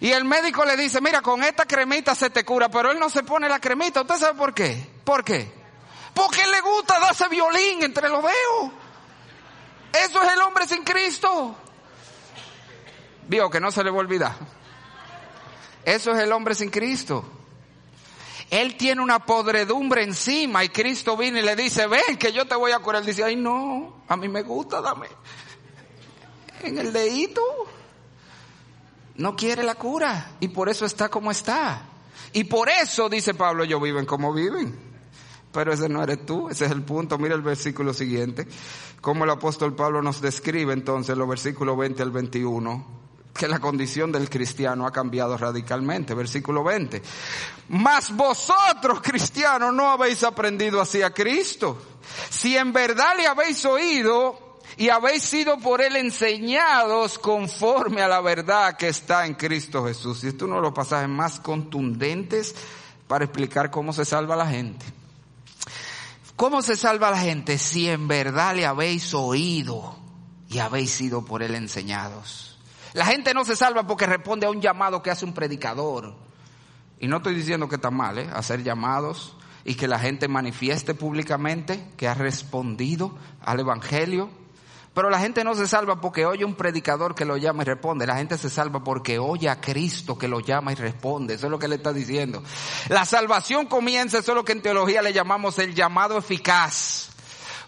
Y 0.00 0.12
el 0.12 0.24
médico 0.24 0.64
le 0.64 0.76
dice, 0.76 1.00
mira, 1.00 1.20
con 1.20 1.42
esta 1.42 1.64
cremita 1.64 2.14
se 2.14 2.30
te 2.30 2.44
cura, 2.44 2.68
pero 2.68 2.92
él 2.92 3.00
no 3.00 3.10
se 3.10 3.24
pone 3.24 3.48
la 3.48 3.58
cremita. 3.58 4.02
¿Usted 4.02 4.18
sabe 4.18 4.38
por 4.38 4.54
qué? 4.54 4.88
¿Por 5.04 5.24
qué? 5.24 5.52
Porque 6.14 6.46
le 6.46 6.60
gusta 6.60 7.00
darse 7.00 7.26
violín 7.28 7.82
entre 7.82 8.08
los 8.08 8.22
dedos. 8.22 8.72
Eso 9.92 10.22
es 10.22 10.32
el 10.32 10.40
hombre 10.42 10.68
sin 10.68 10.84
Cristo. 10.84 11.56
Vio 13.26 13.50
que 13.50 13.58
no 13.58 13.72
se 13.72 13.82
le 13.82 13.90
va 13.90 13.96
a 13.96 14.00
olvidar. 14.00 14.36
Eso 15.84 16.12
es 16.12 16.20
el 16.20 16.30
hombre 16.30 16.54
sin 16.54 16.70
Cristo. 16.70 17.39
Él 18.50 18.76
tiene 18.76 19.00
una 19.00 19.20
podredumbre 19.20 20.02
encima 20.02 20.64
y 20.64 20.70
Cristo 20.70 21.16
viene 21.16 21.38
y 21.38 21.42
le 21.42 21.54
dice, 21.54 21.86
ven 21.86 22.18
que 22.18 22.32
yo 22.32 22.46
te 22.46 22.56
voy 22.56 22.72
a 22.72 22.80
curar. 22.80 23.02
Él 23.02 23.06
dice, 23.06 23.22
ay 23.22 23.36
no, 23.36 24.02
a 24.08 24.16
mí 24.16 24.28
me 24.28 24.42
gusta, 24.42 24.80
dame. 24.80 25.06
En 26.62 26.78
el 26.78 26.92
dedito. 26.92 27.40
No 29.16 29.36
quiere 29.36 29.62
la 29.62 29.76
cura 29.76 30.32
y 30.40 30.48
por 30.48 30.68
eso 30.68 30.84
está 30.84 31.08
como 31.08 31.30
está. 31.30 31.82
Y 32.32 32.44
por 32.44 32.68
eso, 32.68 33.08
dice 33.08 33.34
Pablo, 33.34 33.64
ellos 33.64 33.80
viven 33.80 34.06
como 34.06 34.32
viven. 34.32 34.76
Pero 35.52 35.72
ese 35.72 35.88
no 35.88 36.02
eres 36.02 36.24
tú, 36.26 36.48
ese 36.48 36.64
es 36.64 36.70
el 36.70 36.82
punto. 36.82 37.18
Mira 37.18 37.34
el 37.34 37.42
versículo 37.42 37.92
siguiente. 37.92 38.46
Como 39.00 39.24
el 39.24 39.30
apóstol 39.30 39.74
Pablo 39.74 40.02
nos 40.02 40.20
describe 40.20 40.72
entonces 40.72 41.16
los 41.16 41.28
versículos 41.28 41.76
20 41.76 42.02
al 42.02 42.10
21 42.10 43.00
que 43.34 43.48
la 43.48 43.58
condición 43.58 44.12
del 44.12 44.28
cristiano 44.28 44.86
ha 44.86 44.92
cambiado 44.92 45.36
radicalmente. 45.36 46.14
Versículo 46.14 46.62
20. 46.64 47.02
Mas 47.68 48.14
vosotros, 48.14 49.00
cristianos, 49.00 49.72
no 49.72 49.90
habéis 49.90 50.22
aprendido 50.24 50.80
así 50.80 51.02
a 51.02 51.10
Cristo. 51.10 51.78
Si 52.28 52.56
en 52.56 52.72
verdad 52.72 53.14
le 53.16 53.26
habéis 53.26 53.64
oído 53.64 54.60
y 54.76 54.88
habéis 54.88 55.22
sido 55.22 55.58
por 55.58 55.80
él 55.80 55.96
enseñados 55.96 57.18
conforme 57.18 58.02
a 58.02 58.08
la 58.08 58.20
verdad 58.20 58.76
que 58.76 58.88
está 58.88 59.26
en 59.26 59.34
Cristo 59.34 59.84
Jesús. 59.84 60.24
Y 60.24 60.28
esto 60.28 60.44
es 60.44 60.48
uno 60.48 60.56
de 60.56 60.62
los 60.62 60.72
pasajes 60.72 61.08
más 61.08 61.40
contundentes 61.40 62.54
para 63.06 63.24
explicar 63.24 63.70
cómo 63.70 63.92
se 63.92 64.04
salva 64.04 64.36
la 64.36 64.46
gente. 64.46 64.86
¿Cómo 66.36 66.62
se 66.62 66.76
salva 66.76 67.10
la 67.10 67.18
gente? 67.18 67.58
Si 67.58 67.88
en 67.88 68.08
verdad 68.08 68.56
le 68.56 68.64
habéis 68.64 69.12
oído 69.12 69.98
y 70.48 70.58
habéis 70.58 70.90
sido 70.90 71.24
por 71.24 71.42
él 71.42 71.54
enseñados. 71.54 72.49
La 72.92 73.06
gente 73.06 73.34
no 73.34 73.44
se 73.44 73.56
salva 73.56 73.86
porque 73.86 74.06
responde 74.06 74.46
a 74.46 74.50
un 74.50 74.60
llamado 74.60 75.02
que 75.02 75.10
hace 75.10 75.24
un 75.24 75.32
predicador. 75.32 76.14
Y 76.98 77.08
no 77.08 77.18
estoy 77.18 77.34
diciendo 77.34 77.68
que 77.68 77.76
está 77.76 77.90
mal, 77.90 78.18
¿eh? 78.18 78.28
Hacer 78.32 78.62
llamados 78.62 79.36
y 79.64 79.74
que 79.74 79.88
la 79.88 79.98
gente 79.98 80.28
manifieste 80.28 80.94
públicamente 80.94 81.88
que 81.96 82.08
ha 82.08 82.14
respondido 82.14 83.16
al 83.42 83.60
Evangelio. 83.60 84.30
Pero 84.92 85.08
la 85.08 85.20
gente 85.20 85.44
no 85.44 85.54
se 85.54 85.68
salva 85.68 86.00
porque 86.00 86.26
oye 86.26 86.44
un 86.44 86.56
predicador 86.56 87.14
que 87.14 87.24
lo 87.24 87.36
llama 87.36 87.62
y 87.62 87.66
responde. 87.66 88.06
La 88.06 88.16
gente 88.16 88.36
se 88.36 88.50
salva 88.50 88.82
porque 88.82 89.18
oye 89.20 89.48
a 89.48 89.60
Cristo 89.60 90.18
que 90.18 90.26
lo 90.26 90.40
llama 90.40 90.72
y 90.72 90.74
responde. 90.74 91.34
Eso 91.34 91.46
es 91.46 91.50
lo 91.50 91.58
que 91.60 91.68
le 91.68 91.76
está 91.76 91.92
diciendo. 91.92 92.42
La 92.88 93.04
salvación 93.04 93.66
comienza, 93.66 94.18
eso 94.18 94.32
es 94.32 94.36
lo 94.36 94.44
que 94.44 94.52
en 94.52 94.62
teología 94.62 95.00
le 95.00 95.12
llamamos 95.12 95.58
el 95.60 95.74
llamado 95.74 96.18
eficaz. 96.18 97.09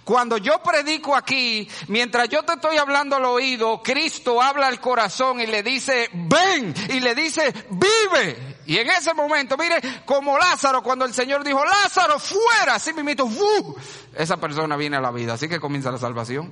Cuando 0.04 0.36
yo 0.36 0.60
predico 0.62 1.14
aquí, 1.14 1.68
mientras 1.86 2.28
yo 2.28 2.42
te 2.42 2.54
estoy 2.54 2.76
hablando 2.76 3.16
al 3.16 3.24
oído, 3.24 3.82
Cristo 3.82 4.42
habla 4.42 4.66
al 4.66 4.80
corazón 4.80 5.40
y 5.40 5.46
le 5.46 5.62
dice, 5.62 6.10
ven, 6.12 6.74
y 6.88 6.98
le 6.98 7.14
dice, 7.14 7.52
vive. 7.70 8.58
Y 8.66 8.78
en 8.78 8.90
ese 8.90 9.14
momento, 9.14 9.56
mire, 9.56 9.80
como 10.04 10.36
Lázaro, 10.36 10.82
cuando 10.82 11.04
el 11.04 11.14
Señor 11.14 11.44
dijo, 11.44 11.64
Lázaro, 11.64 12.18
fuera, 12.18 12.74
así 12.74 12.92
mismito, 12.92 13.24
¡uh! 13.24 13.76
esa 14.16 14.38
persona 14.38 14.76
viene 14.76 14.96
a 14.96 15.00
la 15.00 15.12
vida. 15.12 15.34
Así 15.34 15.48
que 15.48 15.60
comienza 15.60 15.92
la 15.92 15.98
salvación. 15.98 16.50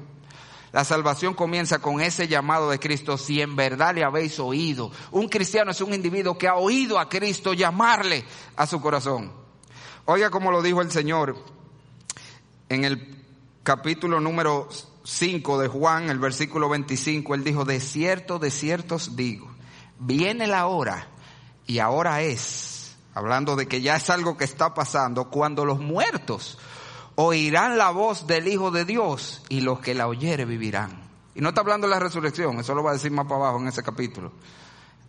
La 0.70 0.84
salvación 0.84 1.34
comienza 1.34 1.80
con 1.80 2.00
ese 2.00 2.28
llamado 2.28 2.70
de 2.70 2.78
Cristo, 2.78 3.18
si 3.18 3.40
en 3.40 3.56
verdad 3.56 3.96
le 3.96 4.04
habéis 4.04 4.38
oído. 4.38 4.92
Un 5.10 5.28
cristiano 5.28 5.72
es 5.72 5.80
un 5.80 5.92
individuo 5.92 6.38
que 6.38 6.46
ha 6.46 6.54
oído 6.54 7.00
a 7.00 7.08
Cristo 7.08 7.52
llamarle 7.52 8.24
a 8.54 8.68
su 8.68 8.80
corazón. 8.80 9.32
Oiga 10.04 10.30
como 10.30 10.52
lo 10.52 10.62
dijo 10.62 10.80
el 10.80 10.92
Señor 10.92 11.36
en 12.68 12.84
el 12.84 13.19
capítulo 13.70 14.18
número 14.18 14.68
5 15.04 15.60
de 15.60 15.68
Juan, 15.68 16.10
el 16.10 16.18
versículo 16.18 16.68
25, 16.68 17.36
él 17.36 17.44
dijo, 17.44 17.64
de 17.64 17.78
cierto, 17.78 18.40
de 18.40 18.50
cierto 18.50 18.96
os 18.96 19.14
digo, 19.14 19.48
viene 20.00 20.48
la 20.48 20.66
hora 20.66 21.06
y 21.68 21.78
ahora 21.78 22.20
es, 22.20 22.96
hablando 23.14 23.54
de 23.54 23.68
que 23.68 23.80
ya 23.80 23.94
es 23.94 24.10
algo 24.10 24.36
que 24.36 24.42
está 24.42 24.74
pasando, 24.74 25.30
cuando 25.30 25.64
los 25.64 25.78
muertos 25.78 26.58
oirán 27.14 27.78
la 27.78 27.90
voz 27.90 28.26
del 28.26 28.48
Hijo 28.48 28.72
de 28.72 28.84
Dios 28.84 29.44
y 29.48 29.60
los 29.60 29.78
que 29.78 29.94
la 29.94 30.08
oyere 30.08 30.46
vivirán. 30.46 31.08
Y 31.36 31.40
no 31.40 31.50
está 31.50 31.60
hablando 31.60 31.86
de 31.86 31.94
la 31.94 32.00
resurrección, 32.00 32.58
eso 32.58 32.74
lo 32.74 32.82
va 32.82 32.90
a 32.90 32.94
decir 32.94 33.12
más 33.12 33.26
para 33.26 33.36
abajo 33.36 33.60
en 33.60 33.68
ese 33.68 33.84
capítulo. 33.84 34.32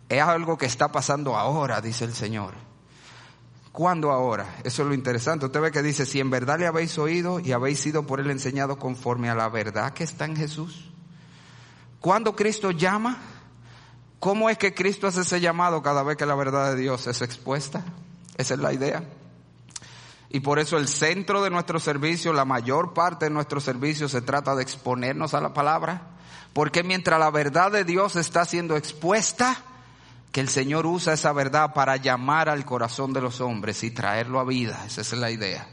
Es 0.08 0.22
algo 0.22 0.56
que 0.56 0.66
está 0.66 0.92
pasando 0.92 1.36
ahora, 1.36 1.80
dice 1.80 2.04
el 2.04 2.14
Señor. 2.14 2.54
¿Cuándo 3.72 4.10
ahora? 4.10 4.56
Eso 4.64 4.82
es 4.82 4.88
lo 4.88 4.94
interesante. 4.94 5.46
Usted 5.46 5.60
ve 5.60 5.72
que 5.72 5.82
dice, 5.82 6.04
si 6.04 6.20
en 6.20 6.28
verdad 6.28 6.58
le 6.58 6.66
habéis 6.66 6.98
oído 6.98 7.40
y 7.40 7.52
habéis 7.52 7.80
sido 7.80 8.06
por 8.06 8.20
él 8.20 8.30
enseñado 8.30 8.78
conforme 8.78 9.30
a 9.30 9.34
la 9.34 9.48
verdad 9.48 9.94
que 9.94 10.04
está 10.04 10.26
en 10.26 10.36
Jesús. 10.36 10.90
¿Cuándo 11.98 12.36
Cristo 12.36 12.70
llama? 12.70 13.18
¿Cómo 14.18 14.50
es 14.50 14.58
que 14.58 14.74
Cristo 14.74 15.06
hace 15.06 15.22
ese 15.22 15.40
llamado 15.40 15.82
cada 15.82 16.02
vez 16.02 16.18
que 16.18 16.26
la 16.26 16.34
verdad 16.34 16.74
de 16.74 16.82
Dios 16.82 17.06
es 17.06 17.22
expuesta? 17.22 17.82
Esa 18.36 18.54
es 18.54 18.60
la 18.60 18.74
idea. 18.74 19.04
Y 20.28 20.40
por 20.40 20.58
eso 20.58 20.76
el 20.76 20.86
centro 20.86 21.42
de 21.42 21.50
nuestro 21.50 21.80
servicio, 21.80 22.32
la 22.32 22.44
mayor 22.44 22.92
parte 22.92 23.24
de 23.26 23.30
nuestro 23.30 23.60
servicio 23.60 24.08
se 24.08 24.20
trata 24.20 24.54
de 24.54 24.62
exponernos 24.62 25.32
a 25.32 25.40
la 25.40 25.54
palabra. 25.54 26.10
Porque 26.52 26.82
mientras 26.82 27.18
la 27.18 27.30
verdad 27.30 27.72
de 27.72 27.84
Dios 27.84 28.16
está 28.16 28.44
siendo 28.44 28.76
expuesta, 28.76 29.62
que 30.32 30.40
el 30.40 30.48
Señor 30.48 30.86
usa 30.86 31.12
esa 31.12 31.32
verdad 31.32 31.74
para 31.74 31.98
llamar 31.98 32.48
al 32.48 32.64
corazón 32.64 33.12
de 33.12 33.20
los 33.20 33.42
hombres 33.42 33.84
y 33.84 33.90
traerlo 33.90 34.40
a 34.40 34.44
vida. 34.44 34.82
Esa 34.86 35.02
es 35.02 35.12
la 35.12 35.30
idea. 35.30 35.68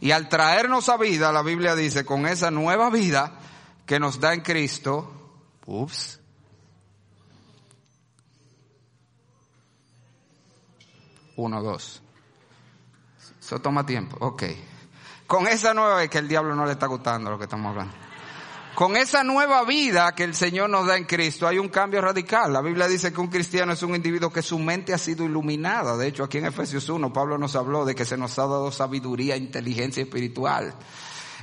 Y 0.00 0.10
al 0.10 0.28
traernos 0.28 0.88
a 0.88 0.96
vida, 0.96 1.30
la 1.30 1.42
Biblia 1.42 1.76
dice, 1.76 2.04
con 2.04 2.26
esa 2.26 2.50
nueva 2.50 2.90
vida 2.90 3.38
que 3.86 4.00
nos 4.00 4.18
da 4.18 4.34
en 4.34 4.40
Cristo, 4.40 5.40
ups, 5.66 6.18
uno, 11.36 11.62
dos. 11.62 12.02
Eso 13.40 13.60
toma 13.60 13.86
tiempo, 13.86 14.16
ok. 14.20 14.42
Con 15.28 15.46
esa 15.46 15.72
nueva, 15.72 16.02
es 16.02 16.10
que 16.10 16.18
el 16.18 16.26
diablo 16.26 16.56
no 16.56 16.66
le 16.66 16.72
está 16.72 16.86
gustando 16.86 17.30
lo 17.30 17.38
que 17.38 17.44
estamos 17.44 17.70
hablando. 17.70 18.01
Con 18.74 18.96
esa 18.96 19.22
nueva 19.22 19.64
vida 19.64 20.14
que 20.14 20.24
el 20.24 20.34
Señor 20.34 20.70
nos 20.70 20.86
da 20.86 20.96
en 20.96 21.04
Cristo 21.04 21.46
hay 21.46 21.58
un 21.58 21.68
cambio 21.68 22.00
radical. 22.00 22.54
La 22.54 22.62
Biblia 22.62 22.88
dice 22.88 23.12
que 23.12 23.20
un 23.20 23.28
cristiano 23.28 23.74
es 23.74 23.82
un 23.82 23.94
individuo 23.94 24.32
que 24.32 24.40
su 24.40 24.58
mente 24.58 24.94
ha 24.94 24.98
sido 24.98 25.26
iluminada. 25.26 25.98
De 25.98 26.08
hecho, 26.08 26.24
aquí 26.24 26.38
en 26.38 26.46
Efesios 26.46 26.88
1, 26.88 27.12
Pablo 27.12 27.36
nos 27.36 27.54
habló 27.54 27.84
de 27.84 27.94
que 27.94 28.06
se 28.06 28.16
nos 28.16 28.38
ha 28.38 28.42
dado 28.42 28.72
sabiduría, 28.72 29.36
inteligencia 29.36 30.02
espiritual. 30.02 30.74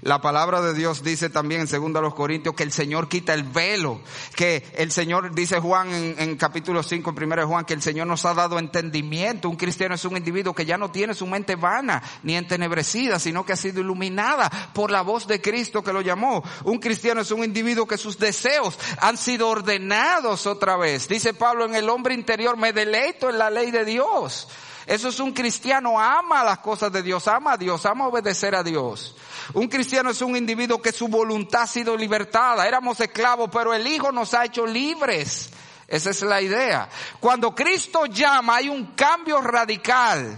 La 0.01 0.21
palabra 0.21 0.61
de 0.61 0.73
Dios 0.73 1.03
dice 1.03 1.29
también 1.29 1.61
en 1.61 1.67
2 1.67 2.01
los 2.01 2.13
Corintios 2.13 2.55
que 2.55 2.63
el 2.63 2.71
Señor 2.71 3.09
quita 3.09 3.33
el 3.33 3.43
velo, 3.43 3.99
que 4.35 4.63
el 4.75 4.91
Señor, 4.91 5.33
dice 5.33 5.59
Juan 5.59 5.89
en, 5.91 6.37
capítulo 6.37 6.83
5, 6.83 7.13
en 7.17 7.23
1 7.23 7.47
Juan, 7.47 7.65
que 7.65 7.73
el 7.73 7.81
Señor 7.81 8.07
nos 8.07 8.25
ha 8.25 8.33
dado 8.33 8.59
entendimiento. 8.59 9.49
Un 9.49 9.57
cristiano 9.57 9.95
es 9.95 10.05
un 10.05 10.15
individuo 10.15 10.53
que 10.53 10.65
ya 10.65 10.77
no 10.77 10.91
tiene 10.91 11.13
su 11.13 11.27
mente 11.27 11.55
vana 11.55 12.01
ni 12.23 12.35
entenebrecida, 12.35 13.19
sino 13.19 13.45
que 13.45 13.53
ha 13.53 13.57
sido 13.57 13.81
iluminada 13.81 14.49
por 14.73 14.91
la 14.91 15.01
voz 15.01 15.27
de 15.27 15.41
Cristo 15.41 15.83
que 15.83 15.93
lo 15.93 16.01
llamó. 16.01 16.43
Un 16.63 16.79
cristiano 16.79 17.21
es 17.21 17.31
un 17.31 17.43
individuo 17.43 17.85
que 17.85 17.97
sus 17.97 18.17
deseos 18.17 18.79
han 19.01 19.17
sido 19.17 19.49
ordenados 19.49 20.47
otra 20.47 20.77
vez. 20.77 21.07
Dice 21.07 21.33
Pablo, 21.33 21.65
en 21.65 21.75
el 21.75 21.89
hombre 21.89 22.13
interior 22.13 22.57
me 22.57 22.73
deleito 22.73 23.29
en 23.29 23.37
la 23.37 23.49
ley 23.49 23.71
de 23.71 23.83
Dios. 23.83 24.47
Eso 24.89 25.09
es 25.09 25.19
un 25.19 25.33
cristiano, 25.33 25.99
ama 25.99 26.43
las 26.43 26.57
cosas 26.57 26.91
de 26.91 27.03
Dios, 27.03 27.27
ama 27.27 27.51
a 27.51 27.57
Dios, 27.57 27.85
ama 27.85 28.07
obedecer 28.07 28.55
a 28.55 28.63
Dios. 28.63 29.15
Un 29.53 29.67
cristiano 29.67 30.09
es 30.09 30.19
un 30.23 30.35
individuo 30.35 30.81
que 30.81 30.91
su 30.91 31.07
voluntad 31.07 31.61
ha 31.61 31.67
sido 31.67 31.95
libertada. 31.95 32.67
Éramos 32.67 32.99
esclavos, 32.99 33.51
pero 33.53 33.71
el 33.71 33.85
Hijo 33.85 34.11
nos 34.11 34.33
ha 34.33 34.45
hecho 34.45 34.65
libres. 34.65 35.51
Esa 35.87 36.09
es 36.09 36.23
la 36.23 36.41
idea. 36.41 36.89
Cuando 37.19 37.53
Cristo 37.53 38.07
llama 38.07 38.55
hay 38.55 38.69
un 38.69 38.95
cambio 38.95 39.39
radical. 39.41 40.35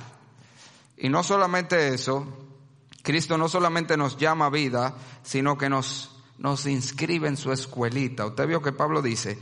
Y 0.98 1.08
no 1.08 1.24
solamente 1.24 1.94
eso, 1.94 2.28
Cristo 3.04 3.38
no 3.38 3.48
solamente 3.48 3.96
nos 3.96 4.18
llama 4.18 4.48
a 4.48 4.50
vida, 4.50 4.96
sino 5.24 5.58
que 5.58 5.70
nos, 5.70 6.12
nos 6.40 6.66
inscribe 6.66 7.30
en 7.30 7.38
su 7.38 7.54
escuelita. 7.54 8.26
Usted 8.26 8.48
vio 8.48 8.62
que 8.62 8.74
Pablo 8.74 9.02
dice, 9.02 9.40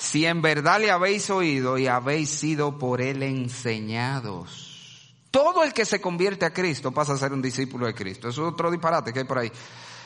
si 0.00 0.24
en 0.24 0.40
verdad 0.40 0.80
le 0.80 0.90
habéis 0.90 1.28
oído 1.28 1.76
y 1.76 1.86
habéis 1.86 2.30
sido 2.30 2.78
por 2.78 3.02
él 3.02 3.22
enseñados. 3.22 5.14
Todo 5.30 5.62
el 5.62 5.74
que 5.74 5.84
se 5.84 6.00
convierte 6.00 6.46
a 6.46 6.54
Cristo 6.54 6.90
pasa 6.90 7.12
a 7.12 7.18
ser 7.18 7.34
un 7.34 7.42
discípulo 7.42 7.86
de 7.86 7.94
Cristo. 7.94 8.30
Eso 8.30 8.46
es 8.46 8.52
otro 8.54 8.70
disparate 8.70 9.12
que 9.12 9.20
hay 9.20 9.24
por 9.26 9.38
ahí. 9.38 9.52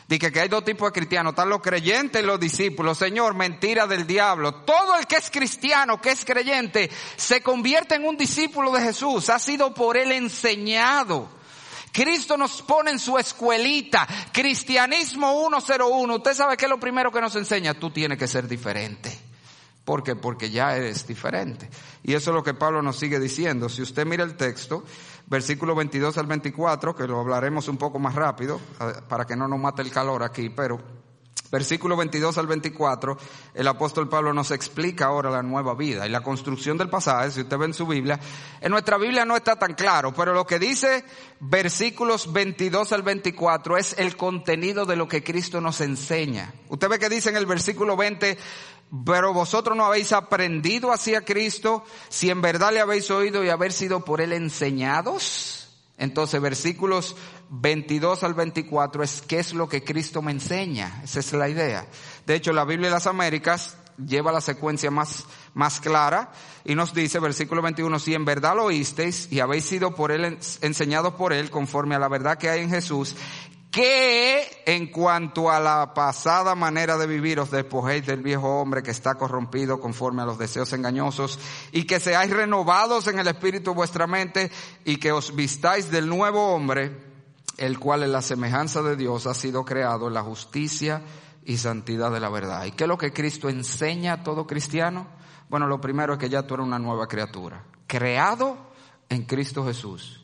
Dice 0.09 0.33
que 0.33 0.41
hay 0.41 0.49
dos 0.49 0.65
tipos 0.65 0.89
de 0.89 0.99
cristianos, 0.99 1.31
están 1.31 1.49
los 1.49 1.63
creyentes 1.63 2.21
y 2.21 2.27
los 2.27 2.41
discípulos. 2.41 2.99
Señor, 2.99 3.35
mentira 3.35 3.87
del 3.87 4.05
diablo. 4.05 4.53
Todo 4.65 4.99
el 4.99 5.07
que 5.07 5.17
es 5.17 5.31
cristiano, 5.31 6.01
que 6.01 6.11
es 6.11 6.25
creyente, 6.25 6.91
se 7.17 7.41
convierte 7.41 7.95
en 7.95 8.05
un 8.05 8.17
discípulo 8.17 8.73
de 8.73 8.83
Jesús. 8.83 9.31
Ha 9.31 9.39
sido 9.39 9.73
por 9.73 9.97
él 9.97 10.11
enseñado. 10.11 11.29
Cristo 11.93 12.37
nos 12.37 12.63
pone 12.63 12.91
en 12.91 12.99
su 12.99 13.17
escuelita. 13.17 14.09
Cristianismo 14.33 15.49
101. 15.49 16.17
Usted 16.17 16.35
sabe 16.35 16.57
que 16.57 16.65
es 16.65 16.71
lo 16.71 16.81
primero 16.81 17.13
que 17.13 17.21
nos 17.21 17.37
enseña. 17.37 17.75
Tú 17.75 17.91
tienes 17.91 18.19
que 18.19 18.27
ser 18.27 18.49
diferente. 18.49 19.24
¿Por 19.85 20.03
qué? 20.03 20.17
Porque 20.17 20.51
ya 20.51 20.77
eres 20.77 21.07
diferente. 21.07 21.69
Y 22.03 22.15
eso 22.15 22.31
es 22.31 22.35
lo 22.35 22.43
que 22.43 22.55
Pablo 22.55 22.81
nos 22.81 22.99
sigue 22.99 23.21
diciendo. 23.21 23.69
Si 23.69 23.83
usted 23.83 24.07
mira 24.07 24.25
el 24.25 24.37
texto, 24.37 24.85
versículo 25.27 25.75
22 25.75 26.17
al 26.17 26.27
24, 26.27 26.97
que 26.97 27.07
lo 27.07 27.21
hablaremos 27.21 27.69
un 27.69 27.77
poco 27.77 27.99
más 27.99 28.15
rápido, 28.15 28.61
para 29.09 29.27
que 29.27 29.37
no 29.37 29.47
nos 29.47 29.59
mate 29.59 29.83
el 29.83 29.91
calor 29.91 30.23
aquí, 30.23 30.49
pero 30.49 31.04
versículo 31.55 31.97
22 31.97 32.37
al 32.37 32.49
24, 32.49 33.17
el 33.55 33.69
apóstol 33.69 34.09
Pablo 34.09 34.35
nos 34.35 34.51
explica 34.51 35.07
ahora 35.07 35.31
la 35.31 35.41
nueva 35.41 35.77
vida 35.77 36.05
y 36.05 36.11
la 36.11 36.21
construcción 36.21 36.77
del 36.77 36.91
pasaje, 36.91 37.31
si 37.31 37.43
usted 37.43 37.57
ve 37.57 37.67
en 37.67 37.75
su 37.75 37.87
Biblia, 37.87 38.19
en 38.61 38.73
nuestra 38.73 38.99
Biblia 38.99 39.25
no 39.25 39.37
está 39.37 39.55
tan 39.55 39.75
claro, 39.75 40.13
pero 40.13 40.35
lo 40.35 40.45
que 40.45 40.59
dice 40.59 41.05
versículos 41.39 42.33
22 42.33 42.93
al 42.93 43.03
24 43.03 43.77
es 43.77 43.95
el 43.99 44.17
contenido 44.17 44.85
de 44.85 44.97
lo 44.97 45.07
que 45.07 45.23
Cristo 45.23 45.61
nos 45.61 45.81
enseña. 45.81 46.53
Usted 46.71 46.89
ve 46.89 46.99
que 46.99 47.09
dice 47.09 47.29
en 47.29 47.37
el 47.37 47.47
versículo 47.47 47.97
20, 47.97 48.37
pero 49.07 49.33
vosotros 49.33 49.77
no 49.77 49.85
habéis 49.85 50.13
aprendido 50.13 50.93
hacia 50.93 51.25
Cristo 51.25 51.85
si 52.09 52.31
en 52.31 52.43
verdad 52.43 52.73
le 52.73 52.81
habéis 52.81 53.09
oído 53.13 53.45
y 53.45 53.49
haber 53.49 53.73
sido 53.73 54.05
por 54.05 54.21
él 54.21 54.33
enseñados. 54.33 55.64
Entonces, 55.97 56.41
versículos 56.41 57.17
22 57.51 58.25
al 58.25 58.35
24 58.35 59.05
es 59.05 59.23
qué 59.23 59.39
es 59.39 59.55
lo 59.55 59.69
que 59.69 59.85
Cristo 59.85 60.23
me 60.23 60.33
enseña. 60.33 61.01
Esa 61.05 61.21
es 61.21 61.33
la 61.33 61.49
idea. 61.49 61.87
De 62.27 62.35
hecho, 62.35 62.53
la 62.53 62.65
Biblia 62.65 62.89
de 62.89 62.95
las 62.95 63.07
Américas 63.07 63.77
lleva 63.97 64.33
la 64.33 64.41
secuencia 64.41 64.91
más, 64.91 65.25
más 65.55 65.81
clara 65.81 66.33
y 66.65 66.75
nos 66.75 66.95
dice, 66.95 67.19
versículo 67.21 67.63
21, 67.63 67.99
si 67.99 68.15
en 68.15 68.25
verdad 68.25 68.57
lo 68.57 68.65
oísteis 68.65 69.31
y 69.31 69.41
habéis 69.41 69.65
sido 69.65 69.95
por 69.95 70.11
él, 70.11 70.39
enseñados 70.63 71.15
por 71.15 71.33
él 71.33 71.51
conforme 71.51 71.95
a 71.95 71.99
la 71.99 72.09
verdad 72.09 72.39
que 72.39 72.49
hay 72.49 72.63
en 72.63 72.71
Jesús, 72.71 73.15
que 73.75 74.63
en 74.67 74.87
cuanto 74.87 75.51
a 75.51 75.59
la 75.59 75.93
pasada 75.95 76.55
manera 76.55 76.97
de 76.97 77.09
vivir 77.09 77.41
os 77.41 77.51
despojéis 77.51 78.07
del 78.07 78.23
viejo 78.23 78.61
hombre 78.61 78.85
que 78.85 78.93
está 78.93 79.17
corrompido 79.17 79.81
conforme 79.81 80.23
a 80.23 80.25
los 80.25 80.39
deseos 80.39 80.73
engañosos 80.73 81.41
y 81.73 81.83
que 81.83 81.99
seáis 81.99 82.31
renovados 82.31 83.09
en 83.09 83.19
el 83.19 83.27
espíritu 83.27 83.75
vuestra 83.75 84.07
mente 84.07 84.53
y 84.85 84.99
que 84.99 85.11
os 85.11 85.35
vistáis 85.35 85.91
del 85.91 86.09
nuevo 86.09 86.55
hombre, 86.55 86.97
el 87.57 87.81
cual 87.81 88.05
en 88.05 88.13
la 88.13 88.23
semejanza 88.23 88.81
de 88.81 88.95
Dios 88.95 89.27
ha 89.27 89.35
sido 89.35 89.65
creado 89.65 90.07
en 90.07 90.15
la 90.15 90.23
justicia 90.23 91.03
y 91.45 91.57
santidad 91.57 92.13
de 92.13 92.21
la 92.21 92.29
verdad. 92.29 92.67
¿Y 92.67 92.71
qué 92.71 92.85
es 92.85 92.89
lo 92.89 92.97
que 92.97 93.13
Cristo 93.13 93.49
enseña 93.49 94.13
a 94.13 94.23
todo 94.23 94.47
cristiano? 94.47 95.09
Bueno, 95.49 95.67
lo 95.67 95.81
primero 95.81 96.13
es 96.13 96.21
que 96.21 96.29
ya 96.29 96.47
tú 96.47 96.55
eres 96.55 96.67
una 96.69 96.79
nueva 96.79 97.09
criatura, 97.09 97.65
creado 97.89 98.57
en 99.09 99.25
Cristo 99.25 99.65
Jesús 99.65 100.21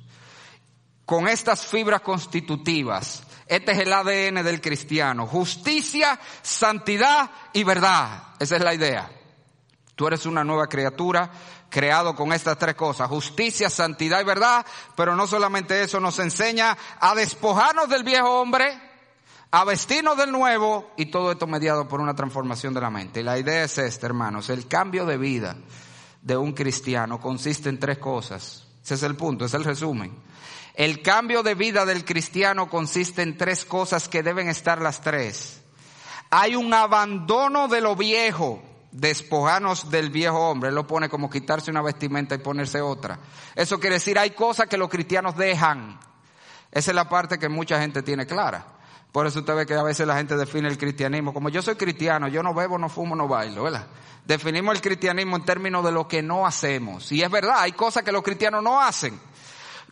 con 1.11 1.27
estas 1.27 1.67
fibras 1.67 2.03
constitutivas. 2.03 3.25
Este 3.51 3.73
es 3.73 3.79
el 3.81 3.93
ADN 3.93 4.45
del 4.45 4.61
cristiano. 4.61 5.27
Justicia, 5.27 6.21
santidad 6.41 7.29
y 7.53 7.65
verdad. 7.65 8.23
Esa 8.39 8.55
es 8.55 8.63
la 8.63 8.73
idea. 8.73 9.11
Tú 9.97 10.07
eres 10.07 10.25
una 10.25 10.45
nueva 10.45 10.69
criatura 10.69 11.29
creado 11.69 12.15
con 12.15 12.33
estas 12.33 12.57
tres 12.59 12.77
cosas. 12.77 13.09
Justicia, 13.09 13.69
santidad 13.69 14.21
y 14.21 14.25
verdad. 14.25 14.65
Pero 14.95 15.17
no 15.17 15.27
solamente 15.27 15.83
eso 15.83 15.99
nos 15.99 16.21
enseña 16.21 16.79
a 17.01 17.13
despojarnos 17.17 17.89
del 17.89 18.05
viejo 18.05 18.41
hombre, 18.41 18.81
a 19.51 19.65
vestirnos 19.65 20.17
del 20.17 20.31
nuevo 20.31 20.93
y 20.97 21.07
todo 21.07 21.33
esto 21.33 21.49
mediado 21.49 21.89
por 21.89 22.01
una 22.01 22.15
transformación 22.15 22.73
de 22.73 22.83
la 22.83 22.91
mente. 22.91 23.19
Y 23.19 23.25
la 23.25 23.37
idea 23.37 23.65
es 23.65 23.77
esta, 23.79 24.07
hermanos. 24.07 24.49
El 24.49 24.69
cambio 24.69 25.05
de 25.07 25.19
vida 25.19 25.57
de 26.23 26.37
un 26.37 26.53
cristiano 26.53 27.19
consiste 27.19 27.69
en 27.69 27.81
tres 27.81 27.99
cosas. 27.99 28.69
Ese 28.81 28.95
es 28.95 29.03
el 29.03 29.17
punto, 29.17 29.45
es 29.45 29.55
el 29.55 29.65
resumen. 29.65 30.30
El 30.75 31.03
cambio 31.03 31.43
de 31.43 31.55
vida 31.55 31.85
del 31.85 32.05
cristiano 32.05 32.69
consiste 32.69 33.23
en 33.23 33.37
tres 33.37 33.65
cosas 33.65 34.09
que 34.09 34.23
deben 34.23 34.49
estar 34.49 34.81
las 34.81 35.01
tres. 35.01 35.61
Hay 36.31 36.55
un 36.55 36.73
abandono 36.73 37.67
de 37.69 37.81
lo 37.81 37.97
viejo, 37.97 38.63
despojarnos 38.93 39.91
del 39.91 40.11
viejo 40.11 40.39
hombre. 40.39 40.69
Él 40.69 40.77
lo 40.77 40.87
pone 40.87 41.09
como 41.09 41.29
quitarse 41.29 41.71
una 41.71 41.83
vestimenta 41.83 42.35
y 42.35 42.39
ponerse 42.39 42.81
otra. 42.81 43.19
Eso 43.57 43.81
quiere 43.81 43.97
decir, 43.97 44.19
hay 44.19 44.31
cosas 44.31 44.69
que 44.69 44.77
los 44.77 44.89
cristianos 44.89 45.37
dejan. 45.37 45.99
Esa 46.71 46.91
es 46.93 46.95
la 46.95 47.09
parte 47.09 47.39
que 47.39 47.49
mucha 47.49 47.81
gente 47.81 48.03
tiene 48.03 48.27
clara. 48.27 48.65
Por 49.11 49.27
eso 49.27 49.41
usted 49.41 49.57
ve 49.57 49.67
que 49.67 49.75
a 49.75 49.83
veces 49.83 50.07
la 50.07 50.17
gente 50.17 50.37
define 50.37 50.69
el 50.69 50.79
cristianismo 50.79 51.35
como 51.35 51.49
yo 51.49 51.63
soy 51.63 51.75
cristiano, 51.75 52.29
yo 52.29 52.45
no 52.45 52.55
bebo, 52.55 52.79
no 52.79 52.89
fumo, 52.89 53.17
no 53.17 53.27
bailo, 53.27 53.65
¿verdad? 53.65 53.89
Definimos 54.25 54.77
el 54.77 54.81
cristianismo 54.81 55.37
en 55.37 55.45
términos 55.45 55.85
de 55.85 55.91
lo 55.91 56.07
que 56.07 56.23
no 56.23 56.47
hacemos. 56.47 57.11
Y 57.11 57.23
es 57.23 57.31
verdad, 57.31 57.57
hay 57.59 57.73
cosas 57.73 58.05
que 58.05 58.13
los 58.13 58.23
cristianos 58.23 58.63
no 58.63 58.81
hacen. 58.81 59.19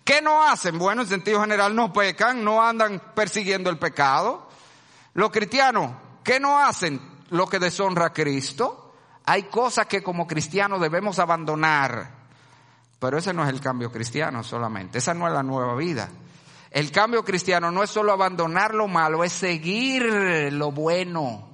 ¿Qué 0.08 0.22
no 0.22 0.42
hacen? 0.42 0.78
Bueno, 0.78 1.02
en 1.02 1.08
sentido 1.08 1.38
general 1.42 1.76
no 1.76 1.92
pecan, 1.92 2.42
no 2.42 2.64
andan 2.64 3.12
persiguiendo 3.14 3.68
el 3.68 3.78
pecado. 3.78 4.48
Los 5.12 5.30
cristianos, 5.30 5.90
¿qué 6.24 6.40
no 6.40 6.58
hacen? 6.58 6.98
Lo 7.28 7.46
que 7.46 7.58
deshonra 7.58 8.06
a 8.06 8.12
Cristo. 8.14 8.94
Hay 9.26 9.42
cosas 9.42 9.84
que 9.84 10.02
como 10.02 10.26
cristianos 10.26 10.80
debemos 10.80 11.18
abandonar. 11.18 12.10
Pero 12.98 13.18
ese 13.18 13.34
no 13.34 13.44
es 13.44 13.50
el 13.50 13.60
cambio 13.60 13.92
cristiano 13.92 14.42
solamente, 14.42 14.96
esa 14.96 15.12
no 15.12 15.26
es 15.26 15.34
la 15.34 15.42
nueva 15.42 15.74
vida. 15.74 16.08
El 16.70 16.90
cambio 16.90 17.22
cristiano 17.22 17.70
no 17.70 17.82
es 17.82 17.90
solo 17.90 18.10
abandonar 18.10 18.74
lo 18.74 18.88
malo, 18.88 19.24
es 19.24 19.34
seguir 19.34 20.04
lo 20.54 20.72
bueno. 20.72 21.47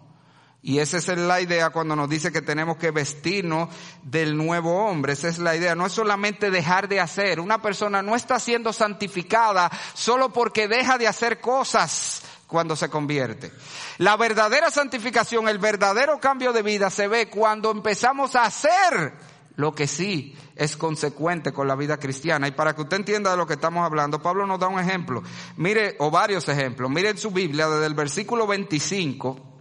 Y 0.67 0.79
esa 0.79 0.97
es 0.97 1.09
la 1.09 1.43
idea 1.43 1.69
cuando 1.69 1.95
nos 1.95 2.09
dice 2.09 2.33
que 2.33 2.41
tenemos 2.41 2.79
que 2.79 2.91
vestirnos 2.91 3.69
del 4.03 4.35
nuevo 4.35 4.87
hombre. 4.87 5.13
Esa 5.13 5.29
es 5.29 5.39
la 5.39 5.55
idea. 5.55 5.75
No 5.75 5.85
es 5.85 5.93
solamente 5.93 6.51
dejar 6.51 6.89
de 6.89 7.01
hacer. 7.01 7.39
Una 7.39 7.61
persona 7.61 8.01
no 8.01 8.17
está 8.17 8.41
siendo 8.41 8.73
santificada 8.73 9.71
solo 9.93 10.33
porque 10.33 10.67
deja 10.67 10.97
de 10.97 11.07
hacer 11.07 11.39
cosas 11.39 12.23
cuando 12.47 12.77
se 12.77 12.89
convierte. 12.89 13.53
La 13.99 14.17
verdadera 14.17 14.71
santificación, 14.71 15.49
el 15.49 15.59
verdadero 15.59 16.19
cambio 16.19 16.51
de 16.55 16.63
vida 16.63 16.89
se 16.89 17.09
ve 17.09 17.29
cuando 17.29 17.71
empezamos 17.71 18.35
a 18.35 18.45
hacer 18.45 19.13
lo 19.57 19.75
que 19.75 19.87
sí 19.87 20.35
es 20.57 20.79
consecuente 20.79 21.53
con 21.53 21.69
la 21.69 21.77
vida 21.77 21.99
cristiana. 21.99 22.49
Y 22.49 22.53
para 22.53 22.75
que 22.75 22.81
usted 22.81 22.97
entienda 22.97 23.33
de 23.33 23.37
lo 23.37 23.47
que 23.47 23.53
estamos 23.53 23.85
hablando, 23.85 24.23
Pablo 24.23 24.47
nos 24.47 24.59
da 24.59 24.69
un 24.69 24.81
ejemplo. 24.81 25.23
Mire, 25.59 25.97
o 25.99 26.11
varios 26.11 26.49
ejemplos. 26.49 26.91
Mire 26.91 27.11
en 27.11 27.19
su 27.19 27.31
Biblia 27.33 27.69
desde 27.69 27.85
el 27.85 27.95
versículo 27.95 28.47
25 28.47 29.54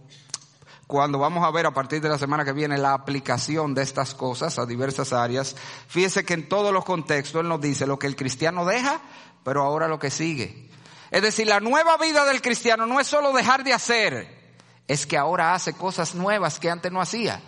cuando 0.94 1.18
vamos 1.18 1.44
a 1.44 1.50
ver 1.50 1.66
a 1.66 1.74
partir 1.74 2.00
de 2.00 2.08
la 2.08 2.18
semana 2.18 2.44
que 2.44 2.52
viene 2.52 2.78
la 2.78 2.94
aplicación 2.94 3.74
de 3.74 3.82
estas 3.82 4.14
cosas 4.14 4.60
a 4.60 4.64
diversas 4.64 5.12
áreas, 5.12 5.56
fíjese 5.88 6.24
que 6.24 6.34
en 6.34 6.48
todos 6.48 6.72
los 6.72 6.84
contextos 6.84 7.40
Él 7.40 7.48
nos 7.48 7.60
dice 7.60 7.84
lo 7.84 7.98
que 7.98 8.06
el 8.06 8.14
cristiano 8.14 8.64
deja, 8.64 9.00
pero 9.42 9.64
ahora 9.64 9.88
lo 9.88 9.98
que 9.98 10.12
sigue. 10.12 10.70
Es 11.10 11.20
decir, 11.20 11.48
la 11.48 11.58
nueva 11.58 11.96
vida 11.96 12.24
del 12.24 12.40
cristiano 12.40 12.86
no 12.86 13.00
es 13.00 13.08
solo 13.08 13.32
dejar 13.32 13.64
de 13.64 13.72
hacer, 13.72 14.54
es 14.86 15.04
que 15.04 15.18
ahora 15.18 15.52
hace 15.52 15.72
cosas 15.72 16.14
nuevas 16.14 16.60
que 16.60 16.70
antes 16.70 16.92
no 16.92 17.00
hacía. 17.00 17.42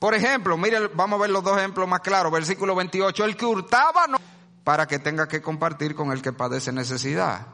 Por 0.00 0.16
ejemplo, 0.16 0.56
mire, 0.56 0.88
vamos 0.88 1.20
a 1.20 1.22
ver 1.22 1.30
los 1.30 1.44
dos 1.44 1.58
ejemplos 1.58 1.86
más 1.86 2.00
claros. 2.00 2.32
Versículo 2.32 2.74
28, 2.74 3.24
el 3.24 3.36
que 3.36 3.46
hurtaba 3.46 4.08
no, 4.08 4.18
para 4.64 4.88
que 4.88 4.98
tenga 4.98 5.28
que 5.28 5.40
compartir 5.40 5.94
con 5.94 6.10
el 6.10 6.22
que 6.22 6.32
padece 6.32 6.72
necesidad. 6.72 7.46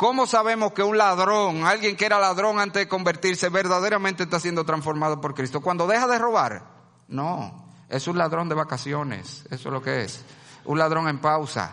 ¿Cómo 0.00 0.26
sabemos 0.26 0.72
que 0.72 0.82
un 0.82 0.96
ladrón, 0.96 1.66
alguien 1.66 1.94
que 1.94 2.06
era 2.06 2.18
ladrón 2.18 2.58
antes 2.58 2.80
de 2.80 2.88
convertirse, 2.88 3.50
verdaderamente 3.50 4.22
está 4.22 4.40
siendo 4.40 4.64
transformado 4.64 5.20
por 5.20 5.34
Cristo? 5.34 5.60
Cuando 5.60 5.86
deja 5.86 6.06
de 6.06 6.18
robar. 6.18 6.62
No, 7.08 7.66
es 7.86 8.08
un 8.08 8.16
ladrón 8.16 8.48
de 8.48 8.54
vacaciones, 8.54 9.44
eso 9.50 9.68
es 9.68 9.72
lo 9.74 9.82
que 9.82 10.04
es. 10.04 10.24
Un 10.64 10.78
ladrón 10.78 11.06
en 11.06 11.18
pausa. 11.18 11.72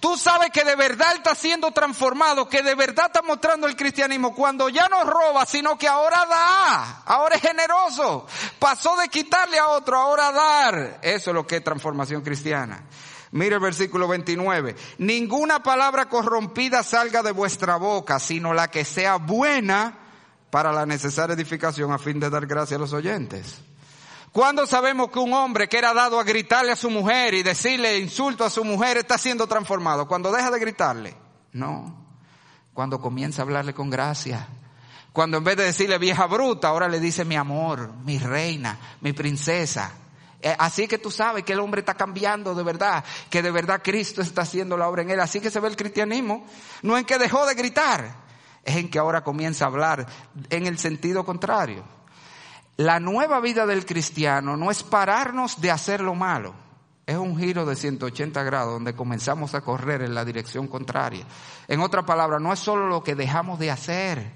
Tú 0.00 0.16
sabes 0.16 0.48
que 0.48 0.64
de 0.64 0.76
verdad 0.76 1.14
está 1.14 1.34
siendo 1.34 1.70
transformado, 1.72 2.48
que 2.48 2.62
de 2.62 2.74
verdad 2.74 3.08
está 3.08 3.20
mostrando 3.20 3.66
el 3.66 3.76
cristianismo 3.76 4.34
cuando 4.34 4.70
ya 4.70 4.88
no 4.88 5.04
roba, 5.04 5.44
sino 5.44 5.76
que 5.76 5.88
ahora 5.88 6.24
da, 6.24 7.02
ahora 7.04 7.36
es 7.36 7.42
generoso. 7.42 8.26
Pasó 8.58 8.96
de 8.96 9.08
quitarle 9.08 9.58
a 9.58 9.68
otro, 9.68 9.98
ahora 9.98 10.32
dar. 10.32 11.00
Eso 11.02 11.30
es 11.32 11.34
lo 11.34 11.46
que 11.46 11.56
es 11.56 11.64
transformación 11.64 12.22
cristiana. 12.22 12.82
Mire 13.32 13.56
el 13.56 13.60
versículo 13.60 14.08
29. 14.08 14.74
Ninguna 14.98 15.62
palabra 15.62 16.08
corrompida 16.08 16.82
salga 16.82 17.22
de 17.22 17.32
vuestra 17.32 17.76
boca, 17.76 18.18
sino 18.18 18.52
la 18.52 18.68
que 18.68 18.84
sea 18.84 19.16
buena 19.16 19.98
para 20.50 20.72
la 20.72 20.84
necesaria 20.84 21.34
edificación 21.34 21.92
a 21.92 21.98
fin 21.98 22.18
de 22.18 22.28
dar 22.28 22.46
gracia 22.46 22.76
a 22.76 22.80
los 22.80 22.92
oyentes. 22.92 23.60
¿Cuándo 24.32 24.66
sabemos 24.66 25.10
que 25.10 25.18
un 25.18 25.32
hombre 25.32 25.68
que 25.68 25.78
era 25.78 25.92
dado 25.92 26.18
a 26.18 26.24
gritarle 26.24 26.72
a 26.72 26.76
su 26.76 26.90
mujer 26.90 27.34
y 27.34 27.42
decirle 27.42 27.98
insulto 27.98 28.44
a 28.44 28.50
su 28.50 28.64
mujer 28.64 28.96
está 28.96 29.18
siendo 29.18 29.46
transformado? 29.46 30.06
Cuando 30.06 30.30
deja 30.30 30.50
de 30.50 30.58
gritarle. 30.58 31.16
No. 31.52 32.06
Cuando 32.72 33.00
comienza 33.00 33.42
a 33.42 33.44
hablarle 33.44 33.74
con 33.74 33.90
gracia. 33.90 34.46
Cuando 35.12 35.38
en 35.38 35.44
vez 35.44 35.56
de 35.56 35.64
decirle 35.64 35.98
vieja 35.98 36.26
bruta, 36.26 36.68
ahora 36.68 36.88
le 36.88 37.00
dice 37.00 37.24
mi 37.24 37.34
amor, 37.34 37.92
mi 38.04 38.18
reina, 38.18 38.78
mi 39.00 39.12
princesa. 39.12 39.92
Eh, 40.42 40.54
así 40.58 40.88
que 40.88 40.98
tú 40.98 41.10
sabes 41.10 41.44
que 41.44 41.52
el 41.52 41.60
hombre 41.60 41.80
está 41.80 41.94
cambiando 41.94 42.54
de 42.54 42.62
verdad, 42.62 43.04
que 43.28 43.42
de 43.42 43.50
verdad 43.50 43.82
Cristo 43.82 44.22
está 44.22 44.42
haciendo 44.42 44.76
la 44.76 44.88
obra 44.88 45.02
en 45.02 45.10
él. 45.10 45.20
Así 45.20 45.40
que 45.40 45.50
se 45.50 45.60
ve 45.60 45.68
el 45.68 45.76
cristianismo. 45.76 46.46
No 46.82 46.96
en 46.96 47.04
que 47.04 47.18
dejó 47.18 47.46
de 47.46 47.54
gritar, 47.54 48.14
es 48.64 48.76
en 48.76 48.90
que 48.90 48.98
ahora 48.98 49.22
comienza 49.22 49.64
a 49.64 49.68
hablar 49.68 50.06
en 50.48 50.66
el 50.66 50.78
sentido 50.78 51.24
contrario. 51.24 51.84
La 52.76 52.98
nueva 52.98 53.40
vida 53.40 53.66
del 53.66 53.84
cristiano 53.84 54.56
no 54.56 54.70
es 54.70 54.82
pararnos 54.82 55.60
de 55.60 55.70
hacer 55.70 56.00
lo 56.00 56.14
malo. 56.14 56.54
Es 57.04 57.16
un 57.16 57.36
giro 57.36 57.66
de 57.66 57.76
180 57.76 58.42
grados 58.42 58.72
donde 58.72 58.94
comenzamos 58.94 59.54
a 59.54 59.60
correr 59.60 60.00
en 60.02 60.14
la 60.14 60.24
dirección 60.24 60.68
contraria. 60.68 61.26
En 61.66 61.80
otra 61.80 62.06
palabra, 62.06 62.38
no 62.38 62.52
es 62.52 62.60
solo 62.60 62.86
lo 62.86 63.02
que 63.02 63.14
dejamos 63.14 63.58
de 63.58 63.70
hacer, 63.70 64.32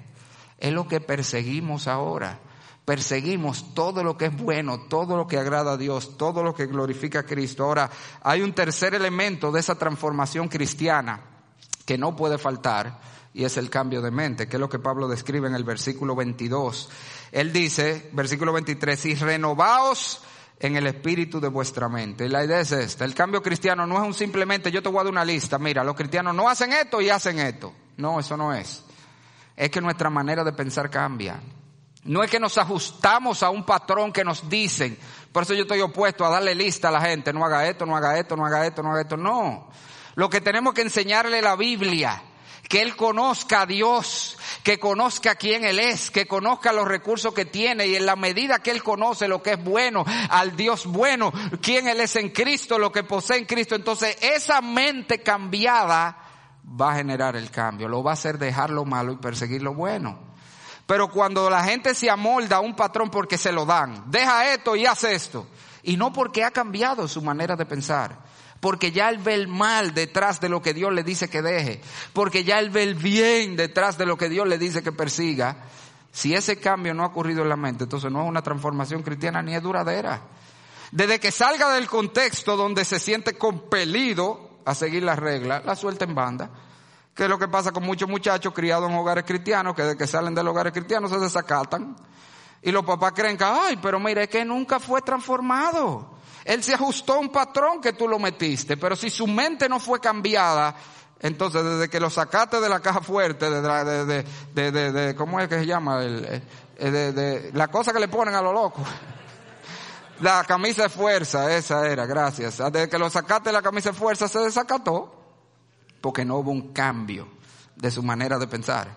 es 0.59 0.73
lo 0.73 0.87
que 0.89 1.01
perseguimos 1.01 1.87
ahora. 1.87 2.41
Perseguimos 2.85 3.75
todo 3.75 4.05
lo 4.05 4.17
que 4.19 4.27
es 4.27 4.37
bueno, 4.37 4.81
todo 4.89 5.17
lo 5.17 5.27
que 5.27 5.39
agrada 5.39 5.73
a 5.73 5.77
Dios, 5.77 6.19
todo 6.19 6.43
lo 6.43 6.55
que 6.55 6.67
glorifica 6.67 7.21
a 7.21 7.27
Cristo. 7.27 7.65
Ahora, 7.65 7.91
hay 8.23 8.43
un 8.43 8.53
tercer 8.53 8.95
elemento 8.95 9.51
de 9.51 9.61
esa 9.61 9.77
transformación 9.77 10.49
cristiana 10.49 11.21
que 11.87 11.97
no 11.97 12.15
puede 12.15 12.37
faltar 12.37 13.01
y 13.33 13.45
es 13.45 13.57
el 13.57 13.71
cambio 13.71 14.01
de 14.01 14.11
mente, 14.11 14.47
que 14.47 14.57
es 14.57 14.61
lo 14.61 14.69
que 14.69 14.79
Pablo 14.79 15.09
describe 15.09 15.49
en 15.49 15.55
el 15.55 15.65
versículo 15.65 16.15
22. 16.15 16.89
Él 17.33 17.53
dice, 17.53 18.11
versículo 18.13 18.53
23, 18.53 19.07
y 19.07 19.15
renovaos 19.17 20.23
en 20.61 20.77
el 20.77 20.87
espíritu 20.87 21.41
de 21.41 21.49
vuestra 21.49 21.89
mente. 21.89 22.27
Y 22.27 22.29
la 22.29 22.45
idea 22.45 22.61
es 22.61 22.71
esta, 22.71 23.05
el 23.05 23.15
cambio 23.15 23.43
cristiano 23.43 23.87
no 23.87 23.97
es 23.97 24.07
un 24.07 24.15
simplemente 24.15 24.71
yo 24.71 24.83
te 24.83 24.89
voy 24.89 25.01
a 25.01 25.05
dar 25.05 25.13
una 25.13 25.25
lista, 25.25 25.59
mira, 25.59 25.83
los 25.83 25.97
cristianos 25.97 26.35
no 26.35 26.49
hacen 26.49 26.73
esto 26.73 27.01
y 27.01 27.11
hacen 27.11 27.39
esto. 27.41 27.73
No, 27.97 28.21
eso 28.21 28.37
no 28.37 28.55
es. 28.55 28.85
Es 29.57 29.71
que 29.71 29.81
nuestra 29.81 30.11
manera 30.11 30.45
de 30.45 30.53
pensar 30.53 30.91
cambia. 30.91 31.41
No 32.05 32.23
es 32.23 32.31
que 32.31 32.39
nos 32.39 32.59
ajustamos 32.59 33.43
a 33.43 33.51
un 33.51 33.65
patrón 33.65 34.13
que 34.13 34.25
nos 34.25 34.49
dicen. 34.49 34.99
Por 35.33 35.43
eso 35.43 35.55
yo 35.55 35.63
estoy 35.63 35.81
opuesto 35.81 36.25
a 36.25 36.31
darle 36.31 36.55
lista 36.55 36.89
a 36.89 36.93
la 36.93 37.01
gente. 37.01 37.33
No 37.33 37.45
haga 37.45 37.67
esto, 37.67 37.87
no 37.87 37.97
haga 37.97 38.19
esto, 38.19 38.37
no 38.37 38.45
haga 38.45 38.67
esto, 38.67 38.83
no 38.83 38.91
haga 38.91 39.01
esto. 39.01 39.17
No. 39.17 39.69
Lo 40.15 40.29
que 40.29 40.41
tenemos 40.41 40.75
que 40.75 40.83
enseñarle 40.83 41.41
la 41.41 41.57
Biblia 41.57 42.23
que 42.69 42.83
Él 42.83 42.97
conozca 42.97 43.63
a 43.63 43.67
Dios, 43.67 44.39
que 44.63 44.79
conozca 44.79 45.35
quién 45.35 45.65
Él 45.65 45.79
es, 45.79 46.11
que 46.11 46.27
conozca 46.27 46.73
los 46.73 46.87
recursos 46.89 47.35
que 47.35 47.45
tiene 47.45 47.87
y 47.87 47.97
en 47.97 48.07
la 48.07 48.17
medida 48.17 48.61
que 48.61 48.71
Él 48.71 48.83
conoce 48.83 49.29
lo 49.29 49.43
que 49.43 49.53
es 49.53 49.63
bueno, 49.63 50.05
al 50.31 50.57
Dios 50.57 50.87
bueno, 50.87 51.33
quién 51.61 51.89
Él 51.89 52.01
es 52.01 52.17
en 52.17 52.31
Cristo, 52.31 52.79
lo 52.79 52.91
que 52.91 53.05
posee 53.05 53.39
en 53.39 53.45
Cristo, 53.45 53.75
entonces 53.75 54.17
esa 54.21 54.61
mente 54.61 55.23
cambiada 55.23 56.19
va 56.81 56.93
a 56.93 56.97
generar 56.97 57.37
el 57.37 57.51
cambio, 57.51 57.89
lo 57.89 58.03
va 58.03 58.13
a 58.13 58.15
hacer 58.15 58.39
dejar 58.39 58.71
lo 58.71 58.85
malo 58.85 59.13
y 59.13 59.17
perseguir 59.17 59.63
lo 59.63 59.75
bueno. 59.75 60.34
Pero 60.87 61.09
cuando 61.09 61.49
la 61.49 61.65
gente 61.65 61.95
se 61.95 62.11
amolda 62.11 62.57
a 62.57 62.61
un 62.61 62.77
patrón 62.77 63.11
porque 63.11 63.39
se 63.39 63.53
lo 63.53 63.65
dan, 63.65 64.05
deja 64.11 64.53
esto 64.53 64.77
y 64.77 64.85
hace 64.85 65.15
esto, 65.15 65.47
y 65.83 65.97
no 65.97 66.13
porque 66.13 66.45
ha 66.45 66.51
cambiado 66.51 67.09
su 67.09 67.23
manera 67.23 67.57
de 67.57 67.65
pensar, 67.65 68.19
porque 68.61 68.93
ya 68.93 69.09
él 69.09 69.19
ve 69.19 69.35
el 69.35 69.49
mal 69.49 69.95
detrás 69.95 70.41
de 70.41 70.49
lo 70.49 70.61
que 70.61 70.75
Dios 70.75 70.93
le 70.93 71.03
dice 71.03 71.31
que 71.31 71.43
deje, 71.43 71.81
porque 72.13 72.45
ya 72.45 72.59
él 72.59 72.71
ve 72.71 72.83
el 72.83 72.95
bien 72.95 73.57
detrás 73.57 73.97
de 73.97 74.07
lo 74.07 74.19
que 74.19 74.29
Dios 74.29 74.47
le 74.47 74.59
dice 74.59 74.83
que 74.83 74.93
persiga. 74.93 75.57
Si 76.13 76.33
ese 76.33 76.61
cambio 76.61 76.95
no 76.95 77.03
ha 77.03 77.09
ocurrido 77.09 77.43
en 77.43 77.49
la 77.49 77.57
mente, 77.57 77.85
entonces 77.85 78.11
no 78.13 78.23
es 78.23 78.29
una 78.29 78.43
transformación 78.43 79.03
cristiana 79.03 79.43
ni 79.43 79.55
es 79.55 79.63
duradera. 79.63 80.23
Desde 80.93 81.19
que 81.19 81.33
salga 81.33 81.75
del 81.75 81.89
contexto 81.89 82.57
donde 82.57 82.85
se 82.85 83.01
siente 83.01 83.37
compelido 83.37 84.61
a 84.65 84.75
seguir 84.75 85.03
las 85.03 85.19
reglas, 85.19 85.65
la 85.65 85.75
suelta 85.75 86.05
en 86.05 86.15
banda. 86.15 86.51
Que 87.15 87.25
es 87.25 87.29
lo 87.29 87.39
que 87.39 87.49
pasa 87.49 87.71
con 87.71 87.85
muchos 87.85 88.09
muchachos 88.09 88.53
criados 88.53 88.91
en 88.91 88.97
hogares 88.97 89.25
cristianos, 89.25 89.75
que 89.75 89.83
desde 89.83 89.97
que 89.97 90.07
salen 90.07 90.35
de 90.35 90.43
los 90.43 90.51
hogares 90.51 90.73
cristianos 90.73 91.11
se 91.11 91.19
desacatan. 91.19 91.97
Y 92.63 92.73
los 92.73 92.85
papás 92.85 93.13
creen 93.15 93.37
que, 93.37 93.45
ay, 93.45 93.79
pero 93.81 94.01
mire, 94.01 94.29
que 94.29 94.45
nunca 94.45 94.81
fue 94.81 95.03
transformado. 95.03 96.15
Él 96.45 96.63
se 96.63 96.75
ajustó 96.75 97.15
a 97.15 97.19
un 97.19 97.31
patrón 97.31 97.81
que 97.81 97.93
tú 97.93 98.09
lo 98.09 98.19
metiste, 98.19 98.77
pero 98.77 98.97
si 98.97 99.11
su 99.11 99.27
mente 99.27 99.69
no 99.69 99.81
fue 99.81 100.01
cambiada, 100.01 100.75
entonces 101.21 101.65
desde 101.65 101.89
que 101.89 102.01
lo 102.01 102.11
sacaste 102.11 102.61
de 102.61 102.69
la 102.69 102.81
caja 102.81 103.01
fuerte, 103.01 103.49
de, 103.49 104.25
de, 104.53 104.73
de, 104.73 104.93
de 104.93 105.15
¿cómo 105.15 105.41
es 105.41 105.49
que 105.49 105.61
se 105.61 105.67
llama? 105.67 106.03
El, 106.03 106.43
eh, 106.77 106.91
de, 106.91 107.51
la 107.55 107.69
cosa 107.69 107.93
que 107.93 108.01
le 108.01 108.09
ponen 108.09 108.35
a 108.35 108.43
lo 108.43 108.53
loco. 108.53 108.83
La 110.21 110.45
camisa 110.45 110.85
de 110.85 110.89
fuerza, 110.91 111.53
esa 111.57 111.89
era, 111.89 112.07
gracias. 112.07 112.59
Desde 112.59 112.89
que 112.89 112.99
lo 112.99 113.11
sacaste 113.11 113.49
de 113.49 113.53
la 113.53 113.63
camisa 113.63 113.91
de 113.91 113.99
fuerza 113.99 114.29
se 114.29 114.39
desacató, 114.39 115.24
porque 116.05 116.23
no 116.23 116.37
hubo 116.37 116.51
un 116.51 116.75
cambio 116.75 117.27
de 117.77 117.91
su 117.91 118.03
manera 118.03 118.39
de 118.39 118.47
pensar. 118.47 118.95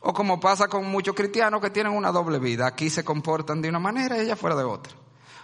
O 0.00 0.12
como 0.12 0.40
pasa 0.40 0.66
con 0.66 0.90
muchos 0.90 1.14
cristianos 1.14 1.60
que 1.60 1.70
tienen 1.70 1.92
una 1.92 2.10
doble 2.10 2.40
vida, 2.40 2.66
aquí 2.66 2.90
se 2.90 3.04
comportan 3.04 3.62
de 3.62 3.68
una 3.68 3.78
manera 3.78 4.16
y 4.16 4.22
allá 4.22 4.34
fuera 4.34 4.56
de 4.56 4.64
otra. 4.64 4.92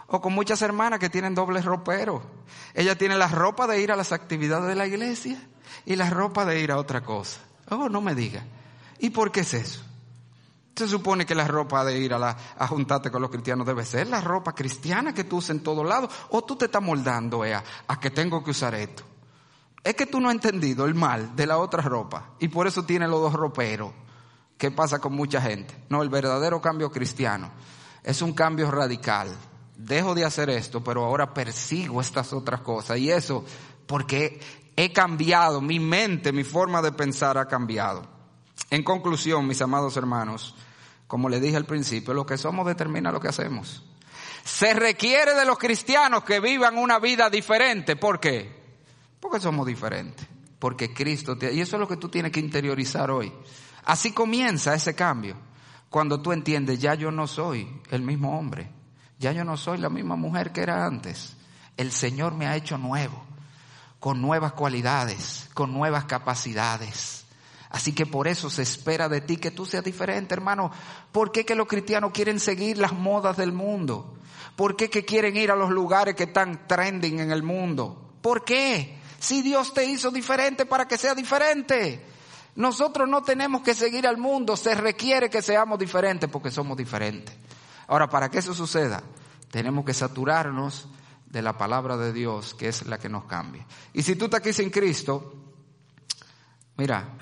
O 0.09 0.21
con 0.21 0.33
muchas 0.33 0.61
hermanas 0.63 0.99
que 0.99 1.09
tienen 1.09 1.33
doble 1.33 1.63
ropero. 1.63 2.21
Ella 2.75 2.99
tiene 2.99 3.17
la 3.17 3.29
ropa 3.29 3.69
de 3.69 3.81
ir 3.81 3.93
a 3.93 3.97
las 3.97 4.11
actividades 4.11 4.67
de 4.67 4.75
la 4.75 4.89
iglesia 4.89 5.41
y 5.87 5.95
la 5.95 6.11
ropa 6.11 6.45
de 6.45 6.61
ir 6.61 6.73
a 6.73 6.79
otra 6.79 7.05
cosa. 7.05 7.39
Oh, 7.71 7.89
no 7.89 8.01
me 8.01 8.17
diga. 8.17 8.43
¿Y 8.99 9.11
por 9.11 9.31
qué 9.31 9.43
es 9.43 9.55
eso? 9.55 9.85
Se 10.75 10.89
supone 10.89 11.25
que 11.25 11.37
la 11.37 11.47
ropa 11.47 11.85
de 11.85 11.97
ir 11.97 12.13
a, 12.13 12.19
la, 12.19 12.37
a 12.59 12.67
juntarte 12.67 13.13
con 13.13 13.23
los 13.23 13.31
cristianos 13.31 13.69
debe 13.69 13.85
ser 13.85 14.09
la 14.09 14.21
ropa 14.21 14.53
cristiana 14.53 15.15
que 15.15 15.23
tú 15.23 15.37
usas 15.37 15.51
en 15.51 15.63
todos 15.63 15.87
lados. 15.87 16.11
O 16.31 16.43
tú 16.43 16.57
te 16.57 16.65
estás 16.65 16.83
moldando 16.83 17.45
eh, 17.45 17.55
a, 17.55 17.63
a 17.87 18.01
que 18.01 18.11
tengo 18.11 18.43
que 18.43 18.51
usar 18.51 18.75
esto. 18.75 19.14
Es 19.85 19.95
que 19.95 20.07
tú 20.07 20.19
no 20.21 20.29
has 20.29 20.35
entendido 20.35 20.87
el 20.87 20.95
mal 20.95 21.37
de 21.37 21.47
la 21.47 21.59
otra 21.59 21.83
ropa. 21.83 22.31
Y 22.41 22.49
por 22.49 22.67
eso 22.67 22.85
tiene 22.85 23.07
los 23.07 23.21
dos 23.21 23.35
roperos. 23.35 23.93
¿Qué 24.59 24.71
pasa 24.71 24.99
con 24.99 25.13
mucha 25.13 25.41
gente? 25.41 25.77
No, 25.91 26.03
el 26.03 26.09
verdadero 26.09 26.61
cambio 26.61 26.91
cristiano 26.91 27.51
es 28.03 28.23
un 28.23 28.33
cambio 28.33 28.71
radical 28.71 29.37
dejo 29.77 30.15
de 30.15 30.25
hacer 30.25 30.51
esto, 30.51 30.83
pero 30.83 31.05
ahora 31.05 31.35
persigo 31.35 32.01
estas 32.01 32.33
otras 32.33 32.61
cosas. 32.61 32.99
Y 32.99 33.11
eso 33.11 33.45
porque 33.87 34.41
he 34.77 34.93
cambiado, 34.93 35.61
mi 35.61 35.81
mente, 35.81 36.33
mi 36.33 36.45
forma 36.45 36.83
de 36.83 36.93
pensar 36.93 37.39
ha 37.39 37.47
cambiado. 37.47 38.07
En 38.71 38.83
conclusión, 38.83 39.47
mis 39.47 39.61
amados 39.63 39.97
hermanos, 39.97 40.55
como 41.07 41.29
le 41.29 41.41
dije 41.41 41.57
al 41.57 41.67
principio, 41.67 42.15
lo 42.15 42.27
que 42.27 42.39
somos 42.39 42.67
determina 42.67 43.13
lo 43.13 43.21
que 43.21 43.29
hacemos. 43.29 43.85
Se 44.45 44.75
requiere 44.75 45.35
de 45.35 45.45
los 45.45 45.59
cristianos 45.59 46.25
que 46.25 46.41
vivan 46.41 46.77
una 46.77 46.99
vida 46.99 47.31
diferente. 47.31 47.97
¿Por 47.97 48.21
qué? 48.21 48.64
Porque 49.25 49.41
somos 49.41 49.67
diferentes. 49.67 50.29
Porque 50.59 50.93
Cristo 50.93 51.39
te... 51.39 51.51
Y 51.51 51.63
eso 51.63 51.77
es 51.77 51.81
lo 51.81 51.89
que 51.89 51.97
tú 51.97 52.11
tienes 52.11 52.31
que 52.31 52.41
interiorizar 52.41 53.11
hoy. 53.11 53.33
Así 53.87 54.13
comienza 54.13 54.75
ese 54.75 54.95
cambio. 54.95 55.35
Cuando 55.89 56.21
tú 56.21 56.31
entiendes, 56.31 56.79
ya 56.79 56.95
yo 56.95 57.11
no 57.11 57.27
soy 57.27 57.81
el 57.91 58.03
mismo 58.03 58.39
hombre. 58.39 58.71
Ya 59.19 59.33
yo 59.33 59.43
no 59.43 59.57
soy 59.57 59.79
la 59.79 59.89
misma 59.89 60.17
mujer 60.17 60.53
que 60.53 60.61
era 60.61 60.85
antes. 60.85 61.39
El 61.79 61.91
Señor 61.91 62.35
me 62.35 62.47
ha 62.47 62.55
hecho 62.55 62.77
nuevo, 62.77 63.25
con 63.99 64.21
nuevas 64.21 64.53
cualidades, 64.53 65.49
con 65.55 65.73
nuevas 65.73 66.05
capacidades. 66.05 67.25
Así 67.71 67.95
que 67.95 68.05
por 68.05 68.29
eso 68.29 68.51
se 68.51 68.61
espera 68.61 69.09
de 69.09 69.23
ti 69.23 69.39
que 69.39 69.53
tú 69.53 69.65
seas 69.65 69.85
diferente, 69.85 70.35
hermano. 70.35 70.71
¿Por 71.13 71.33
qué 71.33 71.47
que 71.47 71.55
los 71.55 71.67
cristianos 71.67 72.13
quieren 72.13 72.39
seguir 72.41 72.77
las 72.77 72.93
modas 72.93 73.39
del 73.39 73.53
mundo? 73.53 74.19
¿Por 74.55 74.77
qué 74.77 74.91
que 74.91 75.07
quieren 75.07 75.35
ir 75.35 75.51
a 75.51 75.57
los 75.57 75.71
lugares 75.71 76.15
que 76.15 76.25
están 76.25 76.69
trending 76.69 77.21
en 77.21 77.31
el 77.31 77.43
mundo? 77.43 78.13
¿Por 78.21 78.45
qué? 78.45 79.03
Si 79.25 79.41
Dios 79.41 79.73
te 79.73 79.87
hizo 79.87 80.11
diferente 80.11 80.67
para 80.67 80.87
que 80.87 80.99
sea 80.99 81.15
diferente. 81.15 82.05
Nosotros 82.57 83.09
no 83.09 83.23
tenemos 83.23 83.63
que 83.63 83.73
seguir 83.73 84.07
al 84.07 84.19
mundo, 84.19 84.55
se 84.55 84.75
requiere 84.75 85.31
que 85.31 85.41
seamos 85.41 85.79
diferentes 85.79 86.29
porque 86.29 86.51
somos 86.51 86.77
diferentes. 86.77 87.35
Ahora, 87.87 88.07
para 88.07 88.29
que 88.29 88.41
eso 88.41 88.53
suceda, 88.53 89.03
tenemos 89.51 89.87
que 89.87 89.95
saturarnos 89.95 90.89
de 91.25 91.41
la 91.41 91.57
palabra 91.57 91.97
de 91.97 92.13
Dios, 92.13 92.53
que 92.53 92.69
es 92.69 92.85
la 92.85 92.99
que 92.99 93.09
nos 93.09 93.25
cambia. 93.25 93.67
Y 93.95 94.03
si 94.03 94.15
tú 94.15 94.27
estás 94.27 94.41
aquí 94.41 94.53
sin 94.53 94.69
Cristo, 94.69 95.35
mira, 96.77 97.15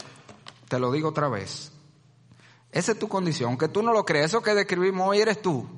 te 0.66 0.80
lo 0.80 0.90
digo 0.90 1.10
otra 1.10 1.28
vez. 1.28 1.70
Esa 2.72 2.92
es 2.92 2.98
tu 2.98 3.06
condición. 3.06 3.50
Aunque 3.50 3.68
tú 3.68 3.80
no 3.80 3.92
lo 3.92 4.04
crees, 4.04 4.26
eso 4.26 4.42
que 4.42 4.56
describimos 4.56 5.08
hoy 5.08 5.20
eres 5.20 5.40
tú. 5.40 5.68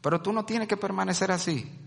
Pero 0.00 0.20
tú 0.20 0.32
no 0.32 0.44
tienes 0.44 0.66
que 0.66 0.76
permanecer 0.76 1.30
así. 1.30 1.81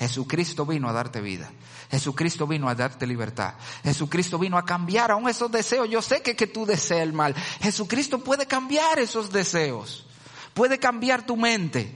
Jesucristo 0.00 0.66
vino 0.66 0.88
a 0.88 0.92
darte 0.92 1.20
vida. 1.20 1.48
Jesucristo 1.92 2.48
vino 2.48 2.68
a 2.68 2.74
darte 2.74 3.06
libertad. 3.06 3.54
Jesucristo 3.84 4.36
vino 4.36 4.58
a 4.58 4.64
cambiar 4.64 5.12
aún 5.12 5.28
esos 5.28 5.52
deseos. 5.52 5.88
Yo 5.88 6.02
sé 6.02 6.22
que, 6.22 6.34
que 6.34 6.48
tú 6.48 6.66
deseas 6.66 7.02
el 7.02 7.12
mal. 7.12 7.36
Jesucristo 7.60 8.18
puede 8.18 8.46
cambiar 8.46 8.98
esos 8.98 9.30
deseos 9.30 10.06
puede 10.54 10.78
cambiar 10.78 11.24
tu 11.24 11.36
mente, 11.36 11.90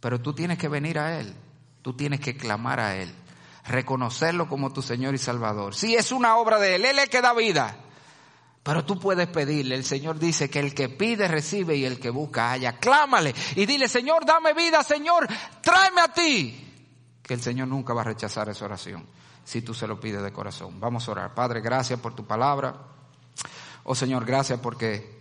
pero 0.00 0.20
tú 0.20 0.34
tienes 0.34 0.58
que 0.58 0.68
venir 0.68 0.98
a 0.98 1.20
Él, 1.20 1.34
tú 1.82 1.94
tienes 1.94 2.20
que 2.20 2.36
clamar 2.36 2.80
a 2.80 2.96
Él, 2.96 3.12
reconocerlo 3.66 4.48
como 4.48 4.72
tu 4.72 4.82
Señor 4.82 5.14
y 5.14 5.18
Salvador. 5.18 5.74
Si 5.74 5.94
es 5.94 6.12
una 6.12 6.36
obra 6.36 6.58
de 6.58 6.76
Él, 6.76 6.84
Él 6.84 6.98
es 6.98 7.08
que 7.08 7.20
da 7.20 7.34
vida. 7.34 7.76
Pero 8.62 8.84
tú 8.84 8.98
puedes 8.98 9.26
pedirle, 9.26 9.74
el 9.74 9.84
Señor 9.84 10.18
dice 10.18 10.50
que 10.50 10.60
el 10.60 10.74
que 10.74 10.90
pide 10.90 11.28
recibe 11.28 11.76
y 11.76 11.86
el 11.86 11.98
que 11.98 12.10
busca 12.10 12.50
halla. 12.50 12.76
Clámale 12.76 13.34
y 13.56 13.64
dile, 13.64 13.88
Señor, 13.88 14.26
dame 14.26 14.52
vida, 14.52 14.82
Señor, 14.82 15.26
tráeme 15.62 16.00
a 16.02 16.12
ti. 16.12 16.69
Que 17.30 17.34
el 17.34 17.42
Señor 17.42 17.68
nunca 17.68 17.94
va 17.94 18.00
a 18.00 18.06
rechazar 18.06 18.48
esa 18.48 18.64
oración 18.64 19.06
si 19.44 19.62
tú 19.62 19.72
se 19.72 19.86
lo 19.86 20.00
pides 20.00 20.20
de 20.20 20.32
corazón. 20.32 20.80
Vamos 20.80 21.06
a 21.06 21.12
orar. 21.12 21.32
Padre, 21.32 21.60
gracias 21.60 22.00
por 22.00 22.12
tu 22.12 22.26
palabra. 22.26 22.74
Oh 23.84 23.94
Señor, 23.94 24.24
gracias 24.24 24.58
porque 24.58 25.16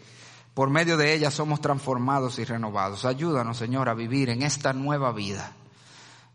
por 0.55 0.71
medio 0.71 0.97
de 0.97 1.13
ella 1.13 1.29
somos 1.29 1.61
transformados 1.61 2.39
y 2.39 2.45
renovados. 2.45 3.05
Ayúdanos, 3.05 3.57
Señor, 3.57 3.89
a 3.89 3.93
vivir 3.93 4.31
en 4.31 4.41
esta 4.41 4.73
nueva 4.73 5.11
vida 5.11 5.55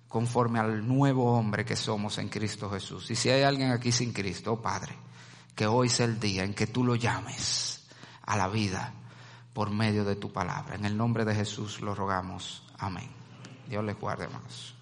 conforme 0.07 0.61
al 0.61 0.87
nuevo 0.87 1.37
hombre 1.37 1.64
que 1.64 1.75
somos 1.75 2.18
en 2.18 2.29
Cristo 2.29 2.70
Jesús. 2.70 3.11
Y 3.11 3.16
si 3.16 3.31
hay 3.31 3.43
alguien 3.43 3.72
aquí 3.72 3.91
sin 3.91 4.12
Cristo, 4.12 4.53
oh 4.53 4.62
Padre, 4.62 4.97
que 5.57 5.66
hoy 5.66 5.89
sea 5.89 6.07
el 6.07 6.20
día 6.20 6.45
en 6.45 6.55
que 6.55 6.68
tú 6.68 6.85
lo 6.85 6.95
llames 6.95 7.85
a 8.22 8.37
la 8.37 8.47
vida 8.47 8.93
por 9.53 9.70
medio 9.70 10.05
de 10.05 10.14
tu 10.14 10.33
palabra. 10.33 10.77
En 10.77 10.85
el 10.85 10.97
nombre 10.97 11.25
de 11.25 11.35
Jesús 11.35 11.81
lo 11.81 11.97
rogamos. 11.97 12.62
Amén. 12.79 13.11
Dios 13.68 13.83
les 13.83 13.99
guarde 13.99 14.29
más. 14.29 14.75